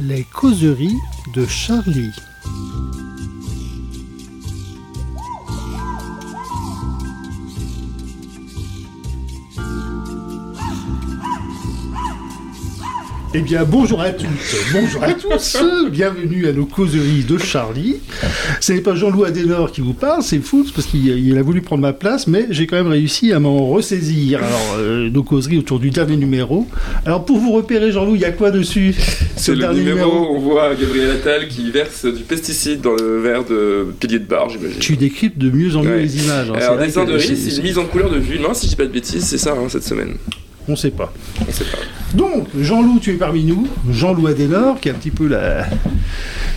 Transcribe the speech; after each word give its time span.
Les 0.00 0.22
causeries 0.22 0.96
de 1.34 1.44
Charlie. 1.44 2.12
Eh 13.34 13.40
bien, 13.40 13.64
bonjour 13.64 14.00
à 14.00 14.10
toutes, 14.10 14.28
bonjour 14.72 15.02
à 15.02 15.12
tous, 15.14 15.56
bienvenue 15.90 16.46
à 16.46 16.52
nos 16.52 16.66
causeries 16.66 17.24
de 17.24 17.36
Charlie. 17.36 17.96
Ce 18.60 18.72
n'est 18.72 18.80
pas 18.80 18.94
Jean-Loup 18.94 19.24
Adenor 19.24 19.72
qui 19.72 19.80
vous 19.80 19.94
parle, 19.94 20.22
c'est 20.22 20.38
fou, 20.38 20.64
parce 20.74 20.86
qu'il 20.86 21.36
a 21.36 21.42
voulu 21.42 21.60
prendre 21.60 21.82
ma 21.82 21.92
place, 21.92 22.26
mais 22.26 22.46
j'ai 22.50 22.66
quand 22.66 22.76
même 22.76 22.88
réussi 22.88 23.32
à 23.32 23.40
m'en 23.40 23.66
ressaisir. 23.66 24.42
Alors, 24.42 24.76
euh, 24.78 25.10
nos 25.10 25.22
causeries 25.24 25.58
autour 25.58 25.78
du 25.80 25.90
dernier 25.90 26.16
numéro. 26.16 26.66
Alors, 27.04 27.24
pour 27.24 27.38
vous 27.38 27.52
repérer, 27.52 27.90
Jean-Loup, 27.90 28.14
il 28.14 28.20
y 28.20 28.24
a 28.24 28.32
quoi 28.32 28.50
dessus? 28.50 28.94
C'est 29.38 29.54
le 29.54 29.72
numéro, 29.72 30.34
on 30.34 30.38
voit 30.40 30.74
Gabriel 30.74 31.10
Attal 31.12 31.48
qui 31.48 31.70
verse 31.70 32.04
du 32.06 32.22
pesticide 32.22 32.80
dans 32.80 32.94
le 32.94 33.20
verre 33.20 33.44
de 33.44 33.86
pilier 34.00 34.18
de 34.18 34.24
bar, 34.26 34.48
j'imagine. 34.50 34.78
Tu 34.80 34.96
décryptes 34.96 35.38
de 35.38 35.50
mieux 35.50 35.76
en 35.76 35.82
mieux 35.82 35.96
les 35.96 36.24
images. 36.24 36.50
hein. 36.50 36.54
Alors, 36.60 36.78
dessin 36.78 37.04
de 37.04 37.12
riz, 37.14 37.36
c'est- 37.36 37.56
une 37.56 37.62
mise 37.62 37.78
en 37.78 37.84
couleur 37.86 38.10
de 38.10 38.18
vue. 38.18 38.38
Non, 38.38 38.52
si 38.54 38.66
je 38.66 38.70
dis 38.70 38.76
pas 38.76 38.84
de 38.86 38.92
bêtises, 38.92 39.24
c'est 39.24 39.38
ça 39.38 39.52
hein, 39.52 39.68
cette 39.68 39.84
semaine. 39.84 40.14
On 40.70 40.76
sait 40.76 40.90
pas. 40.90 41.12
On 41.48 41.50
sait 41.52 41.64
pas. 41.64 41.78
Donc, 42.14 42.46
Jean-Loup, 42.60 42.98
tu 43.00 43.10
es 43.12 43.14
parmi 43.14 43.42
nous. 43.44 43.66
Jean-Loup 43.90 44.26
Adenor, 44.26 44.80
qui 44.80 44.88
est 44.88 44.92
un 44.92 44.94
petit 44.96 45.10
peu 45.10 45.26
la, 45.26 45.66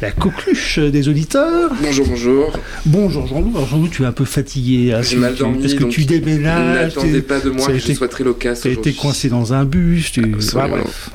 la 0.01 0.11
coqueluche 0.11 0.79
des 0.79 1.07
auditeurs. 1.07 1.71
Bonjour, 1.81 2.05
bonjour. 2.07 2.51
Bonjour 2.85 3.27
Jean-Loup. 3.27 3.51
Alors 3.55 3.67
Jean-Loup, 3.67 3.87
tu 3.89 4.03
es 4.03 4.05
un 4.05 4.11
peu 4.11 4.25
fatigué. 4.25 4.91
hein, 4.93 5.01
J'ai 5.01 5.15
mal 5.17 5.35
dormi, 5.35 5.59
Parce 5.61 5.75
que 5.75 5.83
tu 5.85 6.03
déménages. 6.03 6.95
N'attendez 6.95 7.21
pas 7.21 7.39
de 7.39 7.51
moi 7.51 7.67
que 7.67 7.73
je 7.73 7.77
été- 7.85 7.93
sois 7.95 8.07
très 8.09 8.23
loquace 8.25 8.61
Tu 8.61 8.67
as 8.67 8.71
été 8.71 8.91
coincé 8.93 9.29
dans 9.29 9.53
un 9.53 9.63
bus. 9.63 10.11
Tu... 10.11 10.35
Ah, 10.57 10.67
bref. 10.67 11.09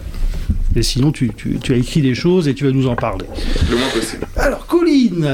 Et 0.76 0.82
sinon, 0.82 1.10
tu, 1.10 1.30
tu- 1.34 1.58
tu 1.62 1.72
as 1.72 1.76
écrit 1.76 2.02
des 2.02 2.14
choses 2.14 2.48
et 2.48 2.54
tu 2.54 2.64
vas 2.64 2.70
nous 2.70 2.86
en 2.86 2.94
parler. 2.96 3.24
Le 3.70 3.76
moins 3.76 3.88
possible. 3.88 4.26
Alors, 4.36 4.66
Colline, 4.66 5.26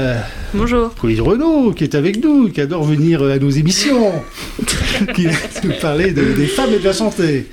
Bonjour. 0.53 0.93
Colline 0.95 1.19
Renaud, 1.21 1.73
qui 1.73 1.83
est 1.83 1.95
avec 1.95 2.23
nous, 2.23 2.47
qui 2.49 2.61
adore 2.61 2.83
venir 2.85 3.21
à 3.23 3.37
nos 3.37 3.49
émissions, 3.49 4.13
qui 5.07 5.25
va 5.25 5.31
nous 5.63 5.73
parler 5.81 6.11
de- 6.11 6.33
des 6.33 6.47
femmes 6.47 6.71
et 6.75 6.79
de 6.79 6.83
la 6.83 6.93
santé. 6.93 7.47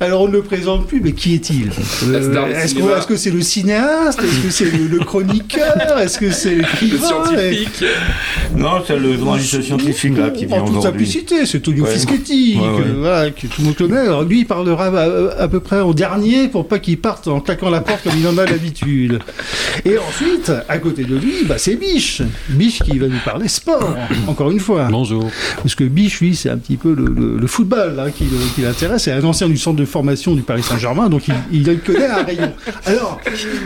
Alors, 0.00 0.22
on 0.22 0.28
ne 0.28 0.32
le 0.32 0.42
présente 0.42 0.86
plus, 0.86 1.00
mais 1.00 1.12
qui 1.12 1.34
est-il? 1.34 1.70
Euh, 2.08 2.54
Est-ce 2.62 3.06
que 3.06 3.16
c'est 3.16 3.30
le 3.30 3.40
cinéaste? 3.42 4.20
Est-ce 4.22 4.40
que 4.40 4.50
c'est 4.50 4.64
le, 4.70 4.86
le 4.88 4.98
chroniqueur? 5.04 5.98
Est-ce 5.98 6.18
que 6.18 6.30
c'est 6.30 6.50
Le 6.54 6.60
l'écrivain 6.62 7.06
scientifique. 7.06 7.84
Non, 8.56 8.82
c'est 8.86 8.98
le 8.98 9.16
journaliste 9.16 9.62
scientifique 9.62 10.16
là 10.18 10.30
qui 10.30 10.46
vient 10.46 10.62
En 10.62 10.68
toute 10.68 10.82
simplicité, 10.82 11.46
c'est 11.46 11.60
Tonio 11.60 11.84
Ouais. 11.84 11.90
Fischetti, 11.94 12.56
Ouais, 12.60 12.68
ouais. 12.68 12.82
que, 12.82 12.88
voilà, 12.98 13.30
que 13.30 13.46
tout 13.46 13.60
le 13.60 13.64
monde 13.64 13.76
connaît. 13.76 13.98
Alors 13.98 14.22
lui, 14.24 14.40
il 14.40 14.46
parlera 14.46 14.86
à, 14.86 15.42
à 15.42 15.48
peu 15.48 15.60
près 15.60 15.80
au 15.80 15.94
dernier 15.94 16.48
pour 16.48 16.66
pas 16.68 16.78
qu'il 16.78 16.98
parte 16.98 17.28
en 17.28 17.40
claquant 17.40 17.70
la 17.70 17.80
porte 17.80 18.02
comme 18.04 18.12
il 18.18 18.26
en 18.26 18.36
a 18.38 18.44
l'habitude. 18.46 19.18
Et 19.84 19.96
ensuite, 19.98 20.52
à 20.68 20.78
côté 20.78 21.04
de 21.04 21.16
lui, 21.16 21.44
bah, 21.46 21.56
c'est 21.58 21.76
Biche. 21.76 22.22
Biche 22.48 22.80
qui 22.80 22.98
va 22.98 23.06
nous 23.06 23.18
parler 23.24 23.48
sport, 23.48 23.96
encore 24.26 24.50
une 24.50 24.60
fois. 24.60 24.88
Bonjour. 24.90 25.30
Parce 25.62 25.74
que 25.74 25.84
Biche, 25.84 26.20
lui, 26.20 26.34
c'est 26.34 26.50
un 26.50 26.58
petit 26.58 26.76
peu 26.76 26.89
le, 26.94 27.06
le- 27.06 27.36
le 27.38 27.46
football 27.46 27.98
hein, 27.98 28.10
qui, 28.10 28.24
l'intéresse. 28.62 29.04
C'est 29.04 29.12
un 29.12 29.24
ancien 29.24 29.48
du 29.48 29.56
centre 29.56 29.76
de 29.76 29.84
formation 29.84 30.34
du 30.34 30.42
Paris 30.42 30.62
Saint-Germain, 30.62 31.08
donc 31.08 31.28
il, 31.28 31.34
il 31.52 31.78
connaît 31.80 32.06
un 32.06 32.22
rayon. 32.22 32.52
Alors, 32.86 33.20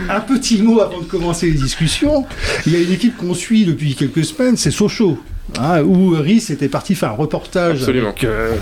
un 0.09 0.19
petit 0.21 0.61
mot 0.61 0.79
avant 0.81 0.99
de 0.99 1.05
commencer 1.05 1.47
les 1.47 1.53
discussions. 1.57 2.25
Il 2.65 2.73
y 2.73 2.75
a 2.75 2.79
une 2.79 2.91
équipe 2.91 3.17
qu'on 3.17 3.33
suit 3.33 3.65
depuis 3.65 3.95
quelques 3.95 4.25
semaines, 4.25 4.57
c'est 4.57 4.71
Sochaux. 4.71 5.17
hein, 5.59 5.81
où 5.83 6.09
Rhys 6.11 6.47
était 6.51 6.69
parti 6.69 6.95
faire 6.95 7.09
un 7.09 7.13
reportage 7.15 7.79
Absolument. 7.81 8.09
avec, 8.09 8.23
euh, 8.23 8.55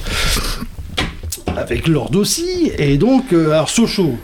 avec 1.55 1.87
Lord 1.87 2.11
aussi. 2.15 2.71
Et 2.77 2.97
donc, 2.97 3.33
euh, 3.33 3.51
alors 3.51 3.69
Sochaux, 3.69 4.17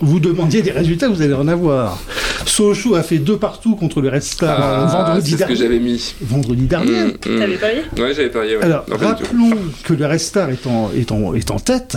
vous 0.00 0.20
demandiez 0.20 0.62
des 0.62 0.70
résultats, 0.70 1.08
vous 1.08 1.20
allez 1.22 1.34
en 1.34 1.48
avoir. 1.48 1.98
Sochaux 2.44 2.94
a 2.94 3.02
fait 3.02 3.18
deux 3.18 3.36
partout 3.38 3.76
contre 3.76 4.00
le 4.00 4.08
Red 4.08 4.22
Star 4.22 4.60
euh, 4.60 4.86
Ah, 4.88 5.04
vendredi, 5.04 5.30
c'est 5.30 5.36
ce 5.36 5.42
que 5.42 5.46
dernier. 5.48 5.56
j'avais 5.56 5.78
mis. 5.78 6.14
vendredi 6.20 6.62
dernier. 6.66 7.04
Mm, 7.04 7.06
mm. 7.34 7.38
T'avais 7.38 7.56
parié 7.56 7.78
Ouais, 7.98 8.14
j'avais 8.14 8.30
parié. 8.30 8.56
Ouais. 8.56 8.62
Alors, 8.64 8.84
Non, 8.88 8.96
rappelons 8.96 9.50
que 9.84 9.94
le 9.94 10.06
Red 10.06 10.20
Star 10.20 10.50
est 10.50 10.66
en, 10.66 10.90
est 10.96 11.10
en, 11.12 11.34
est 11.34 11.50
en 11.50 11.58
tête, 11.58 11.96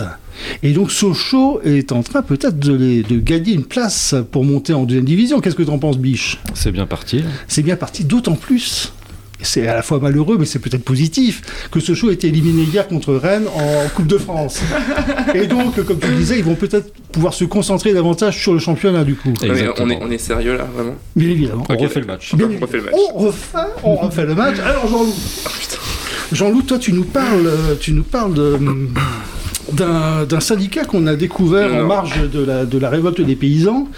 et 0.62 0.72
donc 0.72 0.90
Sochaux 0.90 1.60
est 1.64 1.92
en 1.92 2.02
train 2.02 2.22
peut-être 2.22 2.58
de, 2.58 2.72
les- 2.74 3.02
de 3.02 3.18
gagner 3.18 3.52
une 3.52 3.64
place 3.64 4.14
pour 4.32 4.44
monter 4.44 4.72
en 4.72 4.84
deuxième 4.84 5.04
division. 5.04 5.40
Qu'est-ce 5.40 5.56
que 5.56 5.62
tu 5.62 5.70
en 5.70 5.78
penses, 5.78 5.98
Biche? 5.98 6.38
C'est 6.54 6.72
bien 6.72 6.86
parti. 6.86 7.22
C'est 7.48 7.62
bien 7.62 7.76
parti, 7.76 8.04
d'autant 8.04 8.34
plus. 8.36 8.92
C'est 9.42 9.66
à 9.66 9.74
la 9.74 9.82
fois 9.82 9.98
malheureux, 10.00 10.36
mais 10.38 10.46
c'est 10.46 10.58
peut-être 10.58 10.84
positif, 10.84 11.42
que 11.70 11.80
Sochaux 11.80 12.10
a 12.10 12.12
été 12.12 12.28
éliminé 12.28 12.62
hier 12.62 12.86
contre 12.88 13.14
Rennes 13.14 13.46
en 13.54 13.88
Coupe 13.94 14.06
de 14.06 14.18
France. 14.18 14.60
Et 15.34 15.46
donc, 15.46 15.82
comme 15.84 15.98
tu 15.98 16.08
le 16.08 16.16
disais, 16.16 16.38
ils 16.38 16.44
vont 16.44 16.54
peut-être 16.54 16.92
pouvoir 17.12 17.34
se 17.34 17.44
concentrer 17.44 17.92
davantage 17.92 18.38
sur 18.40 18.52
le 18.52 18.58
championnat, 18.58 19.04
du 19.04 19.14
coup. 19.14 19.32
Mais 19.42 19.68
on, 19.78 19.90
est, 19.90 19.98
on 20.00 20.10
est 20.10 20.18
sérieux 20.18 20.56
là, 20.56 20.68
vraiment? 20.74 20.94
Bien 21.16 21.30
évidemment. 21.30 21.64
On 21.68 21.76
refait 21.76 22.00
le 22.00 22.06
match. 22.06 22.34
Bien 22.34 22.48
On 22.56 22.60
refait 22.60 22.76
le 22.78 22.84
match. 22.84 22.94
On 23.14 23.18
refait, 23.18 23.58
on 23.82 23.96
refait 23.96 24.26
le 24.26 24.34
match. 24.34 24.58
Alors 24.58 24.86
Jean-Loup. 24.88 25.14
Jean-Loup, 26.32 26.62
toi 26.62 26.78
tu 26.78 26.92
nous 26.92 27.04
parles, 27.04 27.46
euh, 27.46 27.74
tu 27.80 27.92
nous 27.92 28.04
parles 28.04 28.34
de, 28.34 28.56
d'un, 29.72 30.40
syndicat 30.40 30.84
qu'on 30.84 31.06
a 31.06 31.16
découvert 31.16 31.74
en 31.74 31.84
marge 31.84 32.28
de 32.30 32.44
la, 32.44 32.64
de 32.64 32.78
la 32.78 32.88
révolte 32.90 33.20
des 33.20 33.36
paysans. 33.36 33.88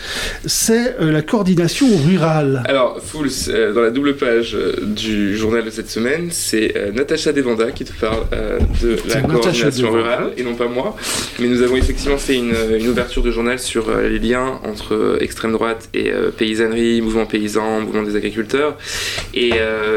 C'est 0.46 0.96
euh, 1.00 1.12
la 1.12 1.22
coordination 1.22 1.86
rurale. 2.06 2.62
Alors, 2.66 3.00
Fools, 3.02 3.28
euh, 3.48 3.72
dans 3.72 3.80
la 3.80 3.90
double 3.90 4.16
page 4.16 4.54
euh, 4.54 4.74
du 4.82 5.36
journal 5.36 5.64
de 5.64 5.70
cette 5.70 5.90
semaine, 5.90 6.28
c'est 6.30 6.76
euh, 6.76 6.92
Natacha 6.92 7.32
Devanda 7.32 7.70
qui 7.70 7.84
te 7.84 7.92
parle 7.92 8.26
de 8.82 8.96
la 9.08 9.20
coordination 9.22 9.88
Devanda. 9.88 10.10
rurale, 10.10 10.32
et 10.36 10.42
non 10.42 10.54
pas 10.54 10.68
moi. 10.68 10.96
Mais 11.38 11.48
nous 11.48 11.62
avons 11.62 11.76
effectivement 11.76 12.18
fait 12.18 12.36
une, 12.36 12.54
une 12.78 12.88
ouverture 12.88 13.22
de 13.22 13.30
journal 13.30 13.58
sur 13.58 13.86
les 13.98 14.18
liens 14.18 14.60
entre 14.64 15.18
extrême 15.20 15.52
droite 15.52 15.88
et 15.94 16.10
paysannerie, 16.36 17.00
mouvement 17.00 17.26
paysan, 17.26 17.80
mouvement 17.80 18.02
des 18.02 18.16
agriculteurs. 18.16 18.76
Et 19.34 19.52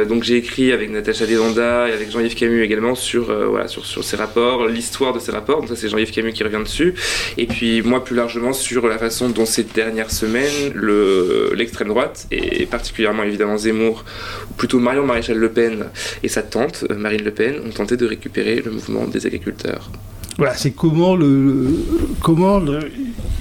donc 0.07 0.23
j'ai 0.23 0.37
écrit 0.37 0.71
avec 0.71 0.89
Natacha 0.91 1.25
Devanda 1.25 1.89
et 1.89 1.93
avec 1.93 2.11
Jean-Yves 2.11 2.35
Camus 2.35 2.63
également 2.63 2.95
sur, 2.95 3.33
voilà, 3.49 3.67
sur, 3.67 3.85
sur 3.85 4.03
ces 4.03 4.15
rapports, 4.15 4.67
l'histoire 4.67 5.13
de 5.13 5.19
ces 5.19 5.31
rapports. 5.31 5.64
Donc 5.65 5.75
ça 5.75 5.81
c'est 5.81 5.89
Jean-Yves 5.89 6.11
Camus 6.11 6.33
qui 6.33 6.43
revient 6.43 6.61
dessus. 6.63 6.93
Et 7.37 7.47
puis 7.47 7.81
moi 7.81 8.03
plus 8.03 8.15
largement 8.15 8.53
sur 8.53 8.87
la 8.87 8.97
façon 8.97 9.29
dont 9.29 9.45
ces 9.45 9.63
dernières 9.63 10.11
semaines 10.11 10.71
le- 10.75 11.53
l'extrême 11.55 11.87
droite 11.87 12.27
et 12.31 12.65
particulièrement 12.67 13.23
évidemment 13.23 13.57
Zemmour 13.57 14.05
ou 14.51 14.53
plutôt 14.53 14.79
Marion 14.79 15.05
Maréchal 15.05 15.37
Le 15.37 15.49
Pen 15.49 15.87
et 16.23 16.27
sa 16.27 16.43
tante 16.43 16.85
euh, 16.91 16.95
Marine 16.95 17.23
Le 17.23 17.31
Pen 17.31 17.55
ont 17.65 17.71
tenté 17.71 17.97
de 17.97 18.05
récupérer 18.05 18.61
le 18.63 18.71
mouvement 18.71 19.05
des 19.05 19.25
agriculteurs. 19.25 19.89
Voilà, 20.37 20.53
c'est 20.55 20.71
comment 20.71 21.15
le, 21.15 21.27
le- 21.27 21.79
comment 22.21 22.59
le- 22.59 22.79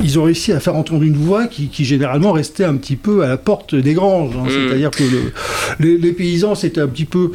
ils 0.03 0.19
ont 0.19 0.25
réussi 0.25 0.53
à 0.53 0.61
faire 0.61 0.75
entendre 0.75 1.03
une 1.05 1.17
voix 1.17 1.47
qui, 1.47 1.69
qui 1.69 1.85
généralement 1.85 2.33
restait 2.33 2.65
un 2.65 2.75
petit 2.77 2.97
peu 2.97 3.23
à 3.23 3.29
la 3.29 3.37
porte 3.37 3.75
des 3.75 3.95
granges. 3.95 4.35
hein. 4.37 4.45
Mm. 4.45 4.69
C'est-à-dire 4.69 4.91
que 4.91 5.03
le- 5.05 5.33
les, 5.81 5.99
les 5.99 6.13
paysans 6.13 6.55
c'était 6.55 6.81
un 6.81 6.89
petit 6.89 7.05
peu, 7.05 7.31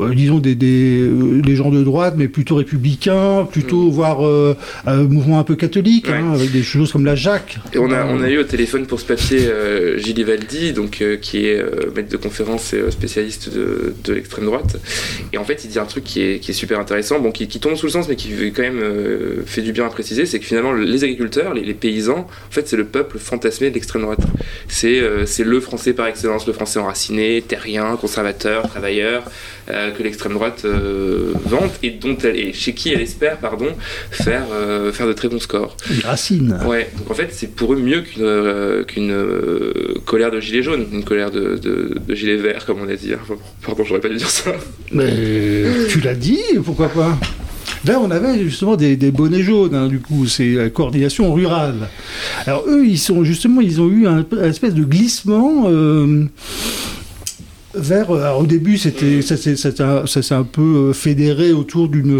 euh, 0.00 0.14
disons 0.14 0.38
des, 0.38 0.54
des, 0.54 1.00
euh, 1.00 1.42
des 1.42 1.54
gens 1.56 1.70
de 1.70 1.82
droite, 1.82 2.14
mais 2.16 2.28
plutôt 2.28 2.56
républicains, 2.56 3.46
plutôt 3.50 3.90
voire 3.90 4.24
euh, 4.26 4.56
un 4.86 5.02
mouvement 5.04 5.38
un 5.38 5.44
peu 5.44 5.54
catholique, 5.56 6.08
hein, 6.08 6.32
avec 6.32 6.50
des 6.52 6.62
choses 6.62 6.92
comme 6.92 7.04
la 7.04 7.14
Jacques. 7.14 7.58
Et 7.72 7.78
on 7.78 7.90
a, 7.92 8.04
on 8.06 8.20
a 8.22 8.30
eu 8.30 8.38
au 8.38 8.44
téléphone 8.44 8.86
pour 8.86 9.00
ce 9.00 9.04
papier 9.06 9.40
euh, 9.46 9.98
Gilles 9.98 10.18
Ivaldi, 10.18 10.72
donc, 10.72 11.02
qui 11.20 11.46
est 11.46 11.62
maître 11.94 12.08
de 12.10 12.16
conférence 12.16 12.72
et 12.72 12.90
spécialiste 12.90 13.54
de, 13.54 13.94
de 14.04 14.12
l'extrême 14.12 14.46
droite. 14.46 14.76
Et 15.32 15.38
en 15.38 15.44
fait, 15.44 15.64
il 15.64 15.70
dit 15.70 15.78
un 15.78 15.84
truc 15.84 16.04
qui 16.04 16.20
est, 16.22 16.38
qui 16.40 16.50
est 16.52 16.54
super 16.54 16.80
intéressant, 16.80 17.20
bon, 17.20 17.30
qui, 17.32 17.46
qui 17.48 17.60
tombe 17.60 17.74
sous 17.76 17.86
le 17.86 17.92
sens, 17.92 18.08
mais 18.08 18.16
qui 18.16 18.30
quand 18.52 18.62
même 18.62 18.80
euh, 19.04 19.42
fait 19.46 19.62
du 19.62 19.72
bien 19.72 19.86
à 19.86 19.88
préciser, 19.90 20.26
c'est 20.26 20.38
que 20.38 20.46
finalement, 20.46 20.72
les 20.72 21.04
agriculteurs, 21.04 21.54
les, 21.54 21.62
les 21.62 21.74
paysans, 21.74 22.26
en 22.48 22.50
fait, 22.50 22.66
c'est 22.68 22.76
le 22.76 22.84
peuple 22.84 23.18
fantasmé 23.18 23.68
de 23.70 23.74
l'extrême 23.74 24.02
droite. 24.02 24.20
C'est 24.68 25.00
euh, 25.00 25.24
le 25.44 25.60
français 25.60 25.92
par 25.92 26.06
excellence, 26.06 26.46
le 26.46 26.52
français 26.52 26.78
enraciné, 26.78 27.42
terrien, 27.46 27.96
conservateur, 28.00 28.68
travailleur, 28.68 29.24
euh, 29.70 29.90
que 29.92 30.02
l'extrême 30.02 30.32
droite 30.34 30.62
euh, 30.64 31.32
vante 31.46 31.72
et, 31.82 31.90
dont 31.90 32.16
elle, 32.24 32.36
et 32.38 32.52
chez 32.52 32.74
qui 32.74 32.92
elle 32.92 33.00
espère 33.00 33.38
pardon, 33.38 33.68
faire, 34.10 34.44
faire 34.92 35.06
de 35.06 35.12
très 35.12 35.28
bons 35.28 35.40
scores. 35.40 35.76
les 35.90 36.00
racines. 36.02 36.58
Ouais, 36.66 36.88
donc 36.98 37.10
en 37.10 37.14
fait, 37.14 37.28
c'est 37.32 37.54
pour 37.54 37.72
eux 37.74 37.76
mieux 37.76 38.02
qu'une 38.02 38.84
qu'une 38.86 39.14
colère 40.04 40.30
de 40.30 40.40
gilet 40.40 40.62
jaune, 40.62 40.86
une 40.92 41.04
colère 41.04 41.30
de, 41.30 41.56
de, 41.56 41.96
de 42.06 42.14
gilet 42.14 42.36
vert, 42.36 42.64
comme 42.66 42.80
on 42.80 42.88
a 42.88 42.94
dit. 42.96 43.12
hein. 43.12 43.18
Pardon, 43.64 43.84
j'aurais 43.84 44.00
pas 44.00 44.08
dû 44.08 44.16
dire 44.16 44.30
ça. 44.30 44.52
Mais 44.92 45.12
tu 45.88 46.00
l'as 46.00 46.14
dit, 46.14 46.40
pourquoi 46.64 46.88
pas? 46.88 47.18
Là, 47.86 48.00
on 48.00 48.10
avait 48.10 48.38
justement 48.42 48.76
des, 48.76 48.96
bonnets 49.10 49.42
jaunes, 49.42 49.74
hein, 49.74 49.88
du 49.88 50.00
coup, 50.00 50.26
c'est 50.26 50.54
la 50.54 50.70
coordination 50.70 51.32
rurale. 51.32 51.88
Alors 52.46 52.64
eux, 52.66 52.86
ils 52.86 52.98
sont 52.98 53.24
justement, 53.24 53.60
ils 53.60 53.80
ont 53.80 53.88
eu 53.88 54.06
un, 54.06 54.24
un 54.32 54.48
espèce 54.48 54.74
de 54.74 54.84
glissement 54.84 55.64
euh, 55.66 56.24
vers, 57.76 58.10
alors, 58.12 58.40
au 58.40 58.46
début, 58.46 58.78
c'était, 58.78 59.22
ça, 59.22 59.36
s'est- 59.36 59.56
ça, 59.56 59.72
s'est 60.06 60.34
un- 60.34 60.44
peu 60.44 60.60
euh, 60.60 60.92
fédéré 60.92 61.52
autour 61.52 61.88
d'une 61.88 62.10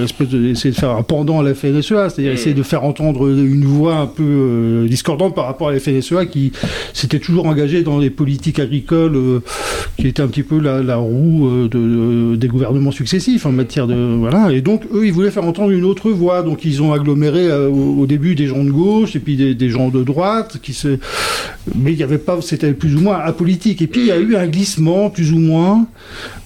euh, 0.00 0.04
espèce 0.04 0.28
de, 0.28 0.44
essayer 0.48 0.70
de 0.70 0.76
faire 0.78 0.90
un 0.90 1.02
pendant 1.02 1.40
à 1.40 1.42
la 1.42 1.54
FNSEA, 1.54 2.08
c'est-à-dire 2.10 2.32
Mm. 2.32 2.34
essayer 2.34 2.54
de 2.54 2.62
faire 2.62 2.84
entendre 2.84 3.28
une 3.28 3.64
voix 3.64 3.96
un 3.96 4.06
peu 4.06 4.22
euh, 4.22 4.86
discordante 4.86 5.34
par 5.34 5.46
rapport 5.46 5.68
à 5.68 5.72
la 5.72 5.80
FNSEA 5.80 6.26
qui 6.26 6.52
s'était 6.92 7.18
toujours 7.18 7.46
engagée 7.46 7.82
dans 7.82 7.98
les 7.98 8.10
politiques 8.10 8.58
agricoles 8.58 9.16
euh, 9.16 9.40
qui 9.96 10.08
étaient 10.08 10.22
un 10.22 10.28
petit 10.28 10.42
peu 10.42 10.58
la, 10.60 10.82
la 10.82 10.96
roue 10.96 11.48
euh, 11.48 11.68
de, 11.68 11.78
de- 12.32 12.36
des 12.36 12.48
gouvernements 12.48 12.92
successifs 12.92 13.46
en 13.46 13.52
matière 13.52 13.86
de 13.86 13.94
voilà. 14.18 14.52
Et 14.52 14.60
donc 14.60 14.82
eux, 14.92 15.06
ils 15.06 15.12
voulaient 15.12 15.30
faire 15.30 15.44
entendre 15.44 15.70
une 15.70 15.84
autre 15.84 16.10
voix, 16.10 16.42
donc 16.42 16.64
ils 16.64 16.82
ont 16.82 16.92
aggloméré 16.92 17.46
euh, 17.46 17.68
au, 17.68 18.02
au 18.02 18.06
début 18.06 18.34
des 18.34 18.46
gens 18.46 18.62
de 18.62 18.70
gauche 18.70 19.16
et 19.16 19.20
puis 19.20 19.36
des, 19.36 19.54
des 19.54 19.70
gens 19.70 19.88
de 19.88 20.02
droite 20.02 20.58
qui 20.62 20.74
se, 20.74 20.98
mais 21.74 21.92
il 21.92 21.98
y 21.98 22.02
avait 22.02 22.18
pas, 22.18 22.38
c'était 22.42 22.72
plus 22.74 22.94
ou 22.94 23.00
moins 23.00 23.16
apolitique. 23.18 23.80
Et 23.80 23.86
puis 23.86 24.02
il 24.02 24.06
y 24.08 24.12
a 24.12 24.18
eu 24.18 24.36
un 24.36 24.46
glissement 24.46 24.99
plus 25.08 25.32
ou 25.32 25.38
moins 25.38 25.86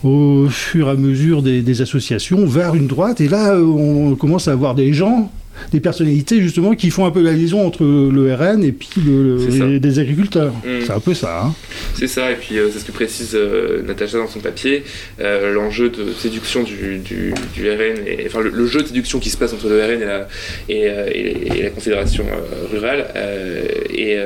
au 0.05 0.47
fur 0.49 0.87
et 0.87 0.91
à 0.91 0.95
mesure 0.95 1.43
des, 1.43 1.63
des 1.63 1.83
associations 1.83 2.47
vers 2.47 2.75
une 2.77 2.87
droite. 2.87 3.21
Et 3.21 3.29
là, 3.29 3.55
euh, 3.55 3.65
on 3.65 4.15
commence 4.15 4.47
à 4.49 4.53
avoir 4.53 4.75
des 4.77 4.93
gens, 4.93 5.33
des 5.73 5.79
personnalités 5.81 6.41
justement 6.43 6.75
qui 6.75 6.91
font 6.91 7.07
un 7.07 7.11
peu 7.13 7.23
la 7.23 7.33
liaison 7.33 7.65
entre 7.67 7.85
le 7.85 8.35
RN 8.35 8.63
et 8.65 8.73
puis 8.73 8.89
le- 9.07 9.39
les, 9.49 9.79
des 9.81 9.99
agriculteurs. 10.01 10.53
Mm. 10.53 10.85
C'est 10.85 10.93
un 10.93 11.01
peu 11.01 11.15
ça. 11.15 11.45
hein. 11.47 11.55
C'est 11.95 12.09
ça, 12.09 12.31
et 12.33 12.35
puis 12.35 12.59
euh, 12.59 12.69
c'est 12.73 12.81
ce 12.81 12.85
que 12.85 12.91
précise 12.93 13.31
euh, 13.35 13.83
Natacha 13.87 14.19
dans 14.19 14.27
son 14.29 14.41
papier. 14.41 14.83
Euh, 15.21 15.53
L'enjeu 15.55 15.91
de 15.91 16.13
séduction 16.13 16.65
du, 16.65 16.99
du, 16.99 17.33
du 17.55 17.71
RN, 17.71 18.07
et, 18.07 18.25
enfin 18.27 18.41
le, 18.41 18.51
le 18.51 18.67
jeu 18.67 18.83
de 18.83 18.89
séduction 18.89 19.21
qui 19.21 19.31
se 19.31 19.37
passe 19.37 19.53
entre 19.53 19.69
le 19.69 19.81
RN 19.81 20.03
et 20.03 20.05
la, 20.05 20.29
et, 20.69 20.75
et- 20.77 21.59
et 21.59 21.63
la 21.63 21.71
Confédération 21.71 22.25
rurale 22.73 23.07
et, 23.97 24.19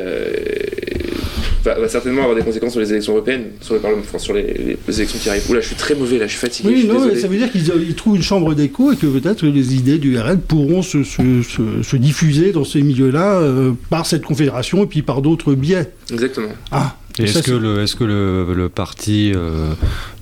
va, 1.75 1.81
va 1.81 1.89
certainement 1.89 2.23
avoir 2.23 2.37
des 2.37 2.43
conséquences 2.43 2.73
sur 2.73 2.81
les 2.81 2.91
élections 2.91 3.13
européennes, 3.15 3.45
sur 3.61 3.75
le 3.75 3.81
Parlement, 3.81 4.03
enfin, 4.05 4.19
sur 4.19 4.35
les, 4.35 4.77
élections 4.89 5.19
qui 5.19 5.29
arrivent. 5.29 5.49
Oula, 5.51 5.61
je 5.61 5.67
suis 5.67 5.77
très 5.77 5.95
mauvais 5.95 6.19
là, 6.19 6.27
je 6.27 6.33
suis 6.33 6.41
fatigué. 6.41 6.69
je 6.71 6.75
Oui, 6.75 6.81
suis 6.81 6.89
non, 6.89 7.15
ça 7.21 7.29
veut 7.29 7.37
dire 7.37 7.51
qu'ils 7.51 7.71
ils 7.89 7.95
trouvent 7.95 8.17
une 8.17 8.23
chambre 8.23 8.55
d'écho 8.55 8.93
et 8.93 8.97
que 8.97 9.07
peut-être 9.07 9.45
les 9.47 9.75
idées 9.75 9.99
du 9.99 10.19
RN 10.19 10.39
pourront 10.39 10.83
se, 10.83 11.03
se- 11.05 11.43
se- 11.43 11.83
se 11.83 11.97
diffuser 11.97 12.53
dans 12.53 12.65
ces 12.65 12.83
milieux-là 12.83 13.39
euh, 13.41 13.73
par 13.91 14.07
cette 14.07 14.23
confédération 14.23 14.85
et 14.85 14.87
puis 14.87 15.03
par 15.03 15.23
d'autres 15.23 15.55
biais. 15.55 15.91
Exactement. 16.11 16.49
Ah, 16.71 16.97
est-ce 17.19 17.41
que, 17.43 17.51
le, 17.51 17.83
est-ce 17.83 17.97
que 17.97 18.05
le, 18.05 18.55
le 18.55 18.69
parti 18.69 19.33
euh, 19.35 19.73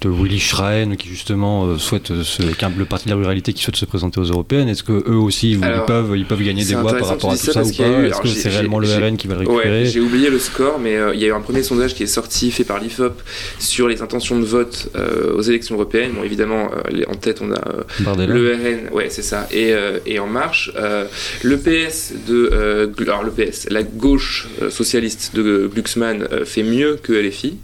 de 0.00 0.08
Willy 0.08 0.38
Schrein, 0.40 0.96
qui 0.96 1.08
justement 1.08 1.66
euh, 1.66 1.78
souhaite 1.78 2.22
se, 2.22 2.42
un- 2.42 2.72
le 2.76 2.84
parti 2.84 3.06
de 3.06 3.10
la 3.10 3.16
ruralité 3.16 3.52
qui 3.52 3.62
souhaite 3.62 3.76
se 3.76 3.84
présenter 3.84 4.20
aux 4.20 4.24
européennes, 4.24 4.68
est-ce 4.68 4.82
que 4.82 4.92
eux 5.08 5.16
aussi 5.16 5.52
ils, 5.52 5.60
peuvent, 5.86 6.12
ils 6.16 6.26
peuvent 6.26 6.42
gagner 6.42 6.64
des 6.64 6.74
voix 6.74 6.96
par 6.96 7.08
rapport 7.08 7.30
à 7.32 7.36
tout 7.36 7.46
ça 7.52 7.62
ou 7.62 7.72
pas 7.72 7.84
Est-ce 8.06 8.20
que 8.20 8.28
c'est 8.28 8.48
réellement 8.48 8.78
le 8.78 8.88
RN 8.88 9.16
qui 9.16 9.26
va 9.28 9.34
le 9.34 9.40
récupérer 9.40 9.82
Ouais, 9.82 9.86
j'ai 9.86 10.00
oublié 10.00 10.30
le 10.30 10.38
score, 10.38 10.78
mais 10.78 10.96
euh, 10.96 11.14
il 11.14 11.20
y 11.20 11.24
a 11.24 11.28
eu 11.28 11.32
un 11.32 11.40
premier 11.40 11.62
sondage 11.62 11.94
qui 11.94 12.02
est 12.02 12.06
sorti, 12.06 12.50
fait 12.50 12.64
par 12.64 12.78
l'IFOP, 12.80 13.20
sur 13.58 13.88
les 13.88 14.02
intentions 14.02 14.38
de 14.38 14.44
vote 14.44 14.88
euh, 14.96 15.32
aux 15.34 15.42
élections 15.42 15.74
européennes. 15.76 16.12
Bon, 16.14 16.22
évidemment, 16.24 16.70
euh, 16.92 17.02
en 17.08 17.14
tête, 17.14 17.40
on 17.42 17.52
a 17.52 17.60
euh, 17.68 18.26
le 18.26 18.52
RN, 18.54 18.94
ouais, 18.94 19.06
c'est 19.10 19.22
ça, 19.22 19.46
et, 19.50 19.72
euh, 19.72 19.98
et 20.06 20.18
En 20.18 20.26
Marche. 20.26 20.70
Euh, 20.76 21.06
le 21.42 21.56
PS 21.58 22.12
de. 22.28 22.50
euh, 22.52 22.86
alors, 23.00 23.22
le 23.24 23.30
PS, 23.30 23.66
la 23.70 23.82
gauche 23.82 24.48
euh, 24.62 24.70
socialiste 24.70 25.34
de 25.34 25.70
Glucksmann 25.72 26.26
euh, 26.32 26.44
fait 26.44 26.62
mieux 26.62 26.98
que 27.02 27.12
LFI. 27.12 27.56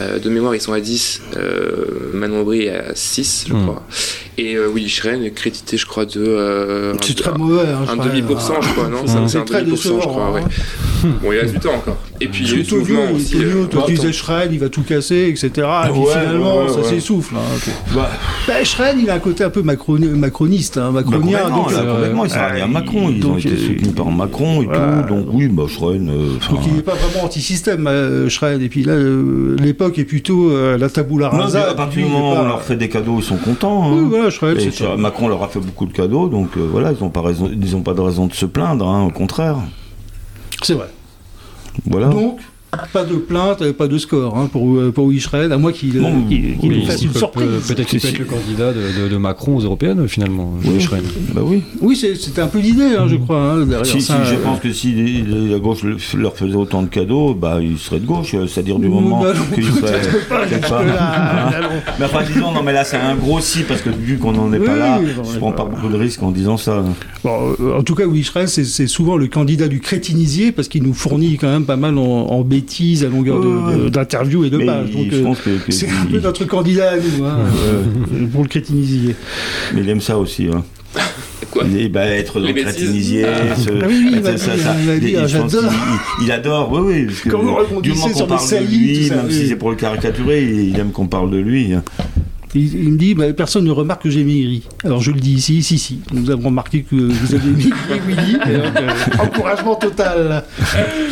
Euh, 0.00 0.18
de 0.18 0.28
mémoire, 0.28 0.54
ils 0.54 0.60
sont 0.60 0.72
à 0.72 0.80
10, 0.80 1.22
euh, 1.36 2.10
Manon 2.12 2.40
Aubry 2.40 2.62
est 2.66 2.70
à 2.76 2.94
6, 2.94 3.46
je 3.48 3.54
Hmm. 3.54 3.62
crois. 3.62 3.82
Et 4.38 4.54
euh, 4.54 4.68
Willy 4.68 4.90
Schren 4.90 5.22
est 5.24 5.30
crédité, 5.30 5.78
je 5.78 5.86
crois, 5.86 6.04
de. 6.04 6.12
euh, 6.18 6.92
un- 6.92 6.96
c'est 7.02 7.16
très 7.16 7.32
mauvais. 7.38 7.62
hein, 7.62 7.78
je 7.86 7.90
un 7.92 7.94
crois. 7.96 8.06
demi-pourcent, 8.06 8.60
je 8.60 8.68
crois, 8.68 8.88
non. 8.88 8.98
C'est 9.06 9.16
un- 9.16 9.28
C'est 9.28 9.38
un 9.38 9.44
très 9.44 9.60
demi-pourcent, 9.60 9.88
je 9.88 9.94
décevant. 9.94 10.08
crois, 10.12 10.32
ouais. 10.32 10.40
hein. 10.42 11.08
Bon, 11.22 11.32
il 11.32 11.38
reste 11.38 11.54
du 11.54 11.60
temps 11.60 11.74
encore. 11.74 11.96
Et 12.20 12.28
puis, 12.28 12.44
il 12.46 12.58
y 12.58 12.60
a 12.60 12.64
tout 12.64 12.82
vieux, 12.82 12.98
aussi. 13.14 13.36
Euh, 13.36 13.64
toi, 13.66 13.84
tu 13.86 13.94
disais 13.94 14.12
Schrein, 14.12 14.44
il 14.50 14.58
va 14.58 14.68
tout 14.68 14.82
casser, 14.82 15.28
etc. 15.28 15.48
Et 15.88 15.90
puis 15.90 16.00
Ouais, 16.00 16.10
finalement, 16.10 16.62
ouais, 16.64 16.68
ça 16.68 16.76
ouais. 16.78 16.84
s'essouffle. 16.84 17.34
hein. 17.36 17.72
Bah, 17.94 18.10
Ben, 18.46 18.64
Schrein, 18.64 18.92
il 19.00 19.08
a 19.08 19.14
un 19.14 19.18
côté 19.18 19.44
un 19.44 19.50
peu 19.50 19.62
macroni- 19.62 20.08
macroniste, 20.08 20.76
hein, 20.78 20.90
bah, 20.92 21.02
macronien. 21.02 21.38
complètement, 21.38 21.56
donc, 21.64 21.72
euh, 21.72 21.92
complètement, 21.94 22.28
sont 22.28 22.34
alliés 22.38 22.60
à 22.62 22.66
Macron, 22.66 23.10
ils 23.10 23.24
ont 23.24 23.28
donc, 23.30 23.38
été 23.46 23.56
soutenus 23.56 23.94
par 23.94 24.10
Macron 24.10 24.62
et 24.62 24.66
tout, 24.66 25.08
donc 25.14 25.26
oui, 25.32 25.48
bah, 25.48 25.62
enfin, 25.64 25.86
Donc 25.96 26.60
il 26.66 26.74
n'est 26.74 26.82
pas 26.82 26.94
vraiment 26.94 27.24
anti-système, 27.24 27.88
Schrein. 28.28 28.58
Et 28.60 28.68
puis 28.68 28.82
là, 28.82 28.94
l'époque 29.62 29.98
est 29.98 30.04
plutôt 30.04 30.50
la 30.76 30.88
tabula 30.90 31.30
non, 31.32 31.38
rasa. 31.44 31.70
à 31.70 31.74
partir 31.74 32.02
du 32.02 32.08
il 32.08 32.12
moment 32.12 32.32
où 32.34 32.36
on 32.36 32.44
leur 32.48 32.62
fait 32.62 32.76
des 32.76 32.88
cadeaux, 32.88 33.16
ils 33.18 33.24
sont 33.24 33.36
contents. 33.36 33.90
Vois, 34.84 34.96
Macron 34.96 35.28
leur 35.28 35.42
a 35.42 35.48
fait 35.48 35.60
beaucoup 35.60 35.86
de 35.86 35.92
cadeaux, 35.92 36.28
donc 36.28 36.50
euh, 36.56 36.66
voilà, 36.70 36.92
ils 36.92 37.02
n'ont 37.02 37.10
pas, 37.10 37.22
raison- 37.22 37.50
ils 37.52 37.76
ont 37.76 37.82
pas 37.82 37.94
de 37.94 38.00
raison 38.00 38.26
de 38.26 38.32
se 38.34 38.46
plaindre, 38.46 38.86
hein, 38.88 39.04
au 39.06 39.10
contraire. 39.10 39.56
c'est 40.62 40.74
vrai. 40.74 40.88
Voilà. 41.86 42.08
Donc, 42.08 42.38
pas 42.92 43.04
de 43.04 43.14
plainte, 43.14 43.62
euh, 43.62 43.72
pas 43.72 43.88
de 43.88 43.96
score 43.98 44.36
hein, 44.36 44.48
pour, 44.52 44.76
euh, 44.76 44.92
pour 44.92 45.10
Schrein, 45.18 45.50
à 45.50 45.56
moins 45.56 45.72
qu'il 45.72 45.96
euh, 45.96 46.00
Bon, 46.02 46.12
Oui, 46.28 46.56
nous 46.62 46.84
fasse 46.86 47.02
une 47.02 47.10
peut- 47.10 47.18
surprise. 47.18 47.46
peut- 47.66 47.74
Peut-être 47.74 47.88
qu'il 47.88 48.00
peut 48.00 48.08
être 48.08 48.18
le 48.18 48.24
candidat 48.26 48.72
de, 48.72 49.02
de- 49.04 49.08
de 49.08 49.16
Macron 49.16 49.56
aux 49.56 49.60
européennes 49.60 50.06
finalement, 50.08 50.52
Oui. 50.64 50.86
Bah 51.34 51.40
oui. 51.44 51.62
Oui, 51.80 51.96
c'est- 51.96 52.14
c'était 52.16 52.42
un 52.42 52.46
peu 52.48 52.58
l'idée, 52.58 52.94
hein, 52.98 53.06
je 53.08 53.16
crois, 53.16 53.38
hein, 53.52 53.64
derrière 53.66 53.86
Si, 53.86 54.00
si, 54.02 54.12
je 54.24 54.34
euh, 54.34 54.38
pense 54.44 54.60
que 54.60 54.72
si 54.72 54.92
les- 54.92 55.22
les- 55.22 55.48
la 55.48 55.58
gauche 55.58 55.82
le- 55.84 55.96
leur 56.18 56.36
faisait 56.36 56.54
autant 56.56 56.82
de 56.82 56.88
cadeaux, 56.88 57.34
bah, 57.34 57.58
ils 57.62 57.78
seraient 57.78 58.00
de 58.00 58.06
gauche, 58.06 58.34
c'est-à-dire 58.48 58.78
du 58.78 58.88
moment 58.88 59.22
bah 59.22 59.32
qu'ils 59.54 59.64
seraient... 59.64 60.00
pas, 60.28 60.40
pas. 60.68 60.84
là, 60.84 61.50
là, 61.50 61.60
non. 61.62 61.68
Mais 61.98 62.04
enfin, 62.04 62.20
disons, 62.26 62.52
non, 62.52 62.62
mais 62.62 62.72
là, 62.72 62.84
c'est 62.84 62.96
un 62.98 63.14
gros 63.14 63.40
si, 63.40 63.62
parce 63.62 63.80
que 63.80 63.90
vu 63.90 64.18
qu'on 64.18 64.32
n'en 64.32 64.52
est 64.52 64.58
Oui, 64.58 64.66
pas 64.66 64.76
là, 64.76 64.98
oui, 65.00 65.08
on 65.18 65.24
je 65.24 65.36
est 65.36 65.38
prends 65.38 65.52
pas- 65.52 65.64
beaucoup 65.64 65.88
de 65.88 65.96
risques 65.96 66.22
en 66.22 66.30
disant 66.30 66.56
ça. 66.56 66.84
Bon, 67.24 67.54
en 67.78 67.82
tout 67.82 67.94
cas, 67.94 68.04
Schrein, 68.22 68.46
c'est 68.46 68.64
c'est 68.64 68.86
souvent 68.88 69.16
le 69.16 69.28
candidat 69.28 69.68
du 69.68 69.80
crétinisier 69.80 70.50
parce 70.52 70.68
qu'il 70.68 70.82
nous 70.82 70.94
fournit 70.94 71.36
quand 71.36 71.48
même 71.48 71.64
pas 71.64 71.76
mal 71.76 71.96
en, 71.98 72.02
en 72.02 72.42
bêtises 72.60 73.04
à 73.04 73.08
longueur 73.08 73.40
d'interviews 73.90 74.44
et 74.44 74.50
de 74.50 74.58
pages. 74.58 74.90
Donc, 74.90 75.12
euh, 75.12 75.34
c'est 75.68 75.88
un 75.88 76.06
peu 76.10 76.18
notre 76.20 76.44
candidat 76.44 76.92
à 76.92 76.96
nous, 76.96 77.24
hein, 77.24 77.38
euh, 77.68 78.26
pour 78.32 78.42
le 78.42 78.48
crétinisier. 78.48 79.14
mais 79.74 79.82
il 79.82 79.88
aime 79.90 80.00
ça 80.00 80.18
aussi. 80.18 80.46
Hein. 80.52 80.64
Quoi 81.50 81.64
Il 81.70 81.78
est- 81.80 81.88
bah, 81.88 82.06
être 82.06 82.40
dans 82.40 82.46
le 82.46 82.52
crétinisier. 82.54 83.24
Il 86.22 86.32
adore, 86.32 86.72
oui, 86.72 86.80
oui. 86.84 87.04
Parce 87.06 87.20
que 87.20 87.28
Quand 87.30 87.42
vous 87.42 87.80
du 87.82 87.92
moment 87.92 88.08
qu'on 88.08 88.26
parle 88.26 88.50
de 88.50 88.66
lui, 88.66 89.10
même 89.10 89.20
oui. 89.28 89.32
si 89.34 89.48
c'est 89.48 89.56
pour 89.56 89.70
le 89.70 89.76
caricaturer, 89.76 90.42
il, 90.42 90.70
il 90.70 90.78
aime 90.78 90.90
qu'on 90.92 91.06
parle 91.06 91.30
de 91.30 91.38
lui. 91.38 91.72
Il, 92.56 92.74
il 92.74 92.92
me 92.92 92.96
dit, 92.98 93.14
bah, 93.14 93.32
personne 93.32 93.64
ne 93.64 93.70
remarque 93.70 94.02
que 94.02 94.10
j'ai 94.10 94.24
maigri. 94.24 94.62
Alors 94.84 95.00
je 95.00 95.10
le 95.10 95.20
dis 95.20 95.34
ici, 95.34 95.62
si, 95.62 95.78
si. 95.78 96.00
Nous 96.12 96.30
avons 96.30 96.48
remarqué 96.48 96.82
que 96.82 96.96
vous 96.96 97.34
avez 97.34 97.50
maigri, 97.50 97.72
Willy. 98.06 98.36
Euh, 98.46 98.70
encouragement 99.18 99.74
total. 99.74 100.44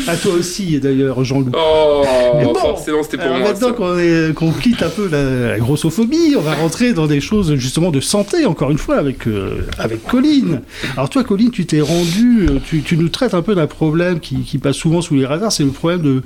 À 0.06 0.16
toi 0.16 0.34
aussi, 0.34 0.78
d'ailleurs, 0.78 1.24
Jean-Loup. 1.24 1.50
Oh, 1.54 2.02
bon, 2.42 2.54
forcément, 2.54 3.02
c'était 3.02 3.18
pour 3.18 3.28
moi. 3.28 3.38
maintenant 3.40 3.72
qu'on 3.72 4.52
quitte 4.52 4.82
un 4.82 4.88
peu 4.88 5.08
la, 5.10 5.48
la 5.48 5.58
grossophobie, 5.58 6.34
on 6.38 6.42
va 6.42 6.54
rentrer 6.54 6.92
dans 6.92 7.06
des 7.06 7.20
choses 7.20 7.54
justement 7.56 7.90
de 7.90 8.00
santé, 8.00 8.46
encore 8.46 8.70
une 8.70 8.78
fois, 8.78 8.96
avec, 8.96 9.26
euh, 9.26 9.62
avec 9.78 10.04
Colline. 10.06 10.60
Alors 10.96 11.10
toi, 11.10 11.24
Colline, 11.24 11.50
tu 11.50 11.66
t'es 11.66 11.80
rendu, 11.80 12.46
euh, 12.48 12.58
tu, 12.64 12.82
tu 12.82 12.96
nous 12.96 13.08
traites 13.08 13.34
un 13.34 13.42
peu 13.42 13.54
d'un 13.54 13.66
problème 13.66 14.20
qui, 14.20 14.42
qui 14.42 14.58
passe 14.58 14.76
souvent 14.76 15.00
sous 15.00 15.14
les 15.14 15.26
radars, 15.26 15.52
c'est 15.52 15.64
le 15.64 15.70
problème 15.70 16.02
de, 16.02 16.22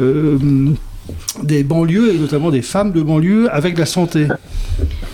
euh, 0.00 0.38
des 1.42 1.62
banlieues, 1.62 2.14
et 2.14 2.18
notamment 2.18 2.50
des 2.50 2.62
femmes 2.62 2.92
de 2.92 3.02
banlieue, 3.02 3.48
avec 3.52 3.78
la 3.78 3.86
santé. 3.86 4.26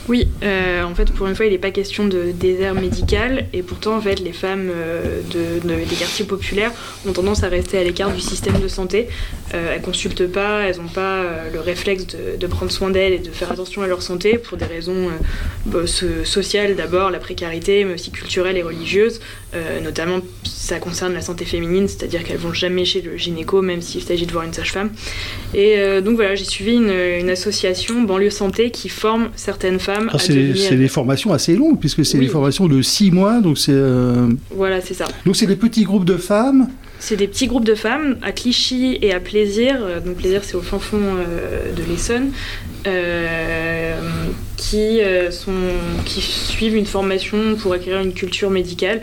Oui, 0.06 0.28
euh, 0.42 0.82
en 0.82 0.94
fait, 0.94 1.10
pour 1.12 1.26
une 1.28 1.34
fois, 1.34 1.46
il 1.46 1.52
n'est 1.52 1.58
pas 1.58 1.70
question 1.70 2.06
de 2.06 2.30
désert 2.30 2.74
médical, 2.74 3.46
et 3.54 3.62
pourtant, 3.62 3.96
en 3.96 4.02
fait, 4.02 4.20
les 4.20 4.34
femmes 4.34 4.70
euh, 4.70 5.22
de, 5.30 5.66
de- 5.66 5.74
des 5.88 5.96
quartiers 5.96 6.26
populaires 6.26 6.72
ont 7.08 7.12
tendance 7.12 7.42
à 7.42 7.48
rester 7.48 7.78
à 7.78 7.84
l'écart 7.84 8.12
du 8.12 8.20
système 8.20 8.60
de 8.60 8.68
santé. 8.68 9.08
Euh, 9.54 9.72
elles 9.74 9.80
consultent 9.80 10.26
pas, 10.26 10.60
elles 10.64 10.76
n'ont 10.76 10.88
pas 10.88 11.24
le 11.50 11.58
réflexe 11.58 12.04
de, 12.38 12.46
prendre 12.46 12.70
soin 12.70 12.90
d'elles 12.90 13.14
et 13.14 13.18
de 13.18 13.30
faire 13.30 13.50
attention 13.50 13.80
à 13.80 13.86
leur 13.86 14.02
santé 14.02 14.36
pour 14.36 14.58
des 14.58 14.66
raisons 14.66 15.08
bah, 15.64 15.86
so- 15.86 16.24
sociales 16.24 16.76
d'abord, 16.76 17.10
la 17.10 17.18
précarité, 17.18 17.84
mais 17.84 17.94
aussi 17.94 18.10
culturelles 18.10 18.58
et 18.58 18.62
religieuses. 18.62 19.20
Euh, 19.54 19.80
notamment, 19.80 20.20
ça 20.44 20.80
concerne 20.80 21.14
la 21.14 21.22
santé 21.22 21.46
féminine, 21.46 21.88
c'est-à-dire 21.88 22.24
qu'elles 22.24 22.36
vont 22.36 22.52
jamais 22.52 22.84
chez 22.84 23.00
le 23.00 23.16
gynéco, 23.16 23.62
même 23.62 23.80
s'il 23.80 24.02
s'agit 24.02 24.26
de 24.26 24.32
voir 24.32 24.44
une 24.44 24.52
sage-femme. 24.52 24.90
Et 25.54 25.76
donc 26.02 26.16
voilà, 26.16 26.34
j'ai 26.34 26.44
suivi 26.44 26.74
une 26.74 27.30
association 27.30 28.02
banlieue 28.02 28.30
santé 28.30 28.70
qui 28.70 28.88
forme 28.88 29.30
certaines 29.36 29.78
femmes 29.78 29.93
À 30.12 30.18
C'est 30.18 30.34
devenir. 30.34 30.78
des 30.78 30.88
formations 30.88 31.32
assez 31.32 31.54
longues, 31.56 31.78
puisque 31.78 32.04
c'est 32.04 32.18
Oui. 32.18 32.26
des 32.26 32.30
formations 32.32 32.66
de 32.66 32.82
six 32.82 33.10
mois, 33.10 33.40
donc 33.40 33.58
c'est 33.58 33.72
euh, 33.72 34.28
Voilà, 34.50 34.80
c'est 34.80 34.94
ça. 34.94 35.06
donc 35.26 35.36
c'est 35.36 35.46
des 35.46 35.56
petits 35.56 35.84
groupes 35.84 36.04
de 36.04 36.16
femmes. 36.16 36.68
C'est 37.00 37.16
des 37.16 37.26
petits 37.28 37.48
groupes 37.48 37.64
de 37.66 37.74
femmes 37.74 38.16
à 38.22 38.32
Clichy 38.32 38.98
et 39.02 39.12
à 39.12 39.20
Plaisir. 39.20 39.76
euh, 39.82 40.00
Donc 40.00 40.14
Plaisir, 40.16 40.40
c'est 40.42 40.54
au 40.54 40.62
fin 40.62 40.78
fond 40.78 41.00
euh, 41.02 41.72
de 41.72 41.82
l'Essonne. 41.90 42.30
euh, 42.86 43.96
qui, 44.56 45.00
euh, 45.02 45.30
sont, 45.30 45.52
qui 46.04 46.20
suivent 46.20 46.76
une 46.76 46.86
formation 46.86 47.38
pour 47.58 47.72
acquérir 47.72 48.00
une 48.00 48.12
culture 48.14 48.50
médicale 48.50 49.00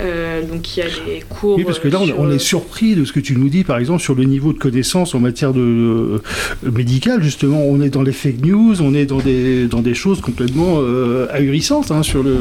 Euh, 0.00 0.42
donc 0.42 0.76
il 0.76 0.80
y 0.80 0.82
a 0.82 0.86
des 0.86 1.22
cours. 1.28 1.56
Oui, 1.58 1.64
parce 1.64 1.78
que 1.78 1.88
là, 1.88 1.98
on, 2.00 2.06
sur- 2.06 2.18
on 2.20 2.30
est 2.30 2.38
surpris 2.38 2.94
de 2.94 3.04
ce 3.04 3.12
que 3.12 3.20
tu 3.20 3.36
nous 3.36 3.48
dis, 3.48 3.62
par 3.62 3.78
exemple, 3.78 4.00
sur 4.02 4.14
le 4.14 4.24
niveau 4.24 4.52
de 4.52 4.58
connaissance 4.58 5.14
en 5.14 5.20
matière 5.20 5.52
de 5.52 5.60
euh, 5.60 6.18
médicale. 6.70 7.22
Justement, 7.22 7.60
on 7.62 7.80
est 7.82 7.90
dans 7.90 8.02
les 8.02 8.12
fake 8.12 8.44
news, 8.44 8.80
on 8.80 8.94
est 8.94 9.04
dans 9.06 9.18
des 9.18 9.66
dans 9.66 9.80
des 9.80 9.94
choses 9.94 10.20
complètement 10.20 10.76
euh, 10.80 11.26
ahurissantes 11.30 11.90
hein, 11.90 12.02
sur 12.02 12.22
le 12.22 12.36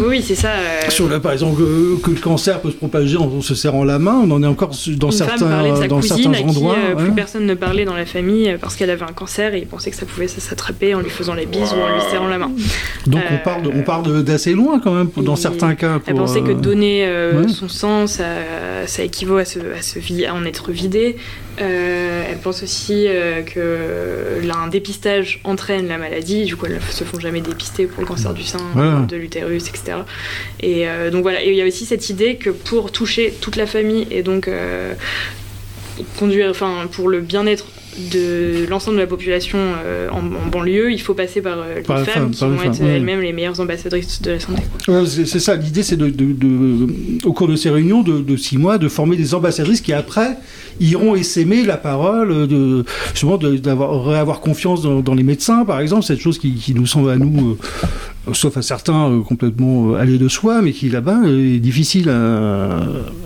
Oui, 0.00 0.22
c'est 0.22 0.34
ça. 0.34 0.50
euh, 0.52 0.80
sur 0.90 1.08
le, 1.08 1.20
par 1.20 1.32
exemple 1.32 1.60
que, 2.02 2.10
le 2.10 2.16
cancer 2.16 2.60
peut 2.60 2.70
se 2.70 2.76
propager 2.76 3.16
en, 3.16 3.24
en 3.26 3.40
se 3.42 3.54
serrant 3.54 3.84
la 3.84 3.98
main. 3.98 4.20
On 4.24 4.30
en 4.30 4.42
est 4.42 4.46
encore 4.46 4.70
dans 4.70 5.10
une 5.10 5.12
certains 5.12 5.46
dans 5.88 6.00
certains 6.02 6.30
à 6.32 6.36
qui 6.36 6.42
endroits. 6.44 6.76
plus 6.96 7.04
ouais. 7.08 7.10
personne 7.14 7.46
ne 7.46 7.54
parlait 7.54 7.84
dans 7.84 7.94
la 7.96 8.06
famille 8.06 8.56
parce 8.60 8.76
qu'elle 8.76 8.90
avait 8.90 9.02
un 9.04 9.12
cancer 9.14 9.54
et 9.54 9.58
ils 9.58 9.66
pensaient 9.66 9.90
que 9.90 9.96
ça 9.96 10.06
pouvait 10.06 10.28
s'attraper 10.28 10.94
en 10.94 11.00
lui 11.00 11.10
faisant 11.10 11.34
les 11.34 11.46
bises 11.46 11.72
ou 11.72 11.80
en 11.80 11.94
lui 11.94 12.02
serrant 12.10 12.28
la 12.28 12.38
main. 12.38 12.50
Donc 13.06 13.22
on 13.30 13.38
parle 13.44 13.62
on 13.74 13.82
parle 13.82 14.22
d'assez 14.24 14.52
loin 14.52 14.80
quand 14.80 14.94
même 14.94 15.08
dans 15.16 15.36
certains 15.36 15.74
cas. 15.74 16.00
Elle 16.06 16.14
pour, 16.14 16.28
que 16.46 16.52
euh, 16.52 16.54
donner 16.54 17.06
euh, 17.06 17.42
ouais. 17.42 17.48
son 17.48 17.68
sang, 17.68 18.06
ça, 18.06 18.24
ça 18.86 19.02
équivaut 19.02 19.38
à, 19.38 19.44
se, 19.44 19.58
à, 19.58 19.82
se 19.82 19.98
à 20.26 20.34
en 20.34 20.44
être 20.44 20.72
vidé. 20.72 21.16
Euh, 21.60 22.24
elle 22.30 22.38
pense 22.38 22.62
aussi 22.62 23.06
euh, 23.08 23.42
que 23.42 24.46
là, 24.46 24.56
un 24.56 24.68
dépistage 24.68 25.40
entraîne 25.44 25.88
la 25.88 25.98
maladie. 25.98 26.44
Du 26.44 26.56
coup, 26.56 26.66
elles 26.66 26.74
ne 26.74 26.80
se 26.80 27.04
font 27.04 27.18
jamais 27.18 27.40
dépister 27.40 27.86
pour 27.86 28.00
le 28.00 28.06
cancer 28.06 28.34
du 28.34 28.42
sein, 28.42 28.60
Voilà. 28.74 29.00
de 29.08 29.16
l'utérus, 29.16 29.68
etc. 29.68 29.98
Et 30.60 30.86
donc 31.10 31.22
voilà. 31.22 31.42
Et 31.42 31.50
il 31.50 31.56
y 31.56 31.62
a 31.62 31.66
aussi 31.66 31.86
cette 31.86 32.10
idée 32.10 32.36
que 32.36 32.50
pour 32.50 32.92
toucher 32.92 33.34
toute 33.40 33.56
la 33.56 33.66
famille 33.66 34.06
et 34.10 34.22
donc 34.22 34.50
conduire, 36.18 36.50
enfin, 36.50 36.86
pour 36.92 37.08
le 37.08 37.20
bien-être 37.20 37.66
de 38.12 38.66
l'ensemble 38.68 38.96
de 38.96 39.02
la 39.02 39.06
population 39.06 39.58
euh, 39.58 40.08
en, 40.10 40.18
en 40.18 40.46
banlieue, 40.50 40.92
il 40.92 41.00
faut 41.00 41.14
passer 41.14 41.40
par 41.40 41.58
euh, 41.58 41.76
les 41.76 41.82
Par 41.82 42.00
femmes 42.04 42.14
femme, 42.14 42.30
qui 42.30 42.44
vont 42.44 42.62
être 42.70 42.80
ouais. 42.82 42.88
elles-mêmes 42.96 43.20
les 43.20 43.32
meilleures 43.32 43.58
ambassadrices 43.60 44.20
de 44.22 44.32
la 44.32 44.40
santé. 44.40 44.62
Ouais, 44.88 45.04
c'est 45.06 45.38
ça, 45.40 45.56
l'idée 45.56 45.82
c'est 45.82 45.96
de, 45.96 46.10
de- 46.10 46.32
de- 46.32 47.26
au 47.26 47.32
cours 47.32 47.48
de 47.48 47.56
ces 47.56 47.70
réunions 47.70 48.02
de, 48.02 48.20
de 48.20 48.36
six 48.36 48.58
mois, 48.58 48.78
de 48.78 48.88
former 48.88 49.16
des 49.16 49.34
ambassadrices 49.34 49.80
qui 49.80 49.92
après 49.92 50.36
iront 50.80 51.14
essaimer 51.14 51.64
la 51.64 51.78
parole, 51.78 52.46
de, 52.46 52.84
justement 53.12 53.38
d'avoir 53.38 54.08
avoir 54.10 54.40
confiance 54.40 54.82
dans, 54.82 55.00
dans 55.00 55.14
les 55.14 55.22
médecins 55.22 55.64
par 55.64 55.80
exemple, 55.80 56.04
cette 56.04 56.20
chose 56.20 56.38
qui, 56.38 56.52
qui 56.54 56.74
nous 56.74 56.86
semble 56.86 57.10
à 57.10 57.16
nous, 57.16 57.52
euh, 57.52 57.56
sauf 58.32 58.56
à 58.56 58.62
certains, 58.62 59.10
euh, 59.10 59.20
complètement 59.20 59.92
euh, 59.92 59.96
aller 59.96 60.18
de 60.18 60.28
soi, 60.28 60.62
mais 60.62 60.72
qui 60.72 60.88
là-bas 60.88 61.20
est 61.26 61.58
difficile 61.58 62.08
à, 62.08 62.78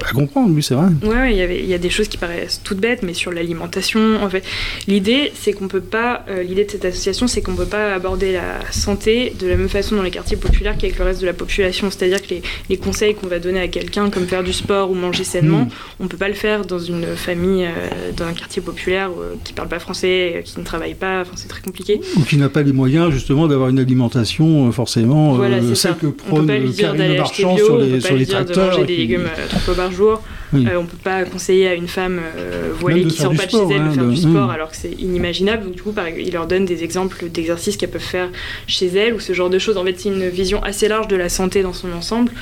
à 0.09 0.13
comprendre, 0.15 0.51
oui 0.55 0.63
c'est 0.63 0.75
vrai. 0.75 0.89
Ouais, 1.03 1.35
il 1.35 1.67
y 1.67 1.75
a 1.75 1.79
des 1.79 1.91
choses 1.91 2.09
qui 2.09 2.17
paraissent 2.17 2.61
toutes 2.65 2.79
bêtes, 2.79 3.03
mais 3.03 3.15
sur 3.15 3.33
l'alimentation, 3.33 4.23
en 4.23 4.29
fait, 4.31 4.45
l'idée, 4.89 5.33
c'est 5.35 5.53
qu'on 5.53 5.69
peut 5.69 5.81
pas, 5.81 6.25
euh, 6.29 6.43
l'idée 6.43 6.65
de 6.65 6.71
cette 6.71 6.85
association, 6.85 7.27
c'est 7.27 7.43
qu'on 7.43 7.55
peut 7.55 7.65
pas 7.67 7.95
aborder 7.95 8.33
la 8.33 8.61
santé 8.71 9.33
de 9.39 9.47
la 9.47 9.57
même 9.57 9.69
façon 9.69 9.97
dans 9.97 10.03
les 10.03 10.11
quartiers 10.11 10.37
populaires 10.37 10.77
qu'avec 10.79 10.99
le 10.99 11.05
reste 11.05 11.21
de 11.21 11.27
la 11.27 11.33
population. 11.33 11.91
C'est-à-dire 11.91 12.23
que 12.23 12.31
les, 12.31 12.43
les 12.69 12.77
conseils 12.77 13.15
qu'on 13.15 13.27
va 13.29 13.39
donner 13.39 13.61
à 13.61 13.69
quelqu'un, 13.69 14.11
comme 14.11 14.27
faire 14.27 14.43
du 14.43 14.53
sport 14.53 14.91
ou 14.91 14.95
manger 14.95 15.25
sainement, 15.25 15.51
Mm. 15.51 15.69
on 16.01 16.09
peut 16.09 16.17
pas 16.17 16.29
le 16.29 16.35
faire 16.35 16.65
dans 16.65 16.79
une 16.79 17.17
famille, 17.17 17.65
euh, 17.65 18.13
dans 18.17 18.25
un 18.25 18.33
quartier 18.33 18.63
populaire 18.63 19.11
euh, 19.11 19.35
qui 19.45 19.53
parle 19.53 19.69
pas 19.69 19.79
français, 19.79 20.35
euh, 20.37 20.43
qui 20.43 20.59
ne 20.59 20.65
travaille 20.65 20.95
pas. 20.95 21.23
Enfin, 21.23 21.33
c'est 21.35 21.49
très 21.49 21.61
compliqué. 21.63 22.01
Ou 22.17 22.21
qui 22.23 22.37
n'a 22.37 22.49
pas 22.49 22.63
les 22.63 22.73
moyens 22.73 23.11
justement 23.11 23.49
d'avoir 23.49 23.69
une 23.69 23.79
alimentation 23.79 24.69
euh, 24.69 24.73
forcément, 24.95 25.35
Voilà, 25.35 25.57
euh, 25.59 25.61
celle 25.75 25.77
ça. 25.77 25.89
que 26.01 26.07
On 26.07 26.11
peut 26.11 26.17
prône 26.27 26.47
pas 26.47 26.59
lui 26.59 26.69
euh, 26.71 26.73
Karine 26.77 27.17
Marchand 27.17 27.55
bio, 27.55 27.65
sur 27.65 27.75
on 27.75 27.79
peut 27.79 27.85
les, 27.85 27.93
pas 27.93 28.01
sur 28.01 28.13
lui 28.15 28.19
les 28.21 28.27
dire 28.27 28.39
de 28.41 28.45
tracteurs. 28.45 28.71
manger 28.73 28.85
des 28.87 28.97
légumes 28.97 29.21
euh, 29.39 29.47
trois 29.49 29.61
fois 29.61 29.75
par 29.75 29.93
jour. 29.93 30.23
Oui. 30.53 30.67
Euh, 30.69 30.79
on 30.81 30.85
peut 30.85 30.97
pas 31.05 31.23
conseiller 31.25 31.69
à 31.69 31.75
une 31.75 31.87
femme 31.87 32.21
euh, 32.37 32.71
voilée 32.81 33.05
qui 33.05 33.17
faire 33.17 33.27
sort 33.27 33.37
pas 33.37 33.47
de 33.47 33.51
chez 33.53 33.57
elle 33.73 33.83
hein, 33.83 33.89
de 33.91 33.95
faire 33.95 34.05
de- 34.05 34.11
du 34.11 34.17
sport 34.17 34.51
alors 34.51 34.71
que 34.73 34.77
c'est 34.77 34.91
inimaginable. 34.99 35.63
Donc 35.65 35.75
du 35.77 35.83
coup, 35.83 35.95
il 36.19 36.33
leur 36.33 36.47
donne 36.49 36.65
des 36.65 36.83
exemples 36.83 37.29
d'exercices 37.29 37.77
qu'elles 37.77 37.91
peuvent 37.91 38.01
faire 38.03 38.29
chez 38.67 38.87
elles 38.89 39.15
ou 39.15 39.21
ce 39.21 39.33
genre 39.33 39.49
de 39.49 39.61
choses. 39.61 39.77
En 39.77 39.85
fait, 39.85 39.95
c'est 39.97 40.09
une 40.09 40.29
vision 40.29 40.61
assez 40.65 40.89
large 40.89 41.07
de 41.07 41.15
la 41.15 41.29
santé 41.29 41.63
dans 41.63 41.73
son 41.73 41.93
ensemble 41.93 42.33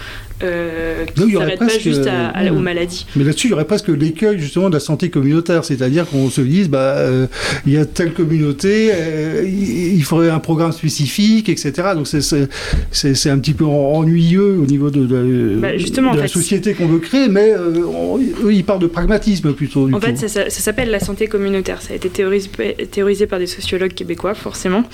euh, 0.42 1.04
qui 1.14 1.24
ne 1.26 1.38
s'arrête 1.38 1.58
pas 1.58 1.68
juste 1.78 2.06
à- 2.06 2.28
à- 2.28 2.44
euh, 2.44 2.50
aux 2.50 2.58
maladies. 2.58 3.06
Mais 3.16 3.24
là-dessus, 3.24 3.48
il 3.48 3.50
y 3.50 3.54
aurait 3.54 3.64
presque 3.66 3.88
l'écueil 3.88 4.38
justement 4.38 4.68
de 4.68 4.74
la 4.74 4.80
santé 4.80 5.10
communautaire, 5.10 5.64
c'est-à-dire 5.64 6.06
qu'on 6.08 6.30
se 6.30 6.40
dise, 6.40 6.68
bah, 6.68 6.94
euh, 6.98 7.26
il 7.66 7.72
y 7.72 7.76
a 7.78 7.84
telle 7.84 8.12
communauté, 8.12 8.90
euh, 8.92 9.44
il 9.46 10.02
faudrait 10.04 10.30
un 10.30 10.38
programme 10.38 10.72
spécifique, 10.72 11.48
etc. 11.48 11.72
Donc 11.94 12.06
c'est- 12.06 13.28
un 13.30 13.38
petit 13.38 13.52
peu 13.54 13.64
en- 13.64 13.92
ennuyeux 13.94 14.58
au 14.62 14.66
niveau 14.66 14.90
de, 14.90 15.04
de- 15.06 15.56
Bah, 15.60 15.76
justement, 15.76 16.12
de 16.12 16.18
en 16.18 16.20
la 16.20 16.28
fait, 16.28 16.34
société 16.34 16.74
qu'on 16.74 16.86
veut 16.86 16.98
créer, 17.00 17.28
mais 17.28 17.52
on- 17.56 18.18
eux, 18.18 18.52
ils 18.52 18.64
parlent 18.64 18.78
de 18.80 18.86
pragmatisme 18.86 19.52
plutôt. 19.52 19.86
Du 19.88 19.94
En 19.94 20.00
fait, 20.00 20.16
ça, 20.16 20.28
ça- 20.28 20.48
ça 20.50 20.60
s'appelle 20.60 20.90
la 20.90 21.00
santé 21.00 21.26
communautaire. 21.26 21.82
Ça 21.82 21.92
a 21.92 21.96
été 21.96 22.08
théorisé, 22.08 22.48
théorisé 22.90 23.26
par 23.26 23.38
des 23.38 23.46
sociologues 23.46 23.92
québécois, 23.94 24.34
forcément. 24.34 24.84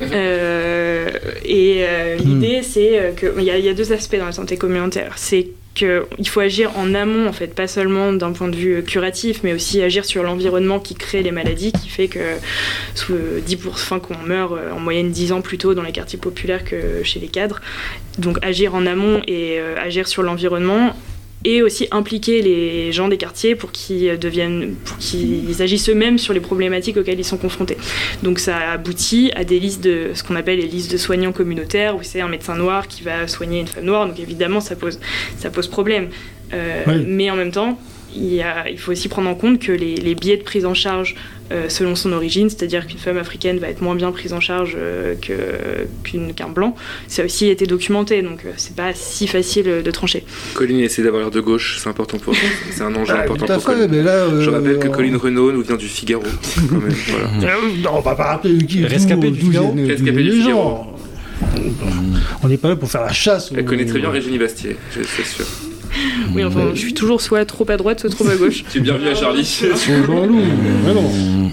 Et 0.00 0.04
euh, 1.80 2.16
l'idée, 2.24 2.60
c'est 2.62 3.14
qu'il 3.18 3.44
y 3.44 3.68
a 3.68 3.74
deux 3.74 3.92
aspects 3.92 4.16
dans 4.18 4.26
la 4.26 4.32
santé 4.32 4.56
communautaire. 4.56 4.85
C'est 5.16 5.48
qu'il 5.76 6.28
faut 6.28 6.40
agir 6.40 6.76
en 6.76 6.94
amont, 6.94 7.28
en 7.28 7.32
fait, 7.32 7.54
pas 7.54 7.68
seulement 7.68 8.12
d'un 8.12 8.32
point 8.32 8.48
de 8.48 8.56
vue 8.56 8.82
curatif, 8.82 9.40
mais 9.44 9.52
aussi 9.52 9.82
agir 9.82 10.04
sur 10.06 10.22
l'environnement 10.22 10.80
qui 10.80 10.94
crée 10.94 11.22
les 11.22 11.30
maladies, 11.30 11.70
qui 11.70 11.88
fait 11.88 12.08
que 12.08 12.36
sous 12.94 13.12
euh, 13.12 13.40
10%, 13.46 13.68
enfin, 13.68 14.00
qu'on 14.00 14.16
meurt 14.16 14.52
euh, 14.52 14.72
en 14.72 14.80
moyenne 14.80 15.10
10 15.10 15.32
ans 15.32 15.42
plus 15.42 15.58
tôt 15.58 15.74
dans 15.74 15.82
les 15.82 15.92
quartiers 15.92 16.18
populaires 16.18 16.64
que 16.64 17.02
chez 17.04 17.20
les 17.20 17.28
cadres. 17.28 17.60
Donc 18.18 18.38
agir 18.42 18.74
en 18.74 18.86
amont 18.86 19.20
et 19.26 19.60
euh, 19.60 19.76
agir 19.78 20.08
sur 20.08 20.22
l'environnement 20.22 20.96
et 21.50 21.62
aussi 21.62 21.86
impliquer 21.92 22.42
les 22.42 22.90
gens 22.92 23.08
des 23.08 23.16
quartiers 23.18 23.54
pour 23.54 23.70
qu'ils 23.70 24.18
deviennent, 24.18 24.74
pour 24.84 24.98
qu'ils 24.98 25.62
agissent 25.62 25.88
eux-mêmes 25.88 26.18
sur 26.18 26.34
les 26.34 26.40
problématiques 26.40 26.96
auxquelles 26.96 27.20
ils 27.20 27.24
sont 27.24 27.36
confrontés. 27.46 27.76
Donc 28.24 28.38
ça 28.40 28.56
aboutit 28.72 29.30
à 29.36 29.44
des 29.44 29.60
listes 29.60 29.82
de 29.84 30.10
ce 30.14 30.22
qu'on 30.24 30.34
appelle 30.36 30.58
les 30.58 30.66
listes 30.66 30.90
de 30.92 30.96
soignants 30.96 31.32
communautaires 31.32 31.94
où 31.96 32.00
c'est 32.02 32.20
un 32.20 32.28
médecin 32.28 32.56
noir 32.56 32.88
qui 32.88 33.02
va 33.04 33.28
soigner 33.28 33.60
une 33.60 33.68
femme 33.68 33.84
noire. 33.84 34.06
Donc 34.08 34.18
évidemment 34.18 34.60
ça 34.60 34.74
pose 34.76 34.98
ça 35.38 35.48
pose 35.50 35.68
problème. 35.68 36.08
Euh, 36.52 36.82
Oui. 36.88 37.04
Mais 37.06 37.30
en 37.30 37.36
même 37.36 37.52
temps 37.52 37.78
il, 38.14 38.34
y 38.34 38.42
a- 38.42 38.68
il 38.70 38.78
faut 38.78 38.92
aussi 38.92 39.08
prendre 39.08 39.28
en 39.30 39.34
compte 39.34 39.58
que 39.60 39.72
les, 39.72 39.94
les 39.96 40.14
biais 40.14 40.36
de 40.38 40.42
prise 40.42 40.64
en 40.66 40.74
charge 40.74 41.14
euh, 41.52 41.68
selon 41.68 41.94
son 41.94 42.12
origine, 42.12 42.48
c'est-à-dire 42.50 42.86
qu'une 42.86 42.98
femme 42.98 43.18
africaine 43.18 43.58
va 43.58 43.68
être 43.68 43.80
moins 43.80 43.94
bien 43.94 44.10
prise 44.12 44.32
en 44.32 44.40
charge 44.40 44.74
euh, 44.76 45.14
que- 45.20 45.86
qu'une- 46.02 46.34
qu'un 46.34 46.48
blanc, 46.48 46.74
ça 47.08 47.22
a 47.22 47.24
aussi 47.24 47.48
été 47.48 47.66
documenté, 47.66 48.22
donc 48.22 48.40
euh, 48.44 48.50
c'est 48.56 48.74
pas 48.74 48.92
si 48.94 49.26
facile 49.26 49.68
euh, 49.68 49.82
de 49.82 49.90
trancher. 49.90 50.24
Colline 50.54 50.80
essaie 50.80 51.02
d'avoir 51.02 51.22
l'air 51.22 51.30
de 51.30 51.40
gauche, 51.40 51.78
c'est 51.82 51.88
important 51.88 52.18
pour 52.18 52.34
c'est 52.72 52.82
un 52.82 52.94
enjeu 52.94 53.14
Ah, 53.16 53.22
important 53.22 53.46
pour 53.54 53.62
fait, 53.64 53.88
mais 53.88 54.02
là, 54.02 54.26
Je 54.40 54.48
euh, 54.50 54.52
rappelle 54.52 54.78
que 54.78 54.88
Colline 54.88 55.16
Renault 55.16 55.52
nous 55.52 55.62
vient 55.62 55.76
du 55.76 55.86
Figaro. 55.88 56.22
quand 56.68 56.76
même, 56.76 56.94
voilà. 57.08 57.28
Non, 57.82 57.90
on 57.96 58.00
va 58.00 58.14
pas 58.14 58.24
rappeler 58.24 58.58
qui 58.66 58.84
Rescapé 58.84 59.30
du 59.30 59.40
Figaro 59.40 59.72
d'où 59.76 59.86
Rescapé 59.86 60.22
du 60.22 60.32
Figaro. 60.32 60.86
On 62.42 62.48
n'est 62.48 62.56
pas 62.56 62.68
là 62.70 62.76
pour 62.76 62.90
faire 62.90 63.02
la 63.02 63.12
chasse. 63.12 63.52
Elle 63.56 63.64
connaît 63.64 63.84
très 63.84 63.98
bien 63.98 64.10
Régine 64.10 64.38
Bastier, 64.38 64.76
je- 64.94 65.02
c'est 65.04 65.24
sûr. 65.24 65.44
Oui, 66.34 66.44
enfin, 66.44 66.70
je 66.74 66.78
suis 66.80 66.94
toujours 66.94 67.20
soit 67.20 67.44
trop 67.44 67.68
à 67.70 67.76
droite, 67.76 68.00
soit 68.00 68.10
trop 68.10 68.28
à 68.28 68.36
gauche. 68.36 68.64
Tu 68.70 68.78
es 68.78 68.80
bienvenue 68.80 69.08
à 69.08 69.14
Charlie. 69.14 69.44
Jean-Loup. 70.06 70.40
Mais 70.84 70.94
non. 70.94 71.50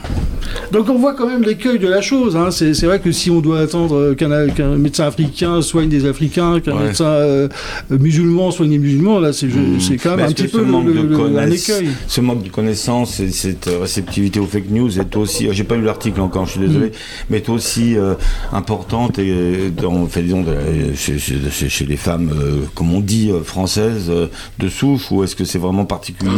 Donc 0.72 0.90
on 0.90 0.98
voit 0.98 1.14
quand 1.16 1.28
même 1.28 1.42
l'écueil 1.44 1.80
de 1.80 1.88
la 1.88 2.02
chose. 2.02 2.36
hein. 2.36 2.50
C'est 2.52 2.74
c'est 2.74 2.86
vrai 2.86 3.00
que 3.00 3.12
si 3.12 3.30
on 3.32 3.40
doit 3.42 3.60
attendre 3.60 3.96
euh, 3.96 4.14
qu'un 4.16 4.48
qu'un 4.50 4.76
médecin 4.76 5.06
africain 5.06 5.62
soigne 5.62 5.88
des 5.90 6.06
Africains, 6.06 6.60
qu'un 6.60 6.74
Ouais. 6.76 6.84
médecin 6.88 7.06
euh, 7.06 7.48
musulman 7.90 8.52
soigne 8.52 8.70
des 8.72 8.78
musulmans, 8.78 9.20
là 9.20 9.34
c'est 9.34 9.48
Mmh. 9.48 9.80
c'est 9.80 9.98
quand 9.98 10.16
même 10.16 10.26
un 10.28 10.32
petit 10.32 10.48
peu 10.48 10.60
le- 10.60 10.66
manque 10.66 10.86
le- 10.88 10.94
de 10.94 11.02
le- 11.08 11.16
un 11.16 11.18
connaisse- 11.18 11.70
écueil. 11.70 11.88
Ce 12.08 12.22
manque 12.22 12.44
de 12.44 12.50
connaissance 12.50 13.20
et 13.20 13.30
cette 13.32 13.68
euh, 13.68 13.80
réceptivité 13.82 14.40
aux 14.40 14.46
fake 14.46 14.70
news 14.70 15.00
est 15.00 15.16
aussi, 15.16 15.48
j'ai 15.52 15.64
pas 15.64 15.76
lu 15.76 15.84
l'article 15.84 16.22
encore, 16.22 16.46
je 16.46 16.52
suis 16.52 16.60
désolé, 16.60 16.92
mais 17.30 17.38
est 17.38 17.50
aussi 17.50 17.96
euh, 17.98 18.14
importante 18.52 19.20
et 19.20 19.30
euh, 19.32 19.70
dans, 19.70 20.06
fait, 20.08 20.22
disons, 20.24 20.42
de- 20.44 20.96
chez, 20.96 21.18
chez- 21.20 21.36
chez- 21.52 21.70
chez 21.70 21.86
les 21.86 21.98
femmes, 21.98 22.32
euh, 22.34 22.58
comme 22.76 22.94
on 22.94 23.00
dit, 23.00 23.30
euh, 23.32 23.42
françaises 23.44 24.08
euh, 24.10 24.23
de 24.60 24.70
souche, 24.70 25.12
ou 25.12 25.24
est-ce 25.24 25.36
que 25.36 25.46
c'est 25.46 25.60
vraiment 25.60 25.86
particulier 25.86 26.32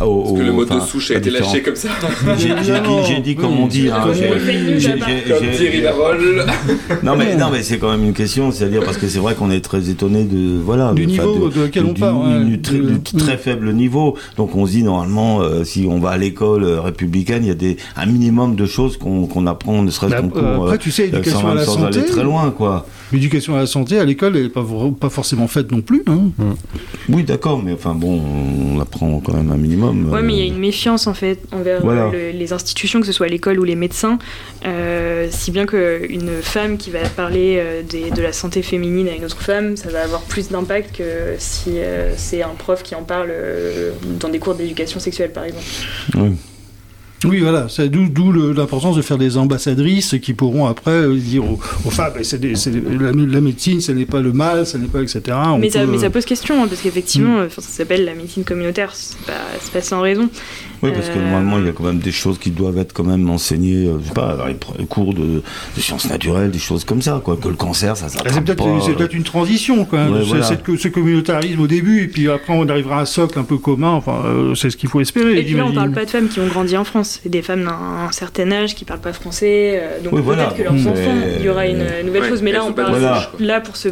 au, 0.00 0.22
Parce 0.22 0.32
que 0.34 0.38
au- 0.40 0.42
le 0.42 0.52
mot 0.52 0.64
de 0.64 0.80
souche 0.80 1.10
a 1.10 1.14
été 1.14 1.30
différents- 1.30 1.46
lâché 1.52 1.62
comme 1.62 1.76
ça. 1.76 1.88
J'ai 2.38 2.48
j'ai 2.48 2.80
dit, 2.80 2.90
j'ai 3.06 3.20
dit 3.20 3.34
comme 3.36 3.58
on 3.58 3.66
dit. 3.66 3.88
hein, 3.88 4.00
Comme 4.04 4.14
j'ai- 4.14 4.28
on 4.30 4.34
dit. 4.34 4.40
j'ai- 4.46 4.80
j'ai- 4.80 4.90
Comme 4.98 5.42
j'ai- 5.42 5.56
Thierry 5.56 5.82
non 7.02 7.16
mais 7.16 7.36
non 7.36 7.50
mais 7.50 7.62
c'est 7.62 7.78
quand 7.78 7.90
même 7.90 8.04
une 8.04 8.12
question, 8.12 8.50
c'est-à-dire 8.50 8.82
parce 8.84 8.96
que 8.96 9.08
c'est 9.08 9.18
vrai 9.18 9.34
qu'on 9.34 9.50
est 9.50 9.60
très 9.60 9.88
étonné 9.90 10.24
de 10.24 10.58
voilà 10.62 10.92
Du 10.92 11.06
de- 11.06 11.10
niveau 11.10 11.48
de 11.48 11.62
lequel 11.62 11.84
on 11.86 11.94
parle, 11.94 12.44
du, 12.46 12.60
très, 12.60 12.78
De- 12.78 12.90
du 12.92 13.00
très 13.16 13.36
faible 13.36 13.72
niveau. 13.72 14.16
Donc 14.36 14.54
on 14.56 14.66
se 14.66 14.72
dit 14.72 14.82
normalement 14.82 15.40
euh, 15.40 15.64
si 15.64 15.86
on 15.88 15.98
va 15.98 16.10
à 16.10 16.16
l'école 16.18 16.64
euh, 16.64 16.80
républicaine, 16.80 17.44
il 17.44 17.48
y 17.48 17.52
a 17.52 17.54
des 17.54 17.76
un 17.96 18.06
minimum 18.06 18.54
de 18.56 18.66
choses 18.66 18.96
qu'on 18.96 19.26
qu'on 19.26 19.46
apprend, 19.46 19.82
ne 19.82 19.90
serait-ce 19.90 20.12
Bah, 20.12 20.22
cours. 20.22 20.42
euh, 20.42 20.62
après, 20.64 20.78
tu 20.78 20.90
sais, 20.90 21.06
l'éducation 21.06 21.40
sans, 21.40 21.48
à 21.50 21.54
la 21.54 21.64
sans 21.64 21.74
santé. 21.74 21.98
aller 22.00 22.08
très 22.08 22.24
loin 22.24 22.50
quoi. 22.56 22.86
L'éducation 23.12 23.54
à 23.56 23.60
la 23.60 23.66
santé 23.66 23.98
à 23.98 24.04
l'école 24.04 24.36
elle 24.36 24.44
n'est 24.44 24.48
pas, 24.50 25.08
forcément 25.10 25.48
faite 25.48 25.72
non 25.72 25.80
plus. 25.80 26.02
hein. 26.06 26.30
Oui 27.08 27.22
d'accord, 27.24 27.62
mais 27.62 27.72
enfin 27.72 27.94
bon, 27.94 28.20
on 28.20 28.80
apprend 28.80 29.20
quand 29.20 29.32
même 29.34 29.50
un 29.50 29.56
minimum. 29.56 30.12
Ouais, 30.12 30.22
mais 30.22 30.34
il 30.34 30.38
y 30.38 30.42
a 30.42 30.44
euh, 30.44 30.54
une 30.54 30.60
méfiance 30.60 31.06
en 31.06 31.14
fait 31.14 31.38
envers 31.52 31.80
Voilà. 31.80 32.06
euh, 32.12 32.32
le- 32.32 32.38
les 32.38 32.52
institutions, 32.52 33.00
que 33.00 33.06
ce 33.06 33.12
soit 33.12 33.28
l'école 33.28 33.58
ou 33.60 33.64
les 33.64 33.76
médecins, 33.76 34.18
euh, 34.66 35.28
si 35.30 35.50
bien 35.50 35.64
qu'une 35.66 36.30
femme 36.42 36.76
qui 36.76 36.90
va 36.90 37.00
parler 37.08 37.62
des- 37.88 38.10
de 38.10 38.20
la 38.22 38.32
santé 38.32 38.62
féminine 38.62 39.08
à 39.08 39.14
une 39.14 39.24
autre 39.24 39.40
femme, 39.40 39.76
ça 39.76 39.88
va 39.90 40.02
avoir 40.02 40.20
plus 40.22 40.48
d'impact 40.50 40.96
que 40.98 41.34
si 41.38 41.78
euh, 41.78 42.12
c'est 42.16 42.42
un 42.42 42.54
prof 42.58 42.82
qui 42.82 42.94
en 42.94 43.02
parle 43.04 43.28
euh, 43.30 43.92
dans 44.20 44.28
des 44.28 44.38
cours 44.38 44.54
d'éducation 44.54 45.00
sexuelle 45.00 45.32
par 45.32 45.44
exemple. 45.44 45.64
oui. 46.16 46.30
Oui, 47.24 47.40
voilà, 47.40 47.66
c'est 47.68 47.88
d'où, 47.88 48.32
l'importance 48.32 48.96
de 48.96 49.02
faire 49.02 49.18
des 49.18 49.36
ambassadrices 49.36 50.14
qui 50.22 50.34
pourront 50.34 50.66
après 50.66 50.92
euh, 50.92 51.16
dire 51.16 51.44
aux, 51.44 51.58
aux 51.84 51.90
femmes, 51.90 52.12
c'est 52.22 52.38
des- 52.40 52.54
c'est 52.54 52.70
des- 52.70 52.80
la, 52.80 53.10
la 53.10 53.40
médecine, 53.40 53.80
ce 53.80 53.90
n'est 53.90 54.06
pas 54.06 54.20
le 54.20 54.32
mal, 54.32 54.64
ce 54.66 54.76
n'est 54.76 54.86
pas 54.86 55.02
etc. 55.02 55.20
Mais 55.58 55.68
ça, 55.68 55.80
peut, 55.80 55.86
mais 55.90 55.96
euh, 55.96 56.00
ça 56.02 56.10
pose 56.10 56.24
question, 56.24 56.62
hein, 56.62 56.66
parce 56.68 56.80
qu'effectivement, 56.80 57.38
Mm. 57.40 57.46
enfin, 57.46 57.60
ça 57.60 57.68
s'appelle 57.70 58.04
la 58.04 58.14
médecine 58.14 58.44
communautaire, 58.44 58.90
c'est 58.94 59.18
pas, 59.26 59.32
c'est 59.60 59.72
pas 59.72 59.82
sans 59.82 60.00
raison. 60.00 60.28
Oui, 60.82 60.90
parce 60.92 61.08
que 61.08 61.18
normalement, 61.18 61.58
il 61.58 61.66
y 61.66 61.68
a 61.68 61.72
quand 61.72 61.84
même 61.84 61.98
des 61.98 62.12
choses 62.12 62.38
qui 62.38 62.50
doivent 62.50 62.78
être 62.78 62.92
quand 62.92 63.04
même 63.04 63.28
enseignées, 63.30 63.86
euh, 63.86 63.98
je 64.02 64.08
sais 64.08 64.14
pas, 64.14 64.36
dans 64.36 64.46
les 64.46 64.56
cours 64.86 65.12
de, 65.14 65.42
de 65.76 65.80
sciences 65.80 66.08
naturelles, 66.08 66.50
des 66.50 66.58
choses 66.58 66.84
comme 66.84 67.02
ça, 67.02 67.20
quoi. 67.24 67.36
Que 67.36 67.48
le 67.48 67.54
cancer, 67.54 67.96
ça 67.96 68.06
Ah, 68.06 68.08
s'attrape 68.10 68.32
C'est 68.32 68.40
peut-être, 68.42 68.58
pas, 68.64 68.80
c'est 68.84 68.90
euh, 68.92 68.94
peut-être 68.94 69.14
une 69.14 69.22
transition, 69.24 69.86
même. 69.92 70.12
Ouais, 70.12 70.20
C'est- 70.20 70.26
voilà. 70.26 70.78
ce 70.78 70.88
communautarisme 70.88 71.60
au 71.60 71.66
début, 71.66 72.02
et 72.04 72.08
puis 72.08 72.28
après 72.30 72.52
on 72.56 72.68
arrivera 72.68 72.98
à 72.98 73.02
un 73.02 73.04
socle 73.04 73.38
un 73.38 73.42
peu 73.44 73.58
commun. 73.58 73.90
Enfin, 73.90 74.22
euh, 74.24 74.54
c'est 74.54 74.70
ce 74.70 74.76
qu'il 74.76 74.88
faut 74.88 75.00
espérer. 75.00 75.38
Et 75.38 75.42
puis 75.44 75.54
là, 75.54 75.64
on 75.66 75.72
parle 75.72 75.92
pas 75.92 76.04
de 76.04 76.10
femmes 76.10 76.28
qui 76.28 76.40
ont 76.40 76.46
grandi 76.46 76.76
en 76.76 76.84
France, 76.84 77.20
c'est 77.22 77.28
des 77.28 77.42
femmes 77.42 77.64
d'un 77.64 78.10
certain 78.12 78.50
âge 78.52 78.74
qui 78.74 78.84
parlent 78.84 79.00
pas 79.00 79.12
français, 79.12 79.80
euh, 79.82 80.00
donc 80.02 80.12
Oui, 80.12 80.22
peut-être 80.22 80.24
voilà. 80.24 80.54
que 80.56 80.62
leurs 80.62 80.86
enfants, 80.86 81.14
il 81.38 81.44
y 81.44 81.48
aura 81.48 81.66
une 81.66 81.84
nouvelle 82.06 82.22
Ouais, 82.22 82.28
chose. 82.28 82.42
Mais 82.42 82.52
là, 82.52 82.64
on 82.64 82.72
parle 82.72 82.94
de 82.94 82.98
Voilà. 83.00 83.30
quoi. 83.36 83.44
là 83.46 83.60
pour 83.60 83.76
ce. 83.76 83.88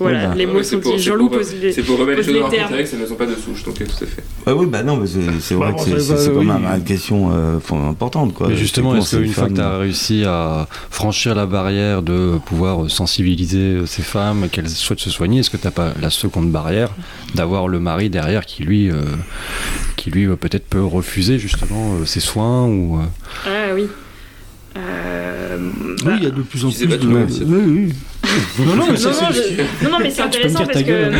Voilà, 0.00 0.18
Voilà. 0.20 0.34
les 0.34 0.46
mots 0.46 0.62
sont 0.62 0.78
dits. 0.78 0.88
c'est 0.92 0.98
Jean-Loup 0.98 1.28
pour- 1.28 1.38
pose 1.38 1.54
les. 1.60 1.72
C'est 1.72 1.82
pour 1.82 1.98
remettre 1.98 2.18
les 2.18 2.24
choses 2.24 2.34
dans 2.34 2.40
leur 2.40 2.50
termes. 2.50 2.70
contexte, 2.70 2.94
elles 2.94 3.00
ne 3.00 3.06
sont 3.06 3.14
pas 3.14 3.26
de 3.26 3.34
souche, 3.36 3.62
donc 3.64 3.80
euh, 3.80 3.84
tout 3.84 4.04
à 4.04 4.06
fait. 4.06 4.24
Ah 4.46 4.54
oui, 4.54 4.66
bah 4.66 4.82
non, 4.82 4.96
mais 4.96 5.06
c'est, 5.06 5.54
vrai 5.54 5.72
Bah, 5.72 5.84
que 5.84 5.98
c'est, 6.00 6.32
quand 6.32 6.42
même 6.42 6.64
une 6.76 6.84
question 6.84 7.30
euh, 7.32 7.58
importante, 7.88 8.34
quoi. 8.34 8.48
Mais 8.48 8.56
justement, 8.56 8.96
est-ce 8.96 9.16
qu'une 9.16 9.32
fois 9.32 9.48
que 9.48 9.54
tu 9.54 9.60
as 9.60 9.78
réussi 9.78 10.24
à 10.24 10.66
franchir 10.90 11.34
la 11.34 11.46
barrière 11.46 12.02
de 12.02 12.38
pouvoir 12.46 12.90
sensibiliser 12.90 13.82
ces 13.86 14.02
femmes, 14.02 14.48
qu'elles 14.50 14.68
souhaitent 14.68 15.00
se 15.00 15.10
soigner, 15.10 15.40
est-ce 15.40 15.50
que 15.50 15.56
tu 15.58 15.66
n'as 15.66 15.70
pas 15.70 15.92
la 16.00 16.10
seconde 16.10 16.50
barrière 16.50 16.90
d'avoir 17.34 17.68
le 17.68 17.78
mari 17.78 18.10
derrière 18.10 18.46
qui 18.46 18.62
lui, 18.64 18.90
euh, 18.90 19.02
qui 19.96 20.10
lui 20.10 20.24
euh, 20.26 20.36
peut-être 20.36 20.66
peut 20.66 20.82
refuser 20.82 21.38
justement 21.38 21.94
euh, 22.00 22.06
ses 22.06 22.20
soins 22.20 22.66
ou 22.66 22.98
euh, 22.98 23.02
Ah 23.46 23.74
oui. 23.74 23.86
Euh, 24.76 25.58
Oui, 26.06 26.12
il 26.18 26.22
y 26.24 26.26
a 26.26 26.30
de 26.30 26.42
plus 26.42 26.64
en 26.64 26.70
plus 26.70 26.86
de. 26.86 27.06
oui, 27.06 27.62
oui. 27.66 27.92
Non, 28.58 28.76
non, 28.76 28.84
mais 28.86 28.90
non, 28.92 28.96
ça, 28.96 29.08
non, 29.10 29.16
c'est- 29.32 29.56
je- 29.56 29.84
non, 29.84 29.90
non, 29.90 29.98
mais 30.02 30.10
c'est 30.10 30.22
Ah, 30.22 30.26
intéressant 30.26 30.64
parce 30.66 30.82
que. 30.82 31.10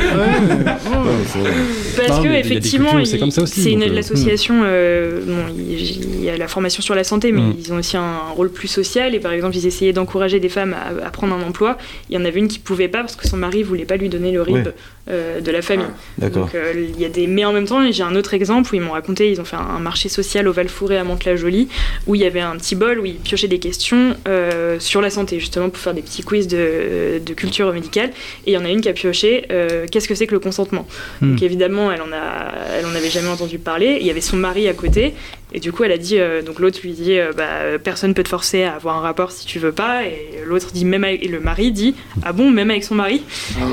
Parce 2.07 2.21
que 2.21 2.29
effectivement, 2.29 3.05
c'est 3.05 3.17
une 3.19 3.81
donc, 3.81 3.89
euh, 3.91 3.95
l'association. 3.95 4.63
euh, 4.65 5.21
bon, 5.27 5.55
il 5.59 6.25
y 6.25 6.31
a 6.31 6.37
la 6.37 6.49
formation 6.49 6.83
sur 6.83 6.95
la 6.95 7.05
santé, 7.05 7.33
mais 7.33 7.41
Mm. 7.43 7.55
ils 7.59 7.73
ont 7.73 7.77
aussi 7.77 7.97
un 7.97 8.19
rôle 8.35 8.51
plus 8.51 8.69
social. 8.69 9.15
Et 9.15 9.21
par 9.21 9.33
exemple, 9.33 9.57
ils 9.57 9.67
essayaient 9.67 9.93
d'encourager 9.93 10.41
des 10.41 10.49
femmes 10.49 10.75
à, 10.75 11.07
à 11.07 11.11
prendre 11.11 11.35
un 11.35 11.43
emploi. 11.43 11.79
Il 12.09 12.15
y 12.15 12.19
en 12.19 12.25
avait 12.25 12.39
une 12.39 12.49
qui 12.49 12.59
pouvait 12.59 12.89
pas 12.89 13.01
parce 13.01 13.17
que 13.17 13.27
son 13.29 13.37
mari 13.37 13.63
voulait 13.63 13.85
pas 13.85 13.97
lui 13.97 14.09
donner 14.09 14.33
le 14.33 14.43
RIB 14.43 14.57
Ouais. 14.67 14.75
euh, 15.11 15.41
de 15.41 15.51
la 15.51 15.63
famille. 15.63 15.87
D'accord. 16.19 16.45
Donc 16.47 16.55
euh, 16.55 16.73
il 16.95 17.01
y 17.01 17.05
a 17.05 17.09
des. 17.09 17.27
Mais 17.27 17.45
en 17.45 17.53
même 17.53 17.67
temps, 17.67 17.81
j'ai 17.91 18.03
un 18.03 18.15
autre 18.17 18.35
exemple 18.35 18.71
où 18.73 18.77
ils 18.77 18.81
m'ont 18.83 18.93
raconté, 18.93 19.31
ils 19.31 19.41
ont 19.41 19.45
fait 19.45 19.57
un, 19.57 19.79
marché 19.81 20.09
social 20.09 20.47
au 20.47 20.53
Val-Fouré 20.53 20.99
à 20.99 21.05
Mantes-la-Jolie, 21.05 21.69
où 22.07 22.15
il 22.15 22.21
y 22.21 22.25
avait 22.25 22.41
un 22.41 22.57
petit 22.57 22.75
bol 22.75 22.99
où 23.01 23.07
ils 23.07 23.15
piochaient 23.17 23.49
des 23.49 23.59
questions 23.59 24.15
euh, 24.29 24.77
sur 24.79 25.01
la 25.01 25.11
santé, 25.11 25.41
justement 25.41 25.69
pour 25.71 25.81
faire 25.81 25.95
des 25.95 26.03
petits 26.03 26.23
quiz 26.23 26.47
de, 26.49 26.57
de 27.25 27.35
culture 27.35 27.73
médicale. 27.73 28.11
Et 28.47 28.53
il 28.53 28.55
y 28.55 28.59
en 28.59 28.65
a 28.65 28.69
une 28.69 28.81
qui 28.81 28.89
a 28.89 28.93
pioché 28.93 29.47
euh, 29.51 29.87
qu'est-ce 29.91 30.09
que 30.09 30.15
c'est 30.15 30.27
que 30.27 30.35
le 30.35 30.41
consentement. 30.41 30.87
Hmm. 31.21 31.33
Donc 31.33 31.43
évidemment, 31.43 31.93
elle 31.93 32.03
en 32.03 32.13
a, 32.13 32.53
elle 32.79 32.87
en 32.87 32.95
avait 32.95 33.11
jamais 33.11 33.29
entendu 33.29 33.59
parler. 33.59 33.99
Il 34.01 34.07
y 34.07 34.11
avait 34.11 34.21
son 34.21 34.37
mari 34.37 34.69
à 34.69 34.75
côté, 34.75 35.15
et 35.53 35.61
du 35.61 35.73
coup, 35.73 35.83
elle 35.85 35.93
a 35.93 35.99
dit, 35.99 36.19
euh, 36.19 36.43
donc 36.43 36.61
l'autre 36.61 36.79
lui 36.83 36.93
dit, 36.93 37.19
euh, 37.19 37.33
bah, 37.37 37.79
personne 37.83 38.15
peut 38.15 38.23
te 38.23 38.29
forcer 38.29 38.63
à 38.63 38.75
avoir 38.75 38.97
un 38.97 39.01
rapport 39.01 39.33
si 39.33 39.47
tu 39.47 39.59
veux 39.59 39.73
pas. 39.73 40.05
Et 40.05 40.45
l'autre 40.45 40.71
dit, 40.73 40.85
même 40.85 41.05
avec, 41.05 41.25
et 41.25 41.29
le 41.29 41.41
mari 41.41 41.73
dit, 41.73 41.95
ah 42.23 42.33
bon, 42.33 42.51
même 42.51 42.71
avec 42.71 42.85
son 42.85 42.95
mari? 42.95 43.23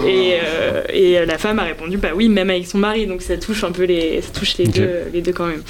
Et, 0.07 0.37
euh, 0.43 0.81
et 0.91 1.25
la 1.25 1.37
femme 1.37 1.59
a 1.59 1.63
répondu, 1.63 1.97
bah 1.97 2.09
oui, 2.15 2.29
même 2.29 2.49
avec 2.49 2.65
son 2.65 2.79
mari. 2.79 3.05
Donc 3.05 3.21
ça 3.21 3.37
touche 3.37 3.63
un 3.63 3.71
peu 3.71 3.83
les, 3.83 4.21
ça 4.21 4.31
touche 4.31 4.57
les 4.57 4.65
deux, 4.65 4.89
les 5.13 5.21
deux 5.21 5.33
quand 5.33 5.45
même. 5.45 5.63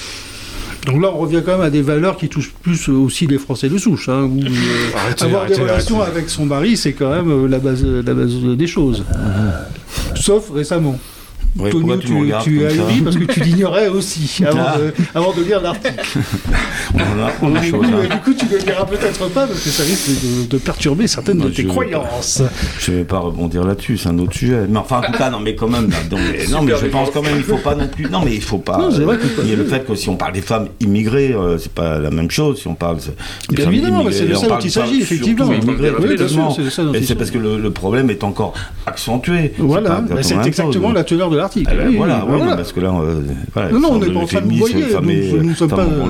Donc 0.87 1.01
là, 1.01 1.11
on 1.13 1.17
revient 1.17 1.41
quand 1.45 1.51
même 1.51 1.61
à 1.61 1.69
des 1.69 1.81
valeurs 1.81 2.15
qui 2.15 2.29
touchent 2.29 2.53
plus 2.61 2.87
aussi 2.87 3.27
les 3.27 3.37
Français 3.37 3.67
de 3.67 3.77
souche. 3.77 4.07
Hein, 4.07 4.23
où, 4.23 4.39
euh, 4.43 4.95
Arrêtez, 4.95 5.25
avoir 5.25 5.45
des 5.45 5.55
relations 5.55 6.01
arrêtez. 6.01 6.17
avec 6.17 6.29
son 6.29 6.45
mari, 6.45 6.77
c'est 6.77 6.93
quand 6.93 7.09
même 7.09 7.29
euh, 7.29 7.47
la 7.47 7.59
base, 7.59 7.85
la 7.85 8.13
base 8.13 8.33
des 8.33 8.67
choses. 8.67 9.03
Sauf 10.15 10.49
récemment. 10.49 10.97
Ouais, 11.57 11.71
Tonio, 11.71 11.97
tu 11.97 12.07
tu, 12.07 12.13
tu 12.43 12.65
as 12.65 12.69
ri 12.85 13.01
parce 13.01 13.15
que 13.17 13.23
tu 13.25 13.39
l'ignorais 13.41 13.87
aussi 13.87 14.43
avant, 14.47 14.59
Ah. 14.67 14.77
de, 14.77 14.93
avant 15.15 15.33
de 15.33 15.43
lire 15.43 15.61
l'article. 15.61 15.95
On 16.93 16.99
a- 16.99 17.31
on 17.41 17.55
a 17.55 17.59
Du 17.59 17.71
coup, 17.71 17.81
là. 17.81 17.89
du 18.15 18.17
coup, 18.21 18.33
tu 18.33 18.45
ne 18.45 18.51
le 18.51 18.59
diras 18.63 18.85
peut-être 18.85 19.27
pas 19.29 19.45
parce 19.47 19.59
que 19.61 19.69
ça 19.69 19.83
risque 19.83 20.09
de, 20.23 20.45
de 20.47 20.57
perturber 20.57 21.07
certaines 21.07 21.39
de 21.39 21.49
tes 21.49 21.63
je- 21.63 21.67
croyances. 21.67 22.41
Je 22.79 22.91
vais 22.91 23.03
pas 23.03 23.19
rebondir 23.19 23.63
là-dessus, 23.65 23.97
c'est 23.97 24.09
un 24.09 24.17
autre 24.19 24.33
sujet. 24.33 24.61
Mais 24.69 24.77
enfin, 24.79 24.99
en 24.99 25.11
tout 25.11 25.17
cas, 25.17 25.29
non, 25.29 25.39
mais 25.39 25.55
quand 25.55 25.67
même, 25.67 25.89
mais- 26.11 26.47
non, 26.51 26.61
mais 26.61 26.73
je 26.79 26.85
pense 26.87 27.09
quand 27.11 27.21
même, 27.21 27.37
il 27.37 27.43
faut 27.43 27.57
pas 27.57 27.75
non 27.75 27.87
plus. 27.87 28.05
Non, 28.09 28.21
mais 28.23 28.33
il 28.35 28.41
faut 28.41 28.57
pas. 28.59 28.77
Vrai 28.89 29.17
il 29.43 29.49
y 29.49 29.53
a 29.53 29.55
le 29.55 29.65
fait 29.65 29.85
que 29.85 29.95
si 29.95 30.09
on 30.09 30.15
parle 30.15 30.33
des 30.33 30.41
femmes 30.41 30.67
immigrées, 30.79 31.33
euh, 31.33 31.57
c'est 31.57 31.71
pas 31.71 31.97
la 31.99 32.09
même 32.11 32.29
chose. 32.31 32.59
Si 32.61 32.67
on 32.67 32.75
parle 32.75 32.97
des 32.97 33.55
Bien 33.55 33.65
femmes 33.65 33.73
évidemment, 33.73 34.03
mais 34.03 34.11
c'est 34.11 34.25
de 34.27 34.33
ça 34.35 34.45
on 34.45 34.49
dont 34.49 34.59
il 34.59 34.71
s'agit, 34.71 35.01
effectivement. 35.01 35.49
Et 36.93 37.03
c'est 37.03 37.15
parce 37.15 37.31
que 37.31 37.37
le, 37.37 37.71
problème 37.71 38.09
est 38.09 38.23
encore 38.23 38.53
accentué. 38.85 39.53
Voilà, 39.57 40.03
c'est 40.21 40.35
la 40.35 40.45
exactement 40.45 40.91
la 40.91 41.03
teneur 41.03 41.29
de 41.29 41.37
l'article. 41.47 41.69
Ah 41.71 41.75
ben 41.75 41.87
Oui, 41.89 41.95
voilà, 41.97 42.25
oui, 42.27 42.39
oui, 42.41 42.47
parce 42.55 42.71
que 42.73 42.79
là, 42.79 42.91
euh, 42.93 43.21
voilà, 43.53 43.71
Non, 43.71 43.79
non, 43.79 43.89
on 43.93 43.99
n'est 43.99 44.11
pas 44.13 44.19
en 44.19 44.25
train 44.25 44.41
de 44.41 44.53
voyer, 44.55 44.83
femme 44.83 45.05
nous- 45.05 45.43
ne 45.43 45.53
sommes 45.55 45.69
pas, 45.69 45.83
euh, 45.83 46.09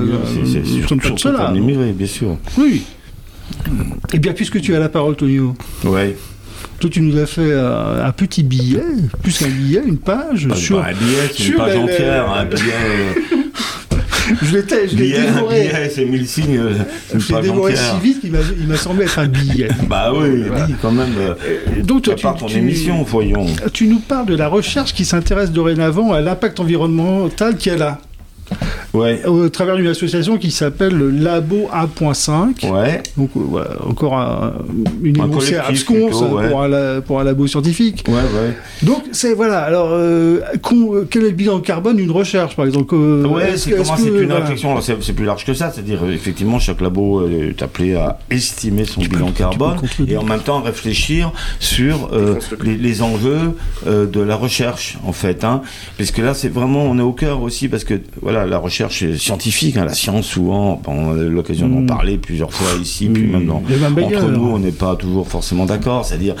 nous 0.80 0.88
sommes 0.88 1.00
pour 1.00 1.18
cela. 1.18 1.52
bien 1.52 2.06
sûr. 2.06 2.36
Oui. 2.58 2.82
Eh 4.12 4.18
bien, 4.18 4.32
puisque 4.32 4.60
tu 4.60 4.74
as 4.74 4.78
la 4.78 4.88
parole, 4.88 5.16
Tonio, 5.16 5.54
Ouais. 5.84 6.16
toi, 6.80 6.90
tu 6.90 7.00
nous 7.00 7.16
as 7.18 7.26
fait 7.26 7.40
euh, 7.44 8.06
un 8.06 8.12
petit 8.12 8.42
billet, 8.42 8.82
plus 9.22 9.38
qu'un 9.38 9.48
billet, 9.48 9.82
une 9.86 9.96
page 9.98 10.48
Pas- 10.48 10.54
sur. 10.56 10.80
pas 10.80 10.88
un 10.88 10.92
billet, 10.92 11.16
c'est 11.32 11.38
une 11.44 11.44
sur 11.52 11.56
page 11.58 11.76
entière, 11.76 12.30
un 12.30 12.44
billet. 12.44 13.47
Je 14.42 14.56
l'ai 14.56 14.88
je 14.88 14.96
l'ai 14.96 15.12
dévoré. 15.12 15.60
billet, 15.68 15.90
c'est 15.90 16.04
mille 16.04 16.26
signes, 16.26 16.58
euh, 16.58 16.74
Je 17.14 17.34
l'ai 17.34 17.42
dévoré 17.42 17.74
si 17.76 18.00
vite 18.02 18.20
qu'il 18.20 18.32
m'a 18.32 18.38
il 18.58 18.66
m'a 18.66 18.76
semblé 18.76 19.04
être 19.04 19.18
un 19.18 19.26
billet. 19.26 19.68
Bah 19.88 20.12
oui, 20.14 20.28
oui, 20.50 20.74
quand 20.80 20.92
même. 20.92 21.14
euh, 21.18 21.34
Euh, 21.46 21.82
Donc, 21.82 22.02
part 22.22 22.34
tu, 22.34 22.40
ton 22.40 22.46
tu- 22.46 22.58
émission, 22.58 23.02
voyons. 23.02 23.46
tu 23.72 23.86
nous 23.86 24.00
parles 24.00 24.26
de 24.26 24.36
la 24.36 24.48
recherche 24.48 24.92
qui 24.94 25.04
s'intéresse 25.04 25.50
dorénavant 25.50 26.12
à 26.12 26.20
l'impact 26.20 26.60
environnemental 26.60 27.56
qu'elle 27.56 27.82
a, 27.82 27.98
Ouais, 28.94 29.24
au 29.26 29.48
travers 29.50 29.76
d'une 29.76 29.86
association 29.88 30.38
qui 30.38 30.50
s'appelle 30.50 30.94
le 30.94 31.10
Labo 31.10 31.68
1.5. 31.72 32.70
ouais, 32.72 33.02
Donc 33.16 33.30
euh, 33.36 33.64
encore 33.86 34.16
un, 34.16 34.54
une 35.02 35.20
Un 35.20 35.24
absconce 35.24 36.18
plutôt, 36.18 36.36
ouais. 36.38 36.48
pour, 36.48 36.62
un, 36.62 36.68
la- 36.68 37.00
pour 37.02 37.20
un 37.20 37.24
labo 37.24 37.46
scientifique. 37.46 38.04
ouais, 38.08 38.14
ouais. 38.14 38.54
Donc 38.82 39.04
c'est 39.12 39.34
voilà. 39.34 39.58
Alors 39.60 39.88
euh, 39.92 40.40
con- 40.62 40.94
euh, 40.94 41.06
quel 41.08 41.24
est 41.24 41.30
le 41.30 41.34
bilan 41.34 41.60
carbone 41.60 41.96
d'une 41.96 42.10
recherche 42.10 42.56
par 42.56 42.64
exemple 42.64 42.94
euh, 42.94 43.26
Ouais, 43.26 43.50
est-ce 43.52 43.64
c'est 43.64 43.70
que- 43.72 43.84
c'est 43.84 43.96
que, 43.96 44.22
une 44.22 44.26
voilà. 44.30 44.40
réflexion. 44.46 44.80
C'est 44.80 45.12
plus 45.12 45.24
large 45.26 45.44
que 45.44 45.52
ça, 45.54 45.70
c'est-à-dire 45.70 46.00
euh, 46.04 46.12
effectivement 46.12 46.58
chaque 46.58 46.80
labo 46.80 47.20
euh, 47.20 47.50
est 47.50 47.62
appelé 47.62 47.94
à 47.94 48.18
estimer 48.30 48.84
son 48.86 49.02
bilan 49.02 49.32
carbone 49.32 49.76
peux 49.98 50.10
et 50.10 50.16
en 50.16 50.24
même 50.24 50.40
temps 50.40 50.62
réfléchir 50.62 51.30
sur 51.60 52.08
euh, 52.12 52.36
les, 52.64 52.76
les 52.76 53.02
enjeux 53.02 53.54
euh, 53.86 54.06
de 54.06 54.20
la 54.20 54.36
recherche 54.36 54.96
en 55.04 55.12
fait, 55.12 55.44
hein, 55.44 55.60
puisque 55.98 56.18
là 56.18 56.32
c'est 56.34 56.48
vraiment 56.48 56.84
on 56.84 56.98
est 56.98 57.02
au 57.02 57.12
cœur 57.12 57.42
aussi 57.42 57.68
parce 57.68 57.84
que 57.84 58.00
voilà 58.22 58.37
la 58.46 58.58
recherche 58.58 59.04
scientifique, 59.16 59.76
hein, 59.76 59.84
la 59.84 59.94
science 59.94 60.26
souvent, 60.26 60.80
bon, 60.84 60.92
on 60.92 61.18
a 61.18 61.22
eu 61.22 61.28
l'occasion 61.30 61.68
d'en 61.68 61.80
Mm. 61.80 61.86
parler 61.86 62.18
plusieurs 62.18 62.52
fois 62.52 62.68
ici, 62.80 63.08
puis 63.08 63.24
même 63.24 63.46
dans 63.46 63.62
Les 63.68 63.76
mêmes 63.76 63.96
entre 64.04 64.28
nous, 64.28 64.48
on 64.50 64.58
n'est 64.58 64.72
pas 64.72 64.96
toujours 64.96 65.28
forcément 65.28 65.64
d'accord. 65.66 66.04
C'est-à-dire, 66.04 66.34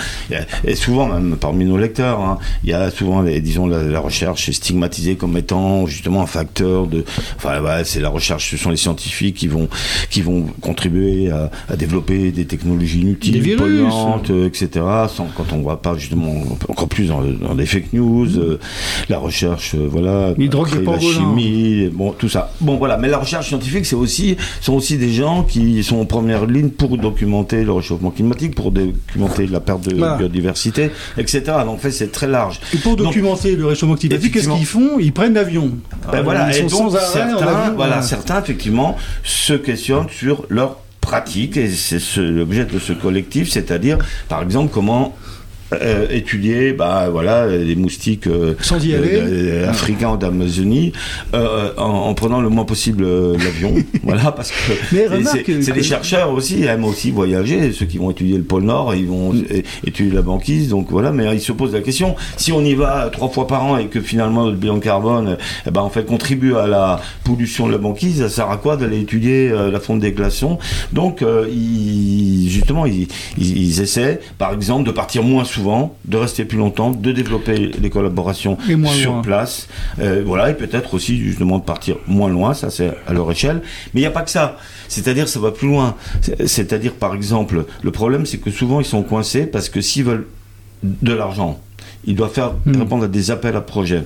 et 0.64 0.74
souvent, 0.74 1.06
même 1.06 1.36
parmi 1.40 1.64
nos 1.64 1.76
lecteurs, 1.78 2.20
hein, 2.20 2.38
il 2.64 2.70
y 2.70 2.72
a 2.72 2.90
souvent, 2.90 3.22
les, 3.22 3.40
disons, 3.40 3.66
la, 3.66 3.82
la 3.82 4.00
recherche 4.00 4.48
est 4.48 4.52
stigmatisée 4.52 5.16
comme 5.16 5.36
étant 5.36 5.86
justement 5.86 6.22
un 6.22 6.26
facteur 6.26 6.86
de. 6.86 7.04
Enfin, 7.36 7.60
c'est 7.84 8.00
la 8.00 8.08
recherche. 8.08 8.50
Ce 8.50 8.56
sont 8.56 8.70
les 8.70 8.76
scientifiques 8.76 9.36
qui 9.36 9.48
vont 9.48 9.68
qui 10.10 10.22
vont 10.22 10.46
contribuer 10.60 11.30
à, 11.30 11.50
à 11.68 11.76
développer 11.76 12.30
des 12.32 12.46
technologies 12.46 13.00
inutiles, 13.00 13.34
Des 13.34 13.40
virus. 13.40 13.60
polluantes, 13.60 14.30
euh, 14.30 14.46
etc. 14.46 14.68
Sans 15.08 15.26
quand 15.36 15.52
on 15.52 15.58
voit 15.58 15.80
pas 15.82 15.96
justement 15.96 16.34
encore 16.68 16.88
plus 16.88 17.08
dans, 17.08 17.20
dans 17.22 17.54
des 17.54 17.66
fake 17.66 17.92
news, 17.92 18.26
euh, 18.38 18.58
la 19.08 19.18
recherche, 19.18 19.74
euh, 19.74 19.86
voilà, 19.90 20.34
Les 20.36 20.48
la 20.48 20.98
chimie, 21.00 21.87
bon, 21.90 22.12
tout 22.12 22.28
ça. 22.28 22.52
Bon, 22.60 22.76
voilà. 22.76 22.96
Mais 22.96 23.08
la 23.08 23.18
recherche 23.18 23.48
scientifique, 23.48 23.86
c'est 23.86 23.94
aussi, 23.96 24.36
sont 24.60 24.74
aussi 24.74 24.96
des 24.98 25.12
gens 25.12 25.42
qui 25.42 25.82
sont 25.82 25.98
en 26.00 26.04
première 26.04 26.46
ligne 26.46 26.70
pour 26.70 26.96
documenter 26.98 27.64
le 27.64 27.72
réchauffement 27.72 28.10
climatique, 28.10 28.54
pour 28.54 28.70
documenter 28.72 29.46
la 29.46 29.60
perte 29.60 29.88
de 29.88 29.96
Voilà. 29.96 30.16
biodiversité, 30.16 30.90
etc. 31.16 31.42
Donc, 31.64 31.68
en 31.74 31.76
fait, 31.78 31.90
c'est 31.90 32.12
très 32.12 32.26
large. 32.26 32.60
Et 32.74 32.78
pour 32.78 32.96
Donc, 32.96 33.06
documenter 33.08 33.56
le 33.56 33.66
réchauffement 33.66 33.96
climatique, 33.96 34.32
qu'est-ce 34.32 34.48
qu'ils 34.48 34.66
font? 34.66 34.98
Ils 34.98 35.12
prennent 35.12 35.34
l'avion. 35.34 35.70
Ben 36.12 36.22
voilà, 36.22 36.50
ils 36.50 36.64
et 36.64 36.68
sont 36.68 36.84
donc 36.84 36.92
sans 36.92 36.96
arrêt 36.96 37.32
en 37.34 37.38
certains, 37.38 37.56
avion. 37.56 37.74
voilà, 37.76 38.02
certains 38.02 38.40
effectivement 38.42 38.96
se 39.24 39.52
questionnent 39.54 40.08
sur 40.10 40.44
leur 40.48 40.76
pratique 41.00 41.56
et 41.56 41.68
c'est 41.68 41.98
ce- 42.00 42.20
l'objet 42.20 42.64
de 42.66 42.78
ce 42.78 42.92
collectif, 42.92 43.50
c'est-à-dire 43.50 43.98
par 44.28 44.42
exemple 44.42 44.70
comment 44.72 45.14
euh, 45.72 46.06
étudier 46.10 46.72
bah, 46.72 47.08
voilà, 47.10 47.46
les 47.46 47.76
moustiques 47.76 48.26
euh, 48.26 48.54
Sans 48.60 48.84
y 48.84 48.94
aller. 48.94 49.10
euh, 49.14 49.68
africains 49.70 50.16
d'Amazonie 50.16 50.92
en, 51.34 51.38
en 51.82 52.14
prenant 52.14 52.40
le 52.40 52.48
moins 52.48 52.64
possible 52.64 53.04
l'avion. 53.32 53.74
voilà, 54.02 54.32
parce 54.32 54.50
que 54.50 54.56
c'est 55.24 55.42
que- 55.42 55.72
des 55.72 55.82
chercheurs 55.82 56.32
aussi, 56.32 56.60
ils 56.60 56.64
aiment 56.66 56.84
aussi 56.84 57.10
voyager. 57.10 57.72
Ceux 57.72 57.86
qui 57.86 57.98
vont 57.98 58.10
étudier 58.10 58.36
le 58.38 58.44
pôle 58.44 58.62
Nord, 58.64 58.94
ils 58.94 59.06
vont 59.06 59.34
é- 59.34 59.64
étudier 59.86 60.12
la 60.12 60.22
banquise. 60.22 60.68
Donc 60.68 60.88
voilà, 60.90 61.12
mais 61.12 61.24
ils 61.34 61.40
se 61.40 61.52
posent 61.52 61.72
la 61.74 61.80
question 61.80 62.16
si 62.36 62.52
on 62.52 62.62
y 62.64 62.74
va 62.74 63.08
trois 63.12 63.28
fois 63.28 63.46
par 63.46 63.64
an 63.64 63.76
et 63.78 63.86
que 63.86 64.00
finalement 64.00 64.44
notre 64.46 64.56
bilan 64.58 64.78
carbone, 64.80 65.36
eh 65.66 65.70
ben, 65.70 65.80
en 65.82 65.90
fait, 65.90 66.04
contribue 66.06 66.54
à 66.56 66.66
la 66.66 67.00
pollution 67.24 67.66
de 67.66 67.72
la 67.72 67.78
banquise, 67.78 68.20
ça 68.20 68.28
sert 68.28 68.50
à 68.50 68.56
quoi 68.56 68.76
d'aller 68.76 69.00
étudier 69.00 69.50
la 69.50 69.80
fonte 69.80 70.00
des 70.00 70.12
glaçons? 70.12 70.58
Donc, 70.92 71.22
ils, 71.68 72.48
justement, 72.50 72.86
ils, 72.86 73.08
ils, 73.38 73.56
ils 73.58 73.80
essaient, 73.80 74.20
par 74.38 74.52
exemple, 74.52 74.86
de 74.86 74.92
partir 74.92 75.22
moins 75.22 75.44
souvent, 75.44 75.57
de 76.04 76.16
rester 76.16 76.44
plus 76.44 76.58
longtemps, 76.58 76.90
de 76.90 77.12
développer 77.12 77.70
les 77.80 77.90
collaborations 77.90 78.56
sur 78.94 79.12
loin. 79.12 79.22
place. 79.22 79.68
Euh, 80.00 80.22
voilà, 80.24 80.50
et 80.50 80.54
peut-être 80.54 80.94
aussi 80.94 81.18
justement 81.18 81.58
de 81.58 81.64
partir 81.64 81.96
moins 82.06 82.28
loin, 82.30 82.54
ça 82.54 82.70
c'est 82.70 82.92
à 83.06 83.12
leur 83.12 83.30
échelle. 83.30 83.62
Mais 83.94 84.00
il 84.00 84.04
n'y 84.04 84.06
a 84.06 84.10
pas 84.10 84.22
que 84.22 84.30
ça. 84.30 84.56
C'est-à-dire, 84.88 85.28
ça 85.28 85.40
va 85.40 85.50
plus 85.50 85.68
loin. 85.68 85.94
C'est- 86.22 86.46
C'est-à-dire, 86.46 86.92
par 86.94 87.14
exemple, 87.14 87.64
le 87.82 87.90
problème, 87.90 88.26
c'est 88.26 88.38
que 88.38 88.50
souvent 88.50 88.80
ils 88.80 88.86
sont 88.86 89.02
coincés 89.02 89.46
parce 89.46 89.68
que 89.68 89.80
s'ils 89.80 90.04
veulent 90.04 90.26
de 90.82 91.12
l'argent, 91.12 91.60
ils 92.06 92.14
doivent 92.14 92.32
faire 92.32 92.52
Hmm. 92.64 92.76
répondre 92.80 93.04
à 93.04 93.08
des 93.08 93.30
appels 93.30 93.56
à 93.56 93.60
projets. 93.60 94.04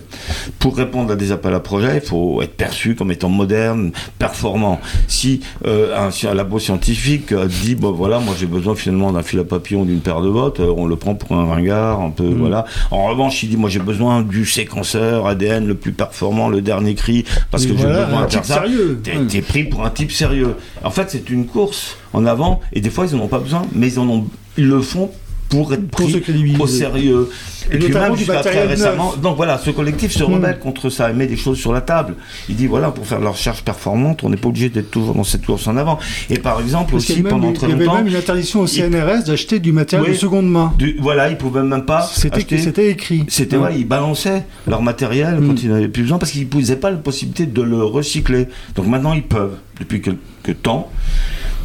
Pour 0.59 0.77
répondre 0.77 1.13
à 1.13 1.17
des 1.17 1.33
appels 1.33 1.55
à 1.55 1.61
projets, 1.61 1.97
il 1.97 2.01
faut 2.07 2.43
être 2.43 2.57
perçu 2.57 2.95
comme 2.95 3.11
étant 3.13 3.29
moderne, 3.29 3.93
performant. 4.19 4.81
Si 5.09 5.41
euh, 5.67 5.97
un, 5.97 6.11
un 6.29 6.35
labo 6.35 6.59
scientifique 6.59 7.33
euh, 7.33 7.47
dit 7.47 7.75
bon 7.75 7.93
voilà, 7.93 8.19
moi 8.19 8.35
j'ai 8.39 8.47
besoin 8.47 8.75
finalement 8.75 9.13
d'un 9.13 9.23
fil 9.23 9.39
à 9.39 9.45
papillon, 9.45 9.85
d'une 9.85 10.01
paire 10.01 10.21
de 10.21 10.31
bottes, 10.31 10.61
euh, 10.61 10.73
on 10.77 10.87
le 10.87 10.97
prend 10.97 11.15
pour 11.15 11.37
un 11.37 11.45
ringard, 11.47 12.01
un 12.01 12.11
peu 12.11 12.25
voilà. 12.25 12.65
En 12.91 13.07
revanche, 13.09 13.43
il 13.43 13.51
dit 13.51 13.57
moi 13.57 13.69
j'ai 13.71 13.79
besoin 13.81 14.23
du 14.23 14.45
séquenceur 14.47 15.27
ADN 15.27 15.67
le 15.67 15.75
plus 15.75 15.93
performant, 15.93 16.49
le 16.49 16.61
dernier 16.61 16.95
cri, 16.95 17.25
parce 17.51 17.67
que 17.67 17.73
voilà, 17.73 18.01
j'ai 18.01 18.05
besoin 18.07 18.23
un 18.23 18.27
de 18.27 18.31
faire 18.33 18.43
type 18.43 18.49
ça. 18.53 18.55
sérieux. 18.63 19.01
T'es 19.03 19.13
Ouais. 19.17 19.27
t'es 19.29 19.43
pris 19.43 19.65
pour 19.65 19.85
un 19.85 19.91
type 19.91 20.11
sérieux. 20.13 20.55
En 20.83 20.91
fait, 20.91 21.11
c'est 21.11 21.29
une 21.31 21.47
course 21.47 21.97
en 22.13 22.25
avant, 22.27 22.61
et 22.73 22.81
des 22.81 22.91
fois 22.91 23.07
ils 23.07 23.15
en 23.15 23.21
ont 23.21 23.29
pas 23.29 23.39
besoin, 23.39 23.63
mais 23.75 23.89
ils 23.89 23.99
en 23.99 24.09
ont, 24.09 24.27
ils 24.57 24.67
le 24.69 24.81
font 24.81 25.11
pour 25.53 25.73
être 25.75 25.89
pris 25.89 26.23
au 26.59 26.67
sérieux. 26.67 27.29
Et 27.71 27.77
Et, 27.77 27.79
puis 27.79 27.93
même 27.95 28.17
jusqu'à 28.17 28.41
très 28.41 28.67
récemment. 28.67 29.15
Donc 29.23 29.37
voilà, 29.37 29.57
ce 29.59 29.71
collectif 29.71 30.11
se 30.13 30.25
Hmm. 30.25 30.35
rebelle 30.35 30.59
contre 30.59 30.91
ça 30.91 31.11
et 31.11 31.13
met 31.15 31.27
des 31.27 31.37
choses 31.37 31.59
sur 31.59 31.73
la 31.73 31.81
table. 31.81 32.15
Il 32.49 32.57
dit 32.57 32.67
voilà, 32.67 32.91
pour 32.91 33.07
faire 33.07 33.21
de 33.21 33.25
la 33.25 33.31
recherche 33.31 33.63
performante, 33.63 34.25
on 34.25 34.31
n'est 34.31 34.37
pas 34.37 34.49
obligé 34.49 34.69
d'être 34.69 34.91
toujours 34.91 35.15
dans 35.15 35.25
cette 35.25 35.45
course 35.47 35.67
en 35.69 35.77
avant. 35.77 35.99
Et 36.31 36.39
par 36.39 36.61
exemple 36.61 36.93
Parce 36.93 37.05
aussi 37.11 37.23
pendant 37.23 37.53
très 37.53 37.67
il 37.67 37.71
y 37.71 37.73
avait 37.75 37.85
longtemps, 37.85 37.99
même 37.99 38.09
une 38.09 38.17
interdiction 38.17 38.61
au 38.63 38.67
il- 38.67 38.69
CNRS 38.69 39.25
d'acheter 39.27 39.61
du 39.61 39.73
matériel 39.73 40.09
Oui. 40.09 40.15
de 40.17 40.21
seconde 40.21 40.51
main. 40.51 40.73
du- 40.79 40.97
voilà, 41.01 41.29
ils 41.29 41.37
pouvaient 41.37 41.63
même 41.63 41.85
pas 41.85 42.03
C'était 42.13 42.37
acheter. 42.39 42.59
c'était 42.59 42.89
écrit. 42.91 43.25
C'était 43.29 43.57
Ouais. 43.57 43.75
ils 43.77 43.87
balançaient 43.87 44.45
leur 44.67 44.83
matériel 44.83 45.37
Mm. 45.41 45.47
quand 45.47 45.63
ils 45.63 45.71
n'avaient 45.71 45.89
plus 45.89 46.03
besoin 46.03 46.19
parce 46.19 46.33
qu'ils 46.33 46.49
n'avaient 46.53 46.77
pas 46.77 46.91
la 46.91 46.97
possibilité 46.97 47.47
de 47.47 47.63
le 47.63 47.85
recycler. 47.85 48.49
Donc 48.75 48.87
maintenant 48.87 49.13
ils 49.13 49.23
peuvent 49.23 49.57
depuis 49.79 50.01
quelques 50.01 50.63
temps. 50.63 50.91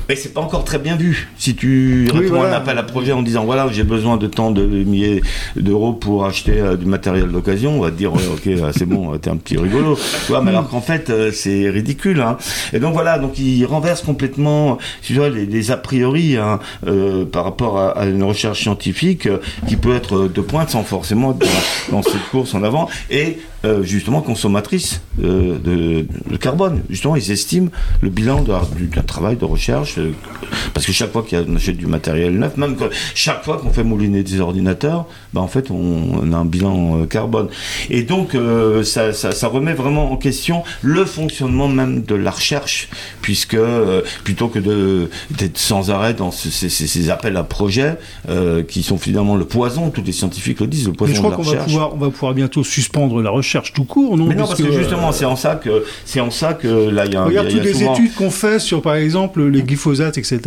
Mais 0.09 0.15
c'est 0.15 0.33
pas 0.33 0.41
encore 0.41 0.63
très 0.63 0.79
bien 0.79 0.95
vu. 0.95 1.29
Si 1.37 1.55
tu 1.55 2.09
Oui, 2.13 2.19
réponds 2.19 2.41
à 2.41 2.47
un 2.47 2.51
appel 2.53 2.77
à 2.77 2.83
projet 2.83 3.11
en 3.11 3.21
disant 3.21 3.43
voilà 3.45 3.67
j'ai 3.71 3.83
besoin 3.83 4.17
de 4.17 4.27
tant 4.27 4.51
de 4.51 4.65
milliers 4.65 5.21
d'euros 5.55 5.93
pour 5.93 6.25
acheter 6.25 6.59
euh, 6.59 6.75
du 6.77 6.85
matériel 6.85 7.27
d'occasion, 7.29 7.77
on 7.77 7.81
va 7.81 7.91
te 7.91 7.95
dire 7.97 8.13
ouais, 8.13 8.21
ok 8.33 8.47
euh, 8.47 8.71
c'est 8.75 8.85
bon 8.85 9.13
euh, 9.13 9.17
t'es 9.17 9.29
un 9.29 9.37
petit 9.37 9.57
rigolo. 9.57 9.97
Tu 10.25 10.31
vois, 10.31 10.41
mais 10.41 10.51
alors 10.51 10.69
qu'en 10.69 10.81
fait 10.81 11.09
euh, 11.09 11.31
c'est 11.31 11.69
ridicule. 11.69 12.21
Hein. 12.21 12.37
Et 12.73 12.79
donc 12.79 12.93
voilà 12.93 13.19
donc 13.19 13.37
ils 13.37 13.65
renversent 13.65 14.01
complètement 14.01 14.77
tu 15.01 15.13
vois 15.15 15.29
les, 15.29 15.45
les 15.45 15.71
a 15.71 15.77
priori 15.77 16.37
hein, 16.37 16.59
euh, 16.87 17.25
par 17.25 17.43
rapport 17.43 17.77
à, 17.79 17.89
à 17.91 18.05
une 18.05 18.23
recherche 18.23 18.61
scientifique 18.61 19.27
qui 19.67 19.75
peut 19.75 19.95
être 19.95 20.27
de 20.27 20.41
pointe 20.41 20.69
sans 20.69 20.83
forcément 20.83 21.31
être 21.31 21.39
dans, 21.91 21.97
dans 21.97 22.01
cette 22.01 22.23
course 22.31 22.53
en 22.53 22.63
avant 22.63 22.87
et 23.09 23.39
euh, 23.67 23.83
justement 23.83 24.21
consommatrice 24.21 25.01
euh, 25.23 25.57
de, 25.59 26.05
de 26.31 26.37
carbone. 26.37 26.81
Justement, 26.89 27.15
ils 27.15 27.31
estiment 27.31 27.69
le 28.01 28.09
bilan 28.09 28.43
du- 28.77 28.87
d'un 28.87 29.01
travail 29.01 29.35
de 29.35 29.45
recherche, 29.45 29.97
euh, 29.97 30.11
parce 30.73 30.85
que 30.85 30.91
chaque 30.91 31.11
fois 31.11 31.23
qu'on 31.29 31.55
achète 31.55 31.77
du 31.77 31.85
matériel 31.87 32.37
neuf, 32.37 32.57
même 32.57 32.75
que 32.75 32.85
chaque 33.13 33.43
fois 33.43 33.57
qu'on 33.57 33.71
fait 33.71 33.83
mouliner 33.83 34.23
des 34.23 34.39
ordinateurs, 34.39 35.05
ben 35.33 35.41
en 35.41 35.47
fait, 35.47 35.69
on, 35.71 36.19
on 36.23 36.33
a 36.33 36.37
un 36.37 36.45
bilan 36.45 37.05
carbone. 37.05 37.49
Et 37.89 38.03
donc, 38.03 38.35
ça, 38.83 39.13
ça- 39.13 39.31
ça 39.31 39.47
remet 39.47 39.73
vraiment 39.73 40.11
en 40.11 40.17
question 40.17 40.63
le 40.81 41.05
fonctionnement 41.05 41.67
même 41.67 42.03
de 42.03 42.15
la 42.15 42.31
recherche, 42.31 42.89
puisque 43.21 43.57
plutôt 44.23 44.47
que 44.47 44.59
d'être 45.31 45.57
sans 45.57 45.89
arrêt 45.91 46.13
dans 46.13 46.31
ce- 46.31 46.49
ces, 46.49 46.69
ces- 46.69 47.09
appels 47.09 47.37
à 47.37 47.43
projets, 47.43 47.95
qui 48.67 48.83
sont 48.83 48.97
finalement 48.97 49.35
le 49.35 49.45
poison, 49.45 49.89
tous 49.89 50.03
les 50.03 50.11
scientifiques 50.11 50.59
le 50.61 50.67
disent, 50.67 50.85
le 50.85 50.91
Mais 50.91 50.97
poison 50.97 51.13
de 51.23 51.23
la 51.23 51.29
va 51.29 51.35
recherche. 51.37 51.65
pouvoir, 51.65 51.93
on 51.93 51.97
va 51.97 52.09
pouvoir 52.09 52.33
bientôt 52.33 52.63
suspendre 52.63 53.21
la 53.21 53.29
recherche 53.29 53.56
tout 53.63 53.83
court, 53.83 54.17
non 54.17 54.25
Mais 54.25 54.35
non, 54.35 54.45
parce 54.47 54.61
que 54.61 54.71
justement, 54.71 55.09
euh, 55.09 55.11
c'est 55.13 55.25
en 55.25 55.35
ça 55.35 55.55
que 55.55 55.83
c'est 56.05 56.19
en 56.19 56.31
ça 56.31 56.53
que 56.53 56.67
là, 56.89 57.05
il 57.05 57.13
y 57.13 57.15
a, 57.17 57.25
il 57.29 57.33
y 57.33 57.37
a- 57.37 57.41
Regarde 57.41 57.47
il 57.51 57.57
y 57.57 57.59
a 57.59 57.63
toutes 57.63 57.71
les 57.71 57.73
souvent- 57.79 57.93
études 57.93 58.13
qu'on 58.15 58.31
fait 58.31 58.59
sur, 58.59 58.81
par 58.81 58.95
exemple, 58.95 59.43
les 59.47 59.61
glyphosates, 59.63 60.17
etc. 60.17 60.39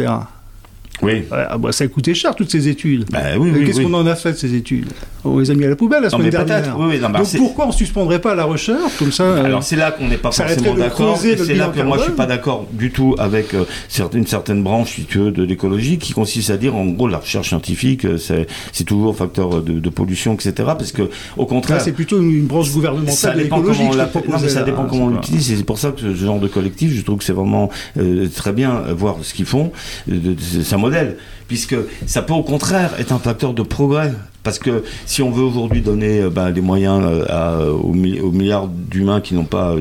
Oui. 1.02 1.12
Ouais, 1.12 1.24
ah 1.48 1.56
bah, 1.56 1.72
ça 1.72 1.84
a 1.84 1.88
coûté 1.88 2.12
cher, 2.14 2.34
toutes 2.34 2.50
ces 2.50 2.68
études. 2.68 3.06
Bah, 3.10 3.20
oui, 3.38 3.50
oui, 3.54 3.64
Qu'est-ce 3.64 3.78
oui. 3.78 3.84
qu'on 3.86 3.94
en 3.94 4.06
a 4.06 4.14
fait 4.14 4.32
de 4.32 4.36
ces 4.36 4.54
études? 4.54 4.86
Les 5.24 5.50
a 5.50 5.54
mis 5.54 5.64
à 5.64 5.68
la 5.68 5.76
poubelle 5.76 6.02
la 6.02 6.10
semaine 6.10 6.30
dernière. 6.30 6.76
Oui, 6.78 6.86
oui, 6.90 6.98
non, 7.00 7.10
bah, 7.10 7.18
Donc 7.20 7.36
pourquoi 7.36 7.64
on 7.66 7.68
ne 7.68 7.72
suspendrait 7.72 8.20
pas 8.20 8.34
la 8.34 8.44
recherche 8.44 8.96
comme 8.98 9.12
ça 9.12 9.24
euh, 9.24 9.44
Alors 9.44 9.62
c'est 9.62 9.76
là 9.76 9.90
qu'on 9.90 10.08
n'est 10.08 10.16
pas 10.16 10.32
ça 10.32 10.46
forcément 10.46 10.74
d'accord. 10.74 11.18
C'est 11.18 11.54
là 11.54 11.68
que 11.68 11.80
moi 11.82 11.98
je 11.98 12.04
suis 12.04 12.12
pas 12.12 12.26
d'accord 12.26 12.66
du 12.72 12.90
tout 12.90 13.14
avec 13.18 13.54
euh, 13.54 13.64
certaines 13.88 14.26
certaines 14.26 14.62
branches 14.62 14.94
si 14.94 15.04
tu 15.04 15.18
veux, 15.18 15.30
de 15.30 15.42
l'écologie 15.42 15.98
qui 15.98 16.12
consiste 16.12 16.50
à 16.50 16.56
dire 16.56 16.74
en 16.76 16.86
gros 16.86 17.08
la 17.08 17.18
recherche 17.18 17.48
scientifique 17.48 18.04
euh, 18.04 18.18
c'est 18.18 18.84
toujours 18.84 19.16
facteur 19.16 19.62
de, 19.62 19.78
de 19.78 19.90
pollution 19.90 20.34
etc. 20.34 20.52
Parce 20.56 20.92
que 20.92 21.10
au 21.36 21.46
contraire 21.46 21.80
c'est 21.80 21.92
plutôt 21.92 22.20
une 22.20 22.46
branche 22.46 22.68
ça 22.68 22.74
gouvernementale 22.74 23.38
de 23.38 23.42
dépend 23.42 23.62
comment 23.62 23.90
on 23.90 23.96
l'a. 23.96 24.10
Non, 24.28 24.38
mais 24.40 24.48
ça 24.48 24.62
dépend 24.62 24.84
comment 24.84 25.06
on 25.06 25.10
l'utilise. 25.10 25.56
C'est 25.56 25.64
pour 25.64 25.78
ça 25.78 25.90
que 25.90 26.00
ce 26.00 26.14
genre 26.14 26.40
de 26.40 26.48
collectif, 26.48 26.92
je 26.94 27.02
trouve 27.02 27.18
que 27.18 27.24
c'est 27.24 27.32
vraiment 27.32 27.70
euh, 27.98 28.28
très 28.34 28.52
bien 28.52 28.82
voir 28.96 29.16
ce 29.22 29.34
qu'ils 29.34 29.46
font. 29.46 29.72
C'est 30.06 30.74
un 30.74 30.78
modèle, 30.78 31.16
puisque 31.50 31.74
ça 32.06 32.22
peut 32.22 32.32
au 32.32 32.44
contraire 32.44 32.92
être 33.00 33.10
un 33.12 33.18
facteur 33.18 33.54
de 33.54 33.62
progrès. 33.62 34.12
Parce 34.44 34.60
que 34.60 34.84
si 35.04 35.20
on 35.20 35.32
veut 35.32 35.42
aujourd'hui 35.42 35.80
donner 35.80 36.20
euh, 36.20 36.30
ben, 36.30 36.52
des 36.52 36.60
moyens 36.60 37.02
euh, 37.04 37.24
à- 37.28 37.72
aux, 37.72 37.92
mi- 37.92 38.20
aux 38.20 38.30
milliards 38.30 38.68
d'humains 38.68 39.20
qui 39.20 39.34
n'ont 39.34 39.44
pas 39.44 39.72
euh, 39.72 39.80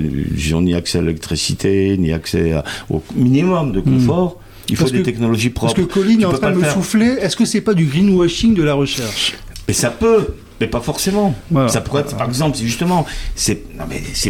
ni 0.61 0.73
accès 0.73 0.97
à 0.97 1.01
l'électricité, 1.01 1.95
ni 1.99 2.11
accès 2.11 2.53
à- 2.53 2.63
au 2.89 3.03
minimum 3.15 3.71
de 3.71 3.81
confort, 3.81 4.39
il 4.67 4.75
faut 4.75 4.81
Hmm. 4.81 4.85
Parce 4.85 4.91
des 4.93 4.99
que- 4.99 5.05
technologies 5.05 5.49
Parce 5.51 5.73
propres. 5.75 5.87
que 5.87 5.93
Colline 5.93 6.21
est 6.21 6.25
en 6.25 6.31
train 6.31 6.39
pas 6.39 6.49
de 6.49 6.55
le 6.55 6.61
me 6.61 6.69
souffler. 6.71 7.05
Est-ce 7.21 7.35
que 7.35 7.45
c'est 7.45 7.61
pas 7.61 7.75
du 7.75 7.85
greenwashing 7.85 8.55
de 8.55 8.63
la 8.63 8.73
recherche? 8.73 9.35
Mais 9.67 9.73
ça 9.75 9.91
peut, 9.91 10.25
mais 10.59 10.67
pas 10.67 10.81
forcément. 10.81 11.33
Voilà. 11.51 11.69
Ça 11.69 11.81
pourrait 11.81 12.01
être, 12.01 12.15
par 12.17 12.27
exemple, 12.27 12.57
justement, 12.57 13.05
c'est, 13.35 13.61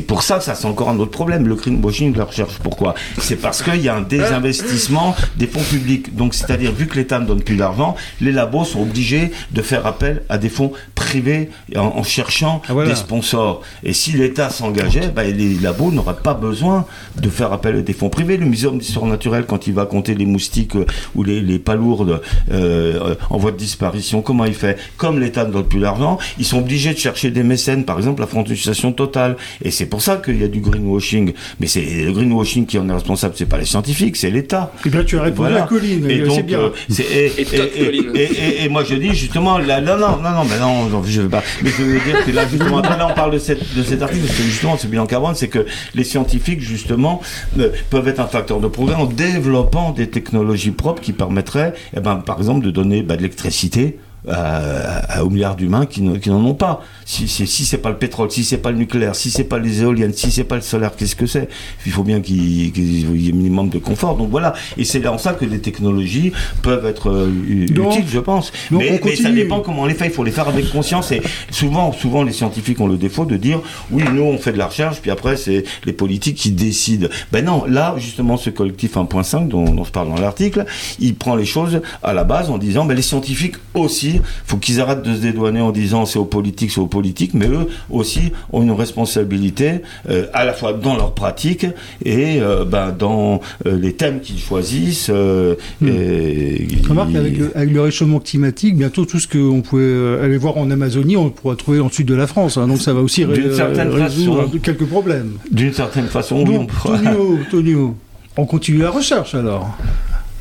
pour 0.07 0.23
ça 0.23 0.37
que 0.37 0.43
ça 0.43 0.55
c'est 0.55 0.67
encore 0.67 0.89
un 0.89 0.99
autre 0.99 1.11
problème, 1.11 1.47
le 1.47 1.55
greenwashing 1.55 2.13
de 2.13 2.17
la 2.17 2.25
recherche. 2.25 2.53
Pourquoi? 2.63 2.95
C'est 3.19 3.35
parce 3.35 3.61
qu'il 3.63 3.81
y 3.81 3.89
a 3.89 3.95
un 3.95 4.01
désinvestissement 4.01 5.15
des 5.37 5.47
fonds 5.47 5.63
publics. 5.63 6.15
Donc, 6.15 6.33
c'est-à-dire, 6.33 6.71
vu 6.71 6.87
que 6.87 6.95
l'État 6.95 7.19
ne 7.19 7.25
donne 7.25 7.41
plus 7.41 7.55
d'argent, 7.55 7.95
les 8.21 8.31
labos 8.31 8.65
sont 8.65 8.81
obligés 8.81 9.31
de 9.51 9.61
faire 9.61 9.85
appel 9.85 10.23
à 10.29 10.37
des 10.37 10.49
fonds 10.49 10.71
privés 10.95 11.49
en, 11.75 11.81
en 11.81 12.03
cherchant 12.03 12.61
Ah, 12.67 12.73
voilà. 12.73 12.89
des 12.89 12.95
sponsors. 12.95 13.61
Et 13.83 13.93
si 13.93 14.11
l'État 14.11 14.49
s'engageait, 14.49 15.09
bah, 15.09 15.23
les 15.23 15.55
labos 15.55 15.91
n'auraient 15.91 16.15
pas 16.23 16.33
besoin 16.33 16.85
de 17.17 17.29
faire 17.29 17.51
appel 17.51 17.77
à 17.77 17.81
des 17.81 17.93
fonds 17.93 18.09
privés. 18.09 18.37
Le 18.37 18.45
Muséum 18.45 18.77
d'histoire 18.77 19.05
naturelle, 19.05 19.45
quand 19.47 19.67
il 19.67 19.73
va 19.73 19.85
compter 19.85 20.13
les 20.15 20.25
moustiques 20.25 20.75
euh, 20.75 20.85
ou 21.15 21.23
les, 21.23 21.41
les 21.41 21.59
palourdes 21.59 22.21
euh, 22.51 22.99
euh, 22.99 23.15
en 23.29 23.37
voie 23.37 23.51
de 23.51 23.57
disparition, 23.57 24.21
comment 24.21 24.45
il 24.45 24.53
fait? 24.53 24.77
Comme 24.97 25.19
l'État 25.19 25.45
ne 25.45 25.51
donne 25.51 25.65
plus 25.65 25.79
d'argent, 25.79 26.18
ils 26.37 26.45
sont 26.45 26.59
obligés 26.59 26.93
de 26.93 26.97
chercher 26.99 27.31
des 27.31 27.43
mécènes, 27.43 27.85
par 27.85 27.97
exemple 27.97 28.21
la 28.21 28.27
francisation 28.27 28.91
totale. 28.91 29.35
Et 29.63 29.71
c'est 29.71 29.85
pour 29.85 30.01
ça 30.01 30.17
qu'il 30.17 30.39
y 30.39 30.43
a 30.43 30.47
du 30.47 30.59
greenwashing. 30.59 31.33
Mais 31.59 31.67
c'est 31.67 31.81
le 32.03 32.11
greenwashing 32.11 32.65
qui 32.65 32.77
en 32.79 32.87
est 32.89 32.93
responsable, 32.93 33.33
c'est 33.37 33.45
pas 33.45 33.57
les 33.57 33.65
scientifiques, 33.65 34.15
c'est 34.17 34.29
l'État. 34.31 34.71
Eh 34.85 34.89
bien, 34.89 35.03
tu 35.03 35.17
as 35.17 35.21
répondu 35.23 35.49
Voilà. 35.49 35.63
à 35.63 35.67
Colline. 35.67 36.09
Et 36.09 36.19
donc, 36.19 36.45
bien. 36.45 36.59
euh, 36.59 36.69
et, 36.89 37.31
Et 37.37 37.41
et- 37.41 37.95
et- 38.15 38.21
et- 38.21 38.63
et 38.65 38.69
moi 38.69 38.83
je 38.83 38.95
dis 38.95 39.13
justement, 39.13 39.57
là, 39.57 39.81
non, 39.81 39.97
non, 39.97 40.17
non, 40.17 40.31
non, 40.31 40.45
mais 40.49 40.59
non, 40.59 40.85
non, 40.89 41.03
je 41.05 41.21
veux 41.21 41.29
pas. 41.29 41.43
Mais 41.61 41.69
je 41.69 41.83
veux 41.83 41.99
dire 41.99 42.25
que 42.25 42.31
là, 42.31 42.47
justement, 42.47 42.79
là, 42.81 43.07
on 43.09 43.13
parle 43.13 43.31
de, 43.33 43.39
cette, 43.39 43.75
de 43.75 43.83
cet 43.83 44.01
article, 44.01 44.25
parce 44.25 44.37
que 44.37 44.43
justement, 44.43 44.77
ce 44.77 44.87
bilan 44.87 45.05
carbone, 45.05 45.35
c'est 45.35 45.47
que 45.47 45.65
les 45.95 46.03
scientifiques, 46.03 46.61
justement, 46.61 47.21
euh, 47.59 47.69
peuvent 47.89 48.07
être 48.07 48.19
un 48.19 48.27
facteur 48.27 48.59
de 48.59 48.67
progrès 48.67 48.95
en 48.95 49.05
développant 49.05 49.91
des 49.91 50.07
technologies 50.09 50.71
propres 50.71 51.01
qui 51.01 51.13
permettraient, 51.13 51.73
eh 51.95 51.99
ben, 51.99 52.17
par 52.17 52.37
exemple, 52.37 52.65
de 52.65 52.71
donner 52.71 53.03
bah, 53.03 53.15
de 53.15 53.21
l'électricité. 53.21 53.97
À- 54.27 55.19
à- 55.19 55.23
aux 55.23 55.29
milliards 55.29 55.55
d'humains 55.55 55.85
qui, 55.85 56.01
ne- 56.01 56.17
qui 56.17 56.29
n'en 56.29 56.43
ont 56.45 56.53
pas. 56.53 56.81
Si, 57.05 57.27
si, 57.27 57.47
si 57.47 57.65
c'est 57.65 57.77
pas 57.77 57.89
le 57.89 57.97
pétrole, 57.97 58.29
si 58.31 58.43
c'est 58.43 58.57
pas 58.57 58.71
le 58.71 58.77
nucléaire, 58.77 59.15
si 59.15 59.31
c'est 59.31 59.43
pas 59.45 59.57
les 59.59 59.81
éoliennes, 59.81 60.13
si 60.13 60.31
c'est 60.31 60.43
pas 60.43 60.55
le 60.55 60.61
solaire, 60.61 60.91
qu'est-ce 60.95 61.15
que 61.15 61.25
c'est? 61.25 61.47
Il 61.85 61.91
faut 61.91 62.03
bien 62.03 62.21
qu'il, 62.21 62.37
y 62.77 63.27
ait 63.27 63.31
un 63.31 63.35
minimum 63.35 63.69
de 63.69 63.79
confort. 63.79 64.15
Donc 64.15 64.29
voilà. 64.29 64.53
Et 64.77 64.83
c'est 64.83 65.05
en 65.07 65.17
ça 65.17 65.33
que 65.33 65.45
les 65.45 65.59
technologies 65.59 66.31
peuvent 66.61 66.85
être 66.85 67.09
euh, 67.09 67.65
Donc- 67.71 67.93
utiles, 67.93 68.05
je 68.09 68.19
pense. 68.19 68.51
mais, 68.71 68.99
on 69.01 69.05
mais 69.07 69.15
ça 69.15 69.31
dépend 69.31 69.61
comment 69.61 69.83
on 69.83 69.85
les 69.85 69.93
fait. 69.95 70.05
Il 70.05 70.11
faut 70.11 70.23
les 70.23 70.31
faire 70.31 70.47
avec 70.47 70.69
conscience. 70.71 71.11
Et 71.11 71.21
souvent, 71.49 71.91
souvent, 71.93 72.23
les 72.23 72.33
scientifiques 72.33 72.79
ont 72.81 72.87
le 72.87 72.97
défaut 72.97 73.25
de 73.25 73.37
dire 73.37 73.61
oui, 73.91 74.03
nous, 74.13 74.21
on 74.23 74.37
fait 74.37 74.51
de 74.51 74.57
la 74.57 74.67
recherche, 74.67 74.99
puis 75.01 75.11
après, 75.11 75.37
c'est 75.37 75.63
les 75.85 75.93
politiques 75.93 76.37
qui 76.37 76.51
décident. 76.51 77.07
Ben 77.31 77.43
non, 77.45 77.63
là, 77.67 77.95
justement, 77.97 78.37
ce 78.37 78.49
collectif 78.49 78.95
1.5 78.97 79.47
dont, 79.47 79.63
dont 79.65 79.83
je 79.83 79.91
parle 79.91 80.09
dans 80.09 80.19
l'article, 80.21 80.65
il 80.99 81.15
prend 81.15 81.35
les 81.35 81.45
choses 81.45 81.81
à 82.03 82.13
la 82.13 82.23
base 82.23 82.49
en 82.49 82.57
disant 82.57 82.85
ben, 82.85 82.93
les 82.95 83.01
scientifiques 83.01 83.55
aussi 83.73 84.08
aussi, 84.09 84.21
faut 84.45 84.57
qu'ils 84.57 84.81
arrêtent 84.81 85.03
de 85.03 85.15
se 85.15 85.21
dédouaner 85.21 85.61
en 85.61 85.71
disant 85.71 86.05
c'est 86.05 86.19
aux 86.19 86.25
politiques, 86.25 86.71
c'est 86.71 86.79
aux 86.81 86.87
politiques, 86.87 87.33
mais 87.33 87.47
eux 87.47 87.67
aussi 87.89 88.31
ont 88.51 88.61
une 88.61 88.71
responsabilité 88.71 89.81
euh, 90.09 90.25
à 90.33 90.45
la 90.45 90.53
fois 90.53 90.73
dans 90.73 90.95
leur 90.95 91.13
pratique 91.13 91.65
et 92.05 92.39
euh, 92.41 92.65
ben, 92.65 92.93
dans 92.97 93.41
euh, 93.65 93.77
les 93.77 93.93
thèmes 93.93 94.19
qu'ils 94.21 94.39
choisissent. 94.39 95.09
Hmm. 95.09 95.87
et- 95.87 96.67
Remarque, 96.87 97.15
avec 97.15 97.37
le, 97.37 97.51
avec 97.55 97.71
le 97.73 97.81
réchauffement 97.81 98.19
climatique, 98.19 98.75
bientôt 98.77 99.05
tout 99.05 99.19
ce 99.19 99.27
qu'on 99.27 99.61
pouvait 99.61 100.19
aller 100.23 100.37
voir 100.37 100.57
en 100.57 100.69
Amazonie, 100.71 101.17
on 101.17 101.29
pourra 101.29 101.55
trouver 101.55 101.77
le 101.79 101.89
sud 101.91 102.07
de 102.07 102.15
la 102.15 102.27
France. 102.27 102.57
hein. 102.57 102.67
donc 102.67 102.79
ça 102.81 102.93
va 102.93 103.01
aussi 103.01 103.25
ré- 103.25 103.33
résoudre 103.33 104.45
façon. 104.45 104.57
quelques 104.61 104.85
problèmes. 104.85 105.33
D'une 105.51 105.73
certaine 105.73 106.07
façon, 106.07 106.37
oui, 106.47 106.55
on 106.55 106.59
Donc, 106.61 106.71
pourra- 106.71 106.97
Tonio, 106.97 107.39
Tonio, 107.51 107.95
on 108.37 108.45
continue 108.45 108.79
la 108.79 108.89
recherche 108.91 109.35
alors. 109.35 109.77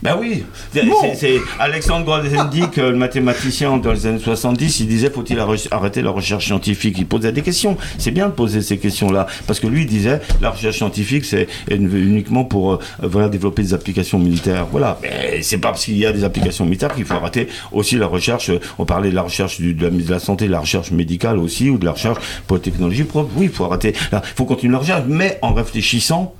Ben 0.03 0.17
oui, 0.19 0.45
c'est 0.73 0.87
Bon. 0.87 0.95
c'est- 1.03 1.15
c'est 1.17 1.41
Alexandre 1.59 2.05
Grothendieck, 2.05 2.77
le 2.77 2.95
mathématicien 2.95 3.77
dans 3.79 3.93
les 3.93 4.07
années 4.07 4.19
70, 4.21 4.81
il 4.81 4.87
disait 4.87 5.11
faut-il 5.11 5.39
arrêter 5.71 6.03
la 6.03 6.11
recherche 6.11 6.47
scientifique? 6.47 6.97
Il 6.99 7.07
posait 7.07 7.33
des 7.33 7.43
questions. 7.43 7.77
C'est 7.99 8.13
bien 8.13 8.27
de 8.29 8.33
poser 8.33 8.63
ces 8.63 8.79
questions-là 8.79 9.27
parce 9.49 9.59
que 9.59 9.67
lui 9.67 9.83
il 9.83 9.87
disait 9.89 10.21
la 10.41 10.51
recherche 10.51 10.77
scientifique 10.77 11.25
c'est 11.25 11.49
uniquement 11.71 12.45
pour 12.45 12.75
euh, 12.75 12.79
voilà 13.03 13.29
développer 13.29 13.63
des 13.63 13.75
applications 13.75 14.19
militaires. 14.19 14.67
Voilà, 14.71 14.99
mais 15.03 15.43
c'est 15.43 15.59
pas 15.59 15.71
parce 15.71 15.85
qu'il 15.85 15.99
y 15.99 16.07
a 16.07 16.13
des 16.13 16.23
applications 16.25 16.65
militaires 16.65 16.95
qu'il 16.95 17.05
faut 17.05 17.15
arrêter 17.15 17.49
aussi 17.73 17.97
la 17.97 18.07
recherche. 18.07 18.51
On 18.79 18.85
parlait 18.85 19.11
de 19.11 19.15
la 19.17 19.23
recherche 19.23 19.61
du- 19.61 19.75
de, 19.75 19.85
la, 19.85 19.91
de 19.91 20.11
la 20.11 20.19
santé, 20.21 20.47
de 20.47 20.53
la 20.53 20.61
recherche 20.61 20.91
médicale 20.93 21.39
aussi 21.39 21.71
ou 21.71 21.79
de 21.79 21.85
la 21.85 21.93
recherche 21.93 22.19
pour 22.47 22.57
les 22.57 22.63
technologies 22.63 23.05
propres. 23.05 23.31
Oui, 23.37 23.47
il 23.47 23.53
faut 23.53 23.65
arrêter. 23.65 23.95
Il 24.13 24.21
faut 24.37 24.45
continuer 24.45 24.73
la 24.75 24.79
recherche, 24.79 25.03
mais 25.09 25.39
en 25.43 25.53
réfléchissant 25.55 26.35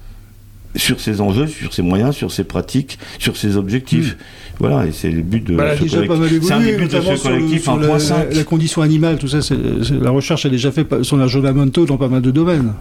sur 0.77 1.01
ses 1.01 1.21
enjeux, 1.21 1.47
sur 1.47 1.73
ses 1.73 1.83
moyens, 1.83 2.15
sur 2.15 2.31
ses 2.33 2.45
pratiques, 2.45 2.99
sur 3.19 3.37
ses 3.37 3.57
objectifs. 3.57 4.17
Voilà, 4.61 4.87
et 4.87 4.93
c'est 4.93 5.11
le 5.11 5.23
but 5.23 5.45
de 5.45 5.55
Bah, 5.55 5.77
ce 5.77 5.83
déjà 5.85 6.03
pas 6.03 6.17
mal 6.17 6.29
collectif. 6.29 6.49
C'est 6.49 6.53
un 6.55 6.61
des 6.61 6.77
buts 6.77 6.87
de 6.87 6.91
ce 6.91 7.01
sur, 7.01 7.13
le- 7.13 7.19
collectif 7.19 7.63
sur 7.63 7.73
en 7.73 7.77
la, 7.77 7.87
point 7.87 7.99
la- 7.99 8.05
5. 8.05 8.35
la 8.35 8.45
condition 8.45 8.83
animale, 8.83 9.17
tout 9.17 9.29
ça. 9.29 9.41
c'est- 9.41 9.55
la 10.01 10.11
recherche 10.11 10.47
a 10.47 10.49
déjà 10.49 10.73
fait 10.73 10.85
son 11.03 11.21
aggiornamento 11.21 11.85
dans 11.87 11.97
pas 11.97 12.09
mal 12.09 12.23
de 12.23 12.31
domaines. 12.33 12.73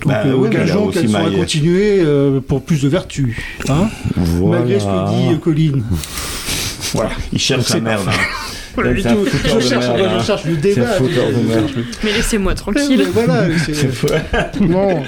Donc, 0.00 0.06
Bah, 0.06 0.22
euh, 0.24 0.32
oui, 0.34 0.48
mais 0.50 0.56
gageons 0.56 0.88
qu'elle 0.88 1.08
sera 1.10 1.30
continuée 1.30 2.00
euh, 2.00 2.40
pour 2.40 2.62
plus 2.64 2.80
de 2.82 2.88
vertus. 2.88 3.36
Hein 3.68 3.88
Malgré 4.42 4.80
ce 4.80 4.84
que 4.86 5.10
dit 5.10 5.34
euh, 5.34 5.36
Colline. 5.36 5.82
Voilà. 6.94 7.10
Il 7.32 7.38
cherche 7.38 7.64
c'est 7.66 7.80
merde. 7.80 8.02
hein. 8.08 8.12
Voilà, 8.74 8.94
Je 8.94 9.02
cherche, 9.02 9.70
merde, 9.86 10.00
hein. 10.02 10.16
je 10.18 10.24
cherche 10.24 10.44
le 10.46 10.56
débat. 10.56 10.86
Mais 12.02 12.12
laissez-moi 12.12 12.54
tranquille. 12.54 13.04
Voilà, 13.12 13.44
c'est- 13.58 14.60
bon. 14.62 15.02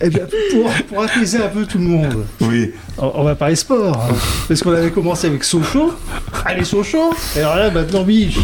Eh 0.00 0.08
bien, 0.10 0.26
pour, 0.52 0.70
pour 0.88 1.02
apaiser 1.02 1.38
un 1.38 1.48
peu 1.48 1.64
tout 1.66 1.78
le 1.78 1.84
monde, 1.84 2.26
Oui. 2.40 2.72
On, 2.98 3.22
va 3.24 3.34
parler 3.34 3.56
sport. 3.56 3.96
hein. 4.10 4.14
Parce 4.48 4.62
qu'on 4.62 4.72
avait 4.72 4.90
commencé 4.90 5.26
avec 5.26 5.44
Sochaux. 5.44 5.92
Allez, 6.44 6.64
Sochaux 6.64 7.12
Et 7.36 7.40
alors 7.40 7.56
là, 7.56 7.70
maintenant, 7.70 8.02
Biche, 8.02 8.38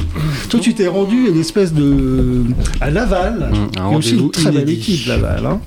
toi, 0.49 0.61
tu 0.61 0.75
t'es 0.75 0.87
rendu 0.87 1.27
à 1.27 1.31
une 1.31 1.41
espèce 1.41 1.73
de. 1.73 2.43
à 2.81 2.91
Laval. 2.91 3.51
Mmh, 3.53 3.81
un 3.81 3.89
Il 3.89 3.91
y 3.91 3.95
a 3.95 3.99
aussi 3.99 4.17
une 4.17 4.31
très 4.31 4.51
belle 4.51 4.71
équipe, 4.71 5.07
Laval. 5.07 5.47
hein. 5.47 5.61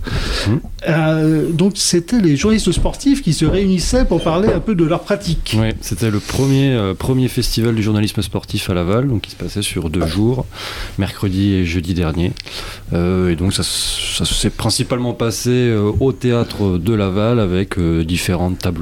Mmh. 0.47 0.51
Euh, 0.89 1.49
donc, 1.51 1.73
c'était 1.75 2.19
les 2.19 2.35
journalistes 2.35 2.71
sportifs 2.71 3.21
qui 3.21 3.33
se 3.33 3.45
réunissaient 3.45 4.05
pour 4.05 4.21
parler 4.21 4.49
un 4.49 4.59
peu 4.59 4.75
de 4.75 4.83
leur 4.83 5.01
pratique. 5.01 5.55
Oui, 5.57 5.69
c'était 5.81 6.11
le 6.11 6.19
premier, 6.19 6.73
euh, 6.73 6.93
premier 6.93 7.27
festival 7.29 7.75
du 7.75 7.83
journalisme 7.83 8.21
sportif 8.21 8.69
à 8.69 8.73
Laval, 8.73 9.07
donc 9.07 9.21
qui 9.21 9.31
se 9.31 9.35
passait 9.37 9.61
sur 9.61 9.89
deux 9.89 10.05
jours, 10.05 10.45
mercredi 10.97 11.53
et 11.53 11.65
jeudi 11.65 11.93
dernier. 11.93 12.33
Euh, 12.91 13.29
et 13.29 13.35
donc 13.35 13.53
ça, 13.53 13.63
ça 13.63 14.25
s'est 14.25 14.49
principalement 14.49 15.13
passé 15.13 15.73
au 15.99 16.11
théâtre 16.11 16.77
de 16.77 16.93
Laval 16.93 17.39
avec 17.39 17.79
différentes 17.79 18.59
tables 18.59 18.72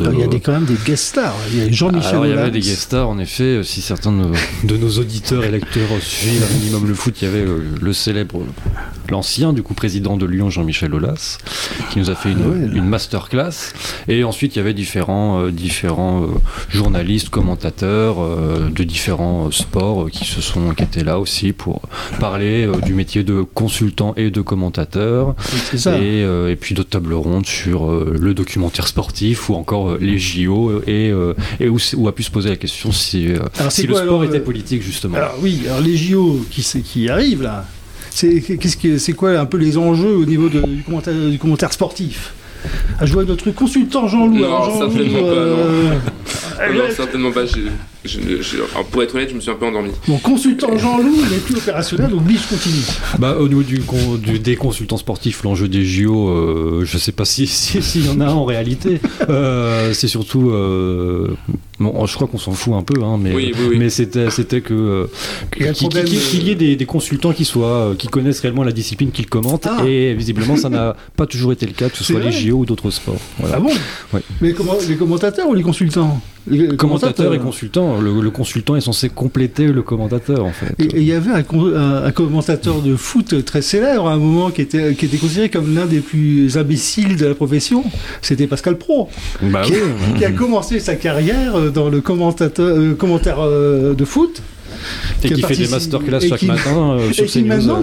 Alors, 0.00 0.12
il 0.14 0.20
y 0.20 0.22
a 0.22 0.26
euh, 0.26 0.28
des, 0.28 0.40
quand 0.40 0.52
même 0.52 0.64
des 0.64 0.76
guest 0.84 1.04
stars. 1.04 1.34
Il 1.52 1.58
y 1.58 1.62
a 1.66 1.70
Jean-Michel 1.70 2.08
alors 2.10 2.26
il 2.26 2.30
y 2.30 2.32
avait 2.32 2.50
des 2.50 2.60
guest 2.60 2.80
stars 2.82 3.08
en 3.08 3.18
effet, 3.18 3.42
euh, 3.44 3.62
si 3.62 3.80
certains 3.80 4.12
de 4.12 4.16
nos, 4.18 4.32
de 4.64 4.76
nos 4.76 4.90
auditeurs 4.98 5.44
et 5.44 5.50
lecteurs 5.50 5.88
suivent 6.00 6.44
un 6.50 6.54
minimum 6.58 6.86
le 6.88 6.94
foot, 6.94 7.20
il 7.20 7.24
y 7.24 7.28
avait 7.28 7.38
euh, 7.44 7.60
le 7.80 7.92
célèbre, 7.92 8.42
l'ancien 9.10 9.52
du 9.52 9.62
coup 9.62 9.74
président 9.74 10.16
de 10.16 10.26
Lyon 10.26 10.50
Jean-Michel 10.50 10.94
Aulas, 10.94 11.38
qui 11.90 11.98
nous 11.98 12.10
a 12.10 12.14
fait 12.14 12.30
une, 12.32 12.38
Ouais. 12.38 12.68
une 12.78 12.86
masterclass. 12.88 13.72
Et 14.08 14.24
ensuite 14.24 14.54
il 14.56 14.58
y 14.58 14.60
avait 14.60 14.74
différents, 14.74 15.40
euh, 15.42 15.50
différents 15.50 16.22
euh, 16.22 16.26
journalistes, 16.70 17.28
commentateurs 17.30 18.16
euh, 18.22 18.68
de 18.70 18.84
différents 18.84 19.46
euh, 19.46 19.50
sports 19.50 20.04
euh, 20.04 20.08
qui 20.08 20.24
se 20.24 20.40
sont 20.40 20.72
qui 20.74 20.82
étaient 20.82 21.04
là 21.04 21.18
aussi 21.18 21.52
pour 21.52 21.82
parler 22.20 22.66
euh, 22.66 22.80
du 22.80 22.94
métier 22.94 23.24
de 23.24 23.42
consultant 23.42 24.14
et 24.16 24.30
de 24.30 24.40
commentateur. 24.40 25.34
Et, 25.96 26.22
euh, 26.22 26.50
et 26.50 26.56
puis 26.56 26.74
d'autres 26.74 26.90
tables 26.90 27.14
rondes 27.14 27.46
sur 27.46 27.90
euh, 27.90 28.14
le 28.18 28.34
documentaire 28.34 28.86
sportif 28.88 29.27
ou 29.48 29.54
encore 29.54 29.90
euh, 29.90 29.98
les 30.00 30.18
JO 30.18 30.80
et, 30.86 31.10
euh, 31.10 31.34
et 31.60 31.68
où, 31.68 31.78
a 32.08 32.12
pu 32.12 32.22
se 32.22 32.30
poser 32.30 32.48
la 32.50 32.56
question 32.56 32.92
si, 32.92 33.28
euh, 33.28 33.38
Alors, 33.58 33.72
si 33.72 33.86
le 33.86 33.94
sport 33.94 34.02
alors, 34.02 34.24
était 34.24 34.40
politique 34.40 34.82
justement. 34.82 35.16
Alors 35.16 35.34
oui, 35.40 35.62
alors 35.66 35.80
les 35.80 35.96
JO 35.96 36.44
qui, 36.50 36.62
c'est- 36.62 36.80
qui 36.80 37.08
arrivent 37.08 37.42
là, 37.42 37.64
c'est 38.10 38.40
qu'est-ce 38.40 38.76
que 38.76 38.98
c'est 38.98 39.12
quoi 39.12 39.38
un 39.38 39.46
peu 39.46 39.56
les 39.58 39.76
enjeux 39.78 40.14
au 40.16 40.24
niveau 40.26 40.48
de- 40.48 40.60
du, 40.60 40.82
commentaire, 40.82 41.14
du 41.14 41.38
commentaire 41.38 41.72
sportif? 41.72 42.32
Ah, 42.98 43.06
Je 43.06 43.12
vois 43.12 43.24
notre 43.24 43.50
consultant 43.52 44.08
Jean-Loup. 44.08 44.38
Non, 44.38 44.78
pas, 44.78 44.88
euh, 46.60 46.72
Non, 46.74 46.84
certainement 46.94 47.30
pas. 47.32 47.46
je- 47.46 47.58
je- 48.04 48.18
je- 48.42 48.56
pour 48.90 49.02
être 49.02 49.14
honnête, 49.14 49.30
je 49.30 49.34
me 49.34 49.40
suis 49.40 49.50
un 49.50 49.54
peu 49.54 49.66
endormi. 49.66 49.90
Bon, 50.06 50.18
consultant 50.18 50.76
Jean-Loup 50.78 51.16
n'est 51.30 51.38
plus 51.38 51.56
opérationnel, 51.56 52.10
donc 52.10 52.22
Biche 52.24 52.46
continue. 52.46 52.82
Bah, 53.18 53.36
au 53.38 53.48
niveau 53.48 53.62
du, 53.62 53.80
con- 53.80 54.14
du- 54.16 54.38
des 54.38 54.56
consultants 54.56 54.96
sportifs, 54.96 55.42
l'enjeu 55.42 55.68
des 55.68 55.84
JO, 55.84 56.28
euh, 56.28 56.82
je 56.84 56.98
sais 56.98 57.12
pas 57.12 57.24
si 57.24 57.46
si- 57.46 57.82
s'il 57.82 58.06
y 58.06 58.08
en 58.10 58.20
a 58.20 58.26
un 58.26 58.32
en 58.32 58.44
réalité. 58.44 59.00
Euh, 59.28 59.92
c'est 59.92 60.08
surtout, 60.08 60.50
euh, 60.50 61.28
bon, 61.78 62.06
je 62.06 62.14
crois 62.14 62.28
qu'on 62.28 62.38
s'en 62.38 62.52
fout 62.52 62.74
un 62.74 62.82
peu, 62.82 63.02
hein, 63.02 63.18
mais 63.20 63.32
Oui, 63.34 63.52
oui, 63.54 63.66
oui. 63.70 63.76
mais 63.78 63.90
c'était 63.90 64.30
c'était 64.30 64.60
que 64.60 64.74
euh, 64.74 65.06
Il 65.56 65.62
y 65.64 65.68
a 65.68 65.72
le 65.72 65.74
qu'il 65.74 66.42
y 66.46 66.50
ait 66.50 66.54
des, 66.54 66.76
des 66.76 66.86
consultants 66.86 67.32
qui 67.32 67.44
soient 67.44 67.66
euh, 67.90 67.94
qui 67.94 68.06
connaissent 68.08 68.40
réellement 68.40 68.64
la 68.64 68.72
discipline 68.72 69.10
qu'ils 69.10 69.26
commentent 69.28 69.66
Ah. 69.68 69.84
et 69.86 70.14
visiblement 70.14 70.56
ça 70.56 70.68
n'a 70.68 70.96
pas 71.16 71.26
toujours 71.26 71.52
été 71.52 71.66
le 71.66 71.72
cas, 71.72 71.88
que 71.88 71.96
ce 71.96 72.04
soit 72.04 72.20
les 72.20 72.32
JO 72.32 72.58
ou 72.58 72.64
d'autres 72.66 72.90
sports. 72.90 73.20
Voilà. 73.38 73.56
Ah 73.58 73.60
bon 73.60 73.70
Ouais. 74.12 74.20
Mais 74.40 74.52
comment, 74.52 74.74
les 74.88 74.96
commentateurs 74.96 75.48
ou 75.48 75.54
les 75.54 75.62
consultants? 75.62 76.20
Les 76.50 76.76
Commentateur 76.76 77.34
et 77.34 77.38
consultant, 77.38 78.00
le, 78.00 78.20
le 78.20 78.30
consultant 78.30 78.76
est 78.76 78.80
censé 78.80 79.08
compléter 79.08 79.66
le 79.66 79.82
commentateur 79.82 80.44
en 80.44 80.52
fait. 80.52 80.74
Et 80.78 80.88
il 80.98 81.02
y 81.04 81.12
avait 81.12 81.30
un, 81.30 81.42
con- 81.42 81.72
un- 81.74 82.04
un 82.04 82.10
commentateur 82.12 82.80
de 82.80 82.96
foot 82.96 83.44
très 83.44 83.62
célèbre 83.62 84.08
à 84.08 84.12
un 84.12 84.18
moment 84.18 84.50
qui 84.50 84.62
était, 84.62 84.94
qui 84.94 85.06
était 85.06 85.16
considéré 85.18 85.48
comme 85.50 85.74
l'un 85.74 85.86
des 85.86 86.00
plus 86.00 86.56
imbéciles 86.56 87.16
de 87.16 87.26
la 87.26 87.34
profession. 87.34 87.84
C'était 88.22 88.46
Pascal 88.46 88.76
Pro. 88.78 89.08
Bah 89.42 89.62
qui, 89.64 89.72
oui, 89.72 90.18
qui 90.18 90.24
a 90.24 90.30
commencé 90.30 90.80
sa 90.80 90.94
carrière 90.94 91.56
euh, 91.56 91.70
dans 91.70 91.88
le 91.88 92.00
commentateur, 92.00 92.66
euh, 92.76 92.94
commentaire 92.94 93.38
euh, 93.40 93.94
de 93.94 94.04
foot. 94.04 94.42
et 95.24 95.30
qui 95.30 95.42
fait 95.42 95.56
des 95.56 95.68
masterclass 95.68 96.20
chaque 96.28 96.38
qui- 96.40 96.46
matin 96.46 96.92
euh, 96.98 97.10
et 97.10 97.12
sur 97.12 97.26
qui 97.26 97.42
maintenant. 97.42 97.82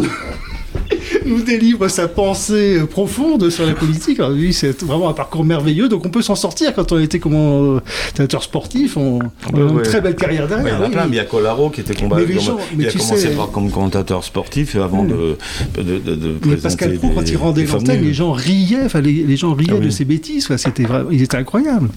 nous 1.26 1.42
délivre 1.42 1.88
sa 1.88 2.08
pensée 2.08 2.78
euh, 2.80 2.86
profonde 2.86 3.50
sur 3.50 3.66
la 3.66 3.74
politique. 3.74 4.20
Alors 4.20 4.32
lui, 4.32 4.54
c'est 4.54 4.84
vraiment 4.84 5.10
un 5.10 5.14
parcours 5.14 5.44
merveilleux, 5.44 5.88
donc 5.90 6.06
on 6.06 6.10
peut 6.10 6.22
s'en 6.22 6.36
sortir 6.36 6.74
quand 6.74 6.92
on 6.92 7.00
était 7.00 7.20
commentateur 7.20 8.44
sportif. 8.44 8.98
On, 8.98 9.20
on 9.20 9.58
a 9.58 9.60
Ouais, 9.64 9.70
une 9.70 9.76
ouais. 9.78 9.84
très 9.84 10.02
belle 10.02 10.16
carrière 10.16 10.44
Ouais, 10.44 10.50
derrière. 10.50 10.68
il 10.68 10.80
y 10.80 10.84
en 10.84 10.86
a 10.86 10.90
plein, 10.90 11.06
mais 11.06 11.16
il 11.16 11.18
y 11.18 11.20
a 11.20 11.26
Colaro 11.26 11.70
qui 11.70 11.82
était 11.82 11.96
combat, 11.96 12.18
Mais 12.18 12.26
les 12.26 12.40
gens- 12.40 12.58
mais 12.76 12.84
il 12.84 12.88
a 12.90 12.92
commencé 12.92 13.18
sais- 13.18 13.30
par 13.36 13.52
comme 13.52 13.70
commentateur 13.72 14.24
sportif 14.24 14.76
avant 14.76 15.04
Mm. 15.04 15.08
de, 15.10 15.38
de, 15.82 16.00
de, 16.00 16.16
de 16.16 16.28
Mais 16.28 16.56
présenter 16.56 16.62
Pascal 16.64 16.98
Pro, 17.00 17.10
quand 17.16 17.30
il 17.30 17.38
rendait 17.38 17.66
l'antenne, 17.66 18.04
les 18.04 18.14
gens 18.14 18.32
riaient, 18.32 18.84
enfin, 18.86 19.02
les, 19.02 19.12
les 19.24 19.38
gens 19.38 19.54
riaient 19.54 19.70
Ah 19.72 19.76
oui. 19.80 19.86
de 19.86 19.90
ses 19.90 20.06
bêtises. 20.06 20.46
Enfin, 20.46 20.58
c'était 20.58 20.84
vraiment, 20.84 21.10
ils 21.12 21.22
étaient 21.22 21.38
incroyables. 21.38 21.90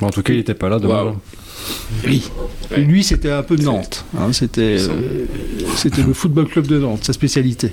Bon, 0.00 0.06
en 0.08 0.10
tout 0.10 0.22
cas, 0.22 0.32
il 0.32 0.36
n'était 0.38 0.54
pas 0.54 0.68
là 0.68 0.78
demain. 0.78 1.14
Oui. 2.04 2.22
Ouais. 2.70 2.80
Lui, 2.80 3.02
c'était 3.04 3.30
un 3.30 3.42
peu 3.42 3.56
Nantes. 3.56 4.04
hein, 4.18 4.32
c'était, 4.32 4.76
euh, 4.80 5.26
c'était 5.76 6.02
le 6.02 6.12
football 6.12 6.46
club 6.48 6.66
de 6.66 6.78
Nantes, 6.78 7.04
sa 7.04 7.12
spécialité. 7.12 7.72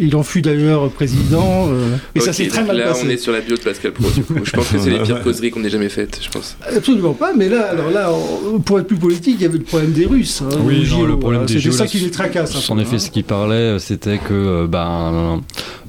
Il 0.00 0.14
en 0.16 0.22
fut 0.22 0.42
d'ailleurs 0.42 0.88
président, 0.90 1.68
euh, 1.70 1.96
et 2.14 2.20
ça 2.20 2.32
s'est 2.32 2.46
très 2.48 2.64
mal 2.64 2.76
là, 2.76 2.88
passé. 2.88 3.02
on 3.06 3.10
est 3.10 3.16
sur 3.16 3.32
la 3.32 3.40
bio 3.40 3.56
de 3.56 3.60
Pascal 3.62 3.92
Pro. 3.92 4.08
du 4.10 4.22
coup. 4.22 4.34
Je 4.44 4.50
pense 4.52 4.68
que 4.68 4.78
c'est 4.78 4.90
les 4.90 5.00
pires 5.00 5.22
causeries 5.24 5.50
qu'on 5.50 5.64
ait 5.64 5.70
jamais 5.70 5.88
faites. 5.88 6.20
Je 6.22 6.28
pense. 6.30 6.56
Absolument 6.76 7.14
pas, 7.14 7.32
mais 7.34 7.48
là, 7.48 7.68
alors 7.70 7.90
là, 7.90 8.10
on- 8.12 8.60
pour 8.60 8.78
être 8.78 8.86
plus 8.86 8.96
politique, 8.96 9.36
il 9.38 9.42
y 9.42 9.46
avait 9.46 9.58
le 9.58 9.64
problème 9.64 9.92
des 9.92 10.06
Russes. 10.06 10.42
hein, 10.42 10.54
Oui, 10.60 10.86
non, 10.90 11.04
le 11.04 11.18
problème 11.18 11.42
hein, 11.42 11.46
des 11.46 11.54
C'était 11.60 11.72
ça 11.72 11.84
là, 11.84 11.90
qui 11.90 11.98
les 11.98 12.10
tracasse. 12.10 12.70
un 12.70 12.74
En 12.74 12.78
effet, 12.78 12.96
hein. 12.96 12.98
ce 12.98 13.10
qu'il 13.10 13.24
parlait, 13.24 13.78
c'était 13.78 14.18
que 14.18 14.32
euh, 14.34 14.66
ben, 14.66 15.40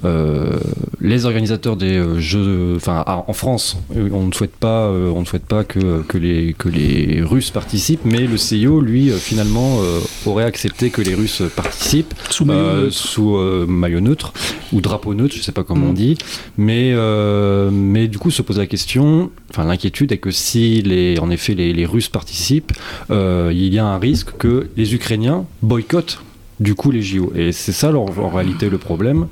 euh, 0.05 0.57
les 1.01 1.25
organisateurs 1.25 1.75
des 1.75 1.97
euh, 1.97 2.19
Jeux, 2.19 2.73
enfin 2.77 3.03
en 3.05 3.33
France, 3.33 3.77
on 3.95 4.25
ne 4.25 4.31
souhaite 4.31 4.55
pas, 4.55 4.89
on 4.89 5.19
ne 5.21 5.25
souhaite 5.25 5.45
pas 5.45 5.63
que, 5.63 6.01
que 6.03 6.17
les 6.17 6.55
que 6.57 6.69
les 6.69 7.21
Russes 7.21 7.51
participent, 7.51 8.05
mais 8.05 8.19
le 8.25 8.37
CIO, 8.37 8.81
lui, 8.81 9.09
euh, 9.11 9.17
finalement, 9.17 9.79
euh, 9.81 9.99
aurait 10.25 10.45
accepté 10.45 10.89
que 10.89 11.01
les 11.01 11.13
Russes 11.15 11.41
participent 11.55 12.13
Sous 12.29 12.45
maillot 12.45 12.59
euh, 12.59 12.87
sous 12.91 13.37
euh, 13.37 13.65
maillot 13.99 14.09
neutre 14.09 14.33
ou 14.73 14.81
drapeau 14.81 15.13
neutre, 15.13 15.35
je 15.35 15.41
sais 15.41 15.51
pas 15.51 15.63
comment 15.63 15.87
Mm. 15.87 15.89
on 15.89 15.93
dit, 15.93 16.17
mais 16.57 16.91
euh, 16.93 17.69
mais 17.71 18.07
du 18.07 18.17
coup 18.17 18.31
se 18.31 18.41
pose 18.41 18.57
la 18.57 18.67
question, 18.67 19.31
enfin 19.49 19.65
l'inquiétude 19.65 20.11
est 20.11 20.17
que 20.17 20.31
si 20.31 20.81
les 20.81 21.19
en 21.19 21.29
effet 21.29 21.53
les, 21.55 21.73
les 21.73 21.85
Russes 21.85 22.09
participent, 22.09 22.73
euh, 23.11 23.51
il 23.53 23.73
y 23.73 23.79
a 23.79 23.85
un 23.85 23.97
risque 23.99 24.37
que 24.37 24.69
les 24.77 24.93
Ukrainiens 24.93 25.45
boycottent 25.61 26.19
du 26.59 26.75
coup 26.75 26.91
les 26.91 27.01
JO. 27.01 27.31
Et 27.35 27.51
c'est 27.51 27.71
ça 27.71 27.91
en, 27.91 28.05
en 28.17 28.29
réalité 28.29 28.69
le 28.69 28.77
problème. 28.77 29.27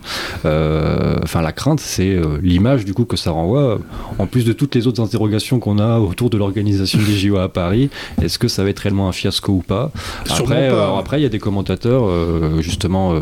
Euh, 0.45 1.15
Enfin 1.23 1.41
la 1.41 1.51
crainte, 1.51 1.79
c'est 1.79 2.13
euh, 2.15 2.37
l'image 2.41 2.85
du 2.85 2.93
coup 2.93 3.05
que 3.05 3.17
ça 3.17 3.31
renvoie. 3.31 3.79
En 4.17 4.27
plus 4.27 4.45
de 4.45 4.53
toutes 4.53 4.75
les 4.75 4.87
autres 4.87 5.01
interrogations 5.01 5.59
qu'on 5.59 5.79
a 5.79 5.99
autour 5.99 6.29
de 6.29 6.37
l'organisation 6.37 6.99
des 6.99 7.17
JO 7.17 7.37
à 7.37 7.49
Paris, 7.49 7.89
est-ce 8.21 8.39
que 8.39 8.47
ça 8.47 8.63
va 8.63 8.69
être 8.69 8.79
réellement 8.79 9.09
un 9.09 9.11
fiasco 9.11 9.51
ou 9.53 9.61
pas? 9.61 9.91
Sûrement 10.25 10.51
Après, 10.51 10.69
pas. 10.69 10.73
euh, 10.75 10.97
après 10.97 11.19
il 11.19 11.23
y 11.23 11.25
a 11.25 11.29
des 11.29 11.39
commentateurs 11.39 12.03
justement 12.61 13.13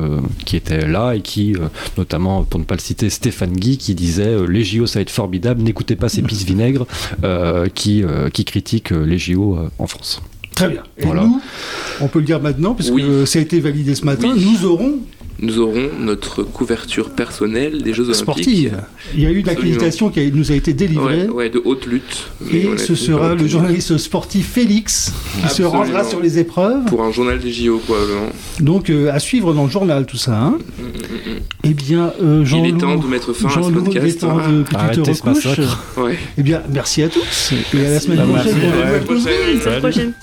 qui 0.45 0.55
étaient 0.55 0.87
là 0.87 1.13
et 1.15 1.21
qui, 1.21 1.55
notamment 1.97 2.43
pour 2.43 2.59
ne 2.59 2.65
pas 2.65 2.75
le 2.75 2.81
citer, 2.81 3.09
Stéphane 3.09 3.53
Guy 3.53 3.77
qui 3.77 3.95
disait 3.95 4.35
les 4.47 4.63
JO 4.63 4.85
ça 4.85 4.99
va 4.99 5.01
être 5.01 5.09
formidable, 5.09 5.61
n'écoutez 5.61 5.95
pas 5.95 6.09
ces 6.09 6.21
pistes 6.21 6.45
vinaigres 6.47 6.85
qui, 7.73 8.03
qui 8.33 8.45
critiquent 8.45 8.91
les 8.91 9.17
JO 9.17 9.57
en 9.79 9.87
France. 9.87 10.21
Très 10.55 10.69
bien. 10.69 10.83
Et 10.97 11.05
Voilà. 11.05 11.23
nous, 11.23 11.41
on 12.01 12.07
peut 12.07 12.19
le 12.19 12.25
dire 12.25 12.41
maintenant, 12.41 12.73
puisque 12.73 12.93
Oui. 12.93 13.03
ça 13.25 13.39
a 13.39 13.41
été 13.41 13.59
validé 13.59 13.93
ce 13.95 14.05
matin, 14.05 14.31
Oui. 14.35 14.45
nous 14.61 14.65
aurons 14.69 14.99
Nous 15.41 15.59
aurons 15.59 15.89
notre 15.99 16.43
couverture 16.43 17.09
personnelle 17.09 17.81
des 17.83 17.93
Jeux 17.93 18.03
Olympiques. 18.03 18.21
sportive. 18.21 18.77
Il 19.13 19.19
y 19.21 19.25
a 19.25 19.31
eu 19.31 19.33
une 19.33 19.39
Absolument. 19.39 19.51
accréditation 19.51 20.09
qui 20.09 20.21
a- 20.21 20.29
nous 20.29 20.49
a 20.49 20.55
été 20.55 20.71
délivrée. 20.71 21.23
Ouais, 21.27 21.29
ouais, 21.29 21.49
de 21.49 21.61
haute 21.65 21.87
lutte. 21.87 22.29
Et 22.53 22.69
ce 22.77 22.95
sera 22.95 23.35
le 23.35 23.45
journaliste 23.45 23.97
sportif 23.97 24.47
Félix 24.53 25.11
qui 25.41 25.53
se 25.53 25.63
rendra 25.63 26.05
sur 26.05 26.21
les 26.21 26.39
épreuves. 26.39 26.85
Pour 26.85 27.03
un 27.03 27.11
journal 27.11 27.37
des 27.39 27.51
JO, 27.51 27.79
probablement. 27.79 28.29
Donc 28.61 28.89
euh, 28.89 29.11
à 29.11 29.19
suivre 29.19 29.53
dans 29.53 29.65
le 29.65 29.69
journal 29.69 30.05
tout 30.05 30.15
ça. 30.15 30.39
hein. 30.41 30.57
Mm, 30.79 30.83
mm, 30.83 31.35
mm. 31.35 31.39
Eh 31.65 31.73
bien, 31.73 32.13
euh, 32.23 32.45
Il 32.49 32.65
est 32.67 32.77
temps 32.77 32.95
de 32.95 33.05
mettre 33.05 33.33
fin 33.33 33.47
à 33.49 33.51
ce 33.51 33.55
Jean-Loup, 33.55 33.83
il 33.91 33.97
est 33.97 33.99
podcast. 33.99 34.19
temps 34.21 34.39
hein. 34.39 34.49
de- 34.49 34.63
que 34.63 34.69
tu 34.69 34.73
te 34.73 34.79
Arrêtez 34.79 35.13
ce 35.13 35.21
recouches. 35.21 35.45
massacre. 35.57 35.83
Ouais. 35.97 36.17
Eh 36.37 36.43
bien, 36.43 36.61
merci 36.73 37.03
à 37.03 37.09
tous. 37.09 37.51
Et 37.73 37.79
à 37.79 37.83
la 37.83 37.89
Merci. 37.89 38.05
semaine 38.05 38.19
Bah, 38.19 38.23
prochaine 38.25 38.53
merci. 38.55 38.65
À 38.65 39.53
la 39.53 39.59
semaine 39.59 39.79
prochaine. 39.81 40.13